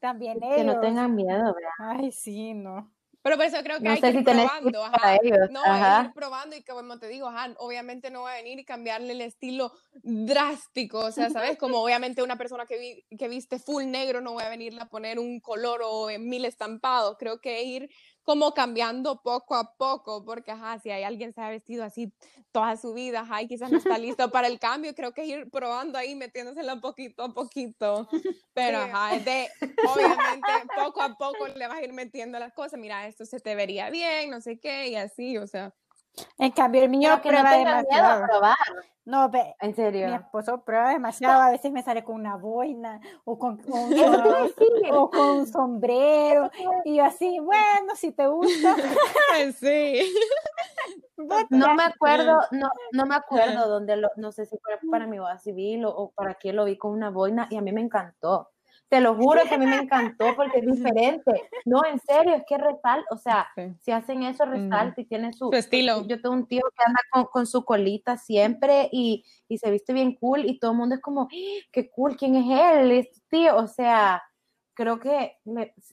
también 0.00 0.40
Que 0.40 0.64
no 0.64 0.72
ellos. 0.72 0.80
tengan 0.80 1.14
miedo, 1.14 1.54
¿verdad? 1.54 1.70
Ay, 2.00 2.12
sí, 2.12 2.54
no. 2.54 2.90
Pero 3.22 3.36
por 3.36 3.44
eso 3.46 3.56
creo 3.62 3.78
que 3.78 3.84
No 3.84 3.90
hay 3.90 4.00
que 4.00 4.10
ir 4.10 4.24
probando, 4.24 4.84
ajá. 4.84 5.16
ellos, 5.22 5.48
No, 5.50 5.62
ajá. 5.64 6.04
ir 6.06 6.12
probando 6.14 6.56
y 6.56 6.62
que 6.62 6.72
como 6.72 6.98
te 6.98 7.08
digo, 7.08 7.26
ajá, 7.28 7.52
obviamente 7.58 8.10
no 8.10 8.22
va 8.22 8.32
a 8.32 8.36
venir 8.36 8.58
y 8.58 8.64
cambiarle 8.64 9.12
el 9.12 9.20
estilo 9.20 9.72
drástico, 10.02 11.00
o 11.00 11.10
sea, 11.12 11.28
¿sabes? 11.30 11.58
Como 11.58 11.78
obviamente 11.82 12.22
una 12.22 12.36
persona 12.36 12.66
que, 12.66 12.78
vi- 12.78 13.16
que 13.16 13.28
viste 13.28 13.58
full 13.58 13.84
negro 13.86 14.20
no 14.20 14.32
voy 14.32 14.44
a 14.44 14.48
venirle 14.48 14.80
a 14.80 14.86
poner 14.88 15.18
un 15.18 15.40
color 15.40 15.80
o 15.84 16.10
en 16.10 16.28
mil 16.28 16.44
estampados, 16.44 17.16
creo 17.18 17.40
que 17.40 17.62
ir 17.64 17.90
como 18.22 18.52
cambiando 18.52 19.22
poco 19.22 19.54
a 19.54 19.74
poco, 19.76 20.22
porque 20.24 20.50
ajá, 20.52 20.78
si 20.78 20.90
hay 20.90 21.02
alguien 21.02 21.32
se 21.32 21.40
ha 21.40 21.48
vestido 21.48 21.82
así 21.84 22.12
toda 22.52 22.76
su 22.76 22.92
vida, 22.92 23.20
ajá, 23.20 23.40
y 23.42 23.48
quizás 23.48 23.70
no 23.70 23.78
está 23.78 23.96
listo 23.98 24.30
para 24.30 24.48
el 24.48 24.58
cambio, 24.58 24.94
creo 24.94 25.12
que 25.12 25.24
ir 25.24 25.50
probando 25.50 25.98
ahí, 25.98 26.14
metiéndosela 26.14 26.80
poquito 26.80 27.22
a 27.24 27.32
poquito, 27.32 28.06
pero 28.52 28.78
ajá, 28.78 29.16
es 29.16 29.24
de, 29.24 29.48
obviamente, 29.82 30.52
poco 30.74 31.00
a 31.00 31.16
poco 31.16 31.48
le 31.48 31.66
vas 31.68 31.78
a 31.78 31.84
ir 31.84 31.92
metiendo 31.94 32.38
las 32.38 32.52
cosas, 32.52 32.78
mira, 32.78 33.06
esto 33.18 33.36
se 33.36 33.40
te 33.40 33.56
vería 33.56 33.90
bien, 33.90 34.30
no 34.30 34.40
sé 34.40 34.60
qué, 34.60 34.88
y 34.88 34.94
así, 34.94 35.36
o 35.38 35.46
sea. 35.46 35.74
En 36.38 36.52
cambio, 36.52 36.82
el 36.82 36.88
mío 36.88 37.10
Pero 37.10 37.22
que 37.22 37.32
no 37.32 37.38
prueba 37.40 37.50
tengan 37.56 37.86
miedo 37.88 38.04
a 38.04 38.14
demasiado. 38.14 38.26
probar. 38.26 38.56
No, 39.04 39.28
ve, 39.30 39.54
En 39.60 39.68
mi 39.68 39.74
serio. 39.74 40.14
esposo 40.14 40.62
prueba 40.64 40.90
demasiado. 40.90 41.40
A 41.42 41.50
veces 41.50 41.72
me 41.72 41.82
sale 41.82 42.04
con 42.04 42.14
una 42.16 42.36
boina 42.36 43.00
o 43.24 43.38
con, 43.38 43.56
con 43.58 43.72
un, 43.92 43.94
o 44.92 45.10
con 45.10 45.26
un 45.38 45.46
sombrero. 45.46 46.50
Y 46.84 46.96
yo 46.96 47.04
así, 47.04 47.38
bueno, 47.40 47.94
si 47.96 48.12
te 48.12 48.26
gusta. 48.26 48.76
Sí. 49.58 50.00
No 51.50 51.74
me 51.74 51.82
acuerdo, 51.82 52.38
no, 52.52 52.70
no 52.92 53.04
me 53.06 53.16
acuerdo 53.16 53.66
dónde 53.68 53.96
lo, 53.96 54.08
no 54.14 54.30
sé 54.30 54.46
si 54.46 54.56
fue 54.58 54.78
para 54.88 55.04
mi 55.08 55.18
boda 55.18 55.36
civil 55.38 55.84
o, 55.84 55.90
o 55.90 56.10
para 56.12 56.34
qué 56.34 56.52
lo 56.52 56.64
vi 56.64 56.78
con 56.78 56.92
una 56.92 57.10
boina 57.10 57.48
y 57.50 57.56
a 57.56 57.60
mí 57.60 57.72
me 57.72 57.80
encantó. 57.80 58.50
Te 58.88 59.00
lo 59.02 59.14
juro 59.14 59.42
que 59.48 59.54
a 59.54 59.58
mí 59.58 59.66
me 59.66 59.76
encantó 59.90 60.34
porque 60.34 60.58
es 60.60 60.66
diferente. 60.66 61.48
No, 61.66 61.82
en 61.84 61.98
serio, 62.00 62.34
es 62.36 62.42
que 62.48 62.56
resalta, 62.56 63.04
o 63.10 63.16
sea, 63.18 63.46
Sí. 63.54 63.62
si 63.80 63.90
hacen 63.92 64.22
eso, 64.22 64.44
resalta 64.46 65.00
y 65.00 65.04
tiene 65.04 65.32
su, 65.32 65.50
Su 65.50 65.56
estilo. 65.56 66.06
Yo 66.06 66.20
tengo 66.22 66.34
un 66.34 66.46
tío 66.46 66.62
que 66.76 66.84
anda 66.86 67.00
con, 67.12 67.24
con 67.26 67.46
su 67.46 67.64
colita 67.64 68.16
siempre 68.16 68.88
y, 68.92 69.24
y 69.48 69.58
se 69.58 69.70
viste 69.70 69.92
bien 69.92 70.14
cool 70.16 70.46
y 70.46 70.58
todo 70.58 70.70
el 70.72 70.76
mundo 70.78 70.94
es 70.94 71.00
como, 71.02 71.22
"¡Ah, 71.22 71.28
qué 71.72 71.90
cool, 71.90 72.16
¿quién 72.16 72.34
es 72.36 72.46
él? 72.48 72.92
Este 72.92 73.20
tío, 73.28 73.56
o 73.56 73.66
sea, 73.66 74.22
creo 74.78 75.00
que 75.00 75.36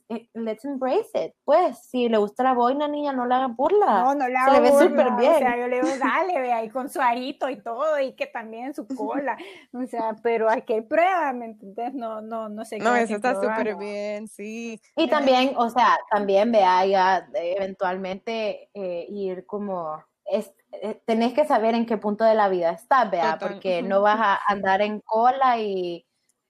eh, 0.09 0.29
let's 0.35 0.63
embrace 0.63 1.09
it. 1.15 1.33
Pues, 1.43 1.79
si 1.89 2.07
le 2.07 2.19
gusta 2.19 2.43
la 2.43 2.53
boina, 2.53 2.87
niña, 2.87 3.13
no 3.13 3.25
le 3.25 3.33
hagan 3.33 3.55
burla. 3.55 4.03
No, 4.03 4.13
no 4.13 4.27
la 4.27 4.45
Se 4.45 4.51
le 4.51 4.59
ve 4.59 4.67
hago 4.67 4.79
súper 4.79 5.11
bien. 5.17 5.33
O 5.33 5.37
sea, 5.39 5.57
yo 5.57 5.67
le 5.67 5.81
digo, 5.81 5.87
dale, 5.97 6.39
ve 6.39 6.53
ahí 6.53 6.69
con 6.69 6.87
su 6.87 7.01
arito 7.01 7.49
y 7.49 7.59
todo, 7.59 7.99
y 7.99 8.13
que 8.13 8.27
también 8.27 8.75
su 8.75 8.85
cola. 8.95 9.37
O 9.73 9.87
sea, 9.87 10.15
pero 10.21 10.51
aquel 10.51 10.83
prueba, 10.83 11.33
¿me 11.33 11.45
entiendes? 11.45 11.95
No, 11.95 12.21
no, 12.21 12.47
no 12.47 12.63
sé. 12.63 12.77
No, 12.77 12.95
eso 12.95 13.15
está 13.15 13.33
súper 13.33 13.75
bien, 13.75 14.27
sí. 14.27 14.79
Y 14.95 15.09
también, 15.09 15.53
o 15.57 15.67
sea, 15.71 15.97
también 16.11 16.51
vea 16.51 16.85
ya 16.85 17.27
eventualmente 17.33 18.69
eh, 18.75 19.07
ir 19.09 19.47
como, 19.47 19.99
es, 20.25 20.53
eh, 20.73 21.01
tenés 21.05 21.33
que 21.33 21.47
saber 21.47 21.73
en 21.73 21.87
qué 21.87 21.97
punto 21.97 22.23
de 22.23 22.35
la 22.35 22.49
vida 22.49 22.69
estás, 22.69 23.09
vea, 23.09 23.39
porque 23.39 23.81
no 23.81 24.01
vas 24.01 24.19
a 24.19 24.39
andar 24.47 24.83
en 24.83 24.99
cola 24.99 25.57
y 25.57 26.05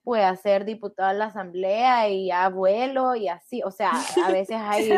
pues 0.06 0.22
a 0.24 0.36
ser 0.36 0.64
diputado 0.64 1.10
en 1.10 1.18
la 1.18 1.24
asamblea 1.24 2.08
y 2.08 2.30
abuelo 2.30 3.16
y 3.16 3.26
así, 3.26 3.60
o 3.64 3.72
sea, 3.72 3.90
a 4.24 4.30
veces 4.30 4.56
hay, 4.60 4.88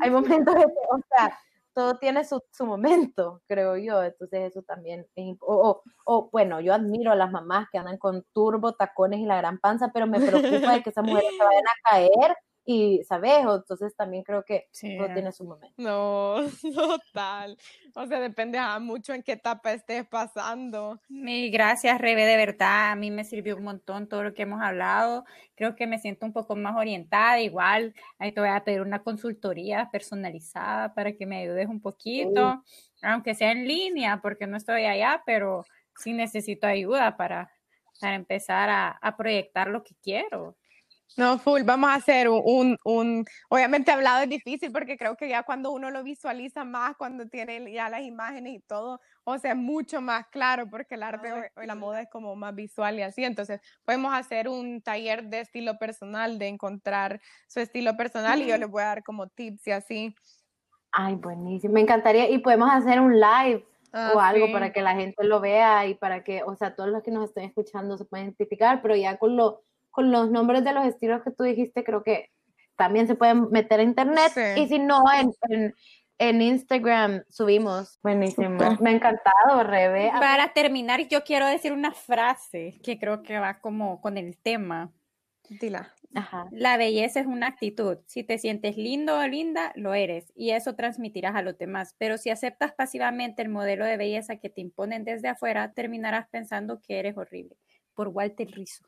hay 0.00 0.08
momentos 0.08 0.54
de 0.54 0.66
o 0.66 1.00
sea, 1.08 1.36
todo 1.74 1.98
tiene 1.98 2.24
su, 2.24 2.40
su 2.52 2.64
momento, 2.64 3.42
creo 3.48 3.76
yo, 3.76 4.04
entonces 4.04 4.52
eso 4.52 4.62
también 4.62 5.04
es 5.16 5.36
o, 5.40 5.70
o, 5.70 5.82
o, 6.04 6.30
bueno, 6.30 6.60
yo 6.60 6.74
admiro 6.74 7.10
a 7.10 7.16
las 7.16 7.32
mamás 7.32 7.66
que 7.72 7.78
andan 7.78 7.98
con 7.98 8.24
turbo, 8.32 8.74
tacones 8.74 9.18
y 9.18 9.24
la 9.24 9.36
gran 9.36 9.58
panza, 9.58 9.90
pero 9.92 10.06
me 10.06 10.20
preocupa 10.20 10.74
de 10.74 10.82
que 10.84 10.90
esas 10.90 11.04
mujeres 11.04 11.32
se 11.36 11.44
vayan 11.44 11.64
a 11.66 11.90
caer 11.90 12.36
y, 12.66 13.02
¿sabes? 13.04 13.46
O 13.46 13.56
Entonces 13.56 13.94
también 13.96 14.24
creo 14.24 14.44
que 14.44 14.66
Sí. 14.72 14.96
todo 14.98 15.08
tiene 15.12 15.32
su 15.32 15.44
momento. 15.44 15.74
No, 15.78 16.36
total. 17.12 17.56
O 17.94 18.06
sea, 18.06 18.20
depende 18.20 18.58
ah, 18.58 18.78
mucho 18.80 19.14
en 19.14 19.22
qué 19.22 19.32
etapa 19.32 19.72
estés 19.72 20.06
pasando. 20.06 21.00
Mil 21.08 21.50
gracias, 21.52 22.00
Rebe, 22.00 22.24
de 22.26 22.36
verdad. 22.36 22.90
A 22.92 22.96
mí 22.96 23.10
me 23.10 23.24
sirvió 23.24 23.56
un 23.56 23.64
montón 23.64 24.08
todo 24.08 24.22
lo 24.24 24.34
que 24.34 24.42
hemos 24.42 24.60
hablado. 24.60 25.24
Creo 25.54 25.76
que 25.76 25.86
me 25.86 25.98
siento 25.98 26.26
un 26.26 26.32
poco 26.32 26.56
más 26.56 26.76
orientada. 26.76 27.40
Igual, 27.40 27.94
ahí 28.18 28.32
te 28.32 28.40
voy 28.40 28.50
a 28.50 28.64
pedir 28.64 28.80
una 28.80 29.02
consultoría 29.02 29.88
personalizada 29.92 30.92
para 30.94 31.12
que 31.12 31.26
me 31.26 31.38
ayudes 31.38 31.68
un 31.68 31.80
poquito, 31.80 32.62
aunque 33.02 33.34
sea 33.34 33.52
en 33.52 33.66
línea, 33.68 34.20
porque 34.20 34.46
no 34.46 34.56
estoy 34.56 34.84
allá, 34.84 35.22
pero 35.24 35.64
sí 35.96 36.12
necesito 36.12 36.66
ayuda 36.66 37.16
para, 37.16 37.50
para 38.00 38.14
empezar 38.16 38.68
a, 38.68 38.88
a 38.90 39.16
proyectar 39.16 39.68
lo 39.68 39.82
que 39.84 39.94
quiero. 40.02 40.56
No, 41.16 41.38
full, 41.38 41.62
vamos 41.62 41.88
a 41.90 41.94
hacer 41.94 42.28
un, 42.28 42.42
un, 42.44 42.76
un- 42.84 43.24
obviamente 43.48 43.90
hablado 43.90 44.22
es 44.24 44.28
difícil 44.28 44.70
porque 44.70 44.98
creo 44.98 45.16
que 45.16 45.28
ya 45.30 45.44
cuando 45.44 45.70
uno 45.72 45.90
lo 45.90 46.02
visualiza 46.02 46.64
más, 46.64 46.94
cuando 46.96 47.26
tiene 47.26 47.72
ya 47.72 47.88
las 47.88 48.02
imágenes 48.02 48.54
y 48.54 48.60
todo, 48.60 49.00
o 49.24 49.38
sea, 49.38 49.52
es 49.52 49.56
mucho 49.56 50.02
más 50.02 50.26
claro 50.28 50.68
porque 50.68 50.96
el 50.96 51.02
arte 51.02 51.30
Ay, 51.32 51.42
o- 51.56 51.62
la 51.62 51.74
moda 51.74 52.02
es 52.02 52.10
como 52.10 52.36
más 52.36 52.54
visual 52.54 52.98
y 52.98 53.02
así, 53.02 53.24
entonces 53.24 53.60
podemos 53.84 54.12
hacer 54.14 54.48
un 54.48 54.82
taller 54.82 55.24
de 55.24 55.40
estilo 55.40 55.78
personal, 55.78 56.38
de 56.38 56.48
encontrar 56.48 57.20
su 57.46 57.60
estilo 57.60 57.96
personal 57.96 58.42
y 58.42 58.46
yo 58.48 58.58
les 58.58 58.68
voy 58.68 58.82
a 58.82 58.86
dar 58.86 59.02
como 59.02 59.26
tips 59.28 59.66
y 59.68 59.70
así. 59.70 60.14
Ay, 60.92 61.14
buenísimo. 61.14 61.74
Me 61.74 61.80
encantaría, 61.80 62.28
y 62.30 62.38
podemos 62.38 62.70
hacer 62.70 63.00
un 63.00 63.14
live 63.20 63.66
Ah, 63.92 64.12
o 64.14 64.20
algo 64.20 64.46
sí. 64.46 64.52
para 64.52 64.72
que 64.72 64.82
la 64.82 64.94
gente 64.94 65.24
lo 65.24 65.40
vea 65.40 65.86
y 65.86 65.94
para 65.94 66.22
que, 66.22 66.42
o 66.42 66.54
sea, 66.56 66.74
todos 66.74 66.90
los 66.90 67.02
que 67.02 67.10
nos 67.10 67.24
estén 67.30 67.44
escuchando 67.44 67.96
se 67.96 68.04
puedan 68.04 68.26
identificar, 68.26 68.82
pero 68.82 68.94
ya 68.96 69.16
con, 69.16 69.36
lo, 69.36 69.62
con 69.96 70.10
los 70.10 70.30
nombres 70.30 70.62
de 70.62 70.74
los 70.74 70.84
estilos 70.84 71.22
que 71.22 71.30
tú 71.30 71.42
dijiste, 71.42 71.82
creo 71.82 72.02
que 72.02 72.30
también 72.76 73.06
se 73.06 73.14
pueden 73.14 73.50
meter 73.50 73.80
a 73.80 73.82
internet 73.82 74.30
Sí. 74.34 74.60
y 74.60 74.68
si 74.68 74.78
no, 74.78 75.02
en, 75.18 75.32
en, 75.48 75.74
en 76.18 76.42
Instagram 76.42 77.22
subimos. 77.30 77.98
Buenísimo. 78.02 78.58
Me 78.80 78.90
ha 78.90 78.92
encantado, 78.92 79.62
Rebe. 79.64 80.10
Para 80.20 80.52
terminar, 80.52 81.00
yo 81.08 81.24
quiero 81.24 81.46
decir 81.46 81.72
una 81.72 81.92
frase 81.92 82.78
que 82.84 82.98
creo 82.98 83.22
que 83.22 83.38
va 83.38 83.58
como 83.60 84.02
con 84.02 84.18
el 84.18 84.36
tema. 84.36 84.92
Dila. 85.48 85.94
Ajá. 86.14 86.46
La 86.50 86.76
belleza 86.76 87.20
es 87.20 87.26
una 87.26 87.46
actitud. 87.46 87.98
Si 88.06 88.22
te 88.22 88.36
sientes 88.38 88.76
lindo 88.76 89.18
o 89.18 89.26
linda, 89.26 89.72
lo 89.76 89.94
eres 89.94 90.30
y 90.34 90.50
eso 90.50 90.74
transmitirás 90.74 91.34
a 91.36 91.42
los 91.42 91.56
demás. 91.56 91.94
Pero 91.98 92.18
si 92.18 92.28
aceptas 92.28 92.72
pasivamente 92.72 93.40
el 93.40 93.48
modelo 93.48 93.86
de 93.86 93.96
belleza 93.96 94.36
que 94.36 94.50
te 94.50 94.60
imponen 94.60 95.04
desde 95.04 95.28
afuera, 95.28 95.72
terminarás 95.72 96.28
pensando 96.28 96.80
que 96.82 96.98
eres 96.98 97.16
horrible. 97.16 97.56
Por 97.94 98.08
Walter 98.08 98.48
Rizzo. 98.50 98.84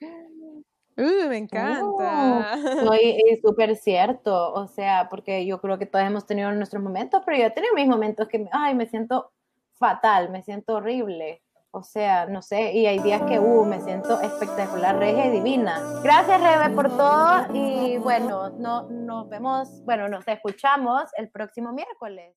Uh, 0.99 1.29
me 1.29 1.37
encanta. 1.39 2.57
No, 2.85 2.95
y, 2.95 3.23
y 3.31 3.37
súper 3.41 3.77
cierto, 3.77 4.53
o 4.53 4.67
sea, 4.67 5.07
porque 5.09 5.47
yo 5.47 5.61
creo 5.61 5.79
que 5.79 5.87
todos 5.87 6.05
hemos 6.05 6.27
tenido 6.27 6.51
nuestros 6.53 6.83
momentos, 6.83 7.23
pero 7.25 7.39
yo 7.39 7.45
he 7.47 7.51
tenido 7.51 7.73
mis 7.75 7.87
momentos 7.87 8.27
que, 8.29 8.41
me- 8.41 8.51
ay, 8.53 8.75
me 8.75 8.87
siento 8.87 9.31
fatal, 9.75 10.31
me 10.31 10.43
siento 10.43 10.75
horrible, 10.77 11.41
o 11.71 11.83
sea, 11.85 12.27
no 12.27 12.43
sé, 12.43 12.73
y 12.73 12.87
hay 12.87 12.99
días 12.99 13.23
que, 13.23 13.39
uh, 13.39 13.65
me 13.65 13.81
siento 13.81 14.21
espectacular, 14.21 14.99
regia 14.99 15.27
y 15.27 15.31
divina. 15.31 15.81
Gracias, 16.03 16.41
Rebe, 16.43 16.75
por 16.75 16.89
todo, 16.97 17.47
y 17.55 17.97
bueno, 17.99 18.51
no, 18.59 18.89
nos 18.91 19.29
vemos, 19.29 19.85
bueno, 19.85 20.09
nos 20.09 20.27
escuchamos 20.27 21.05
el 21.17 21.31
próximo 21.31 21.73
miércoles. 21.73 22.35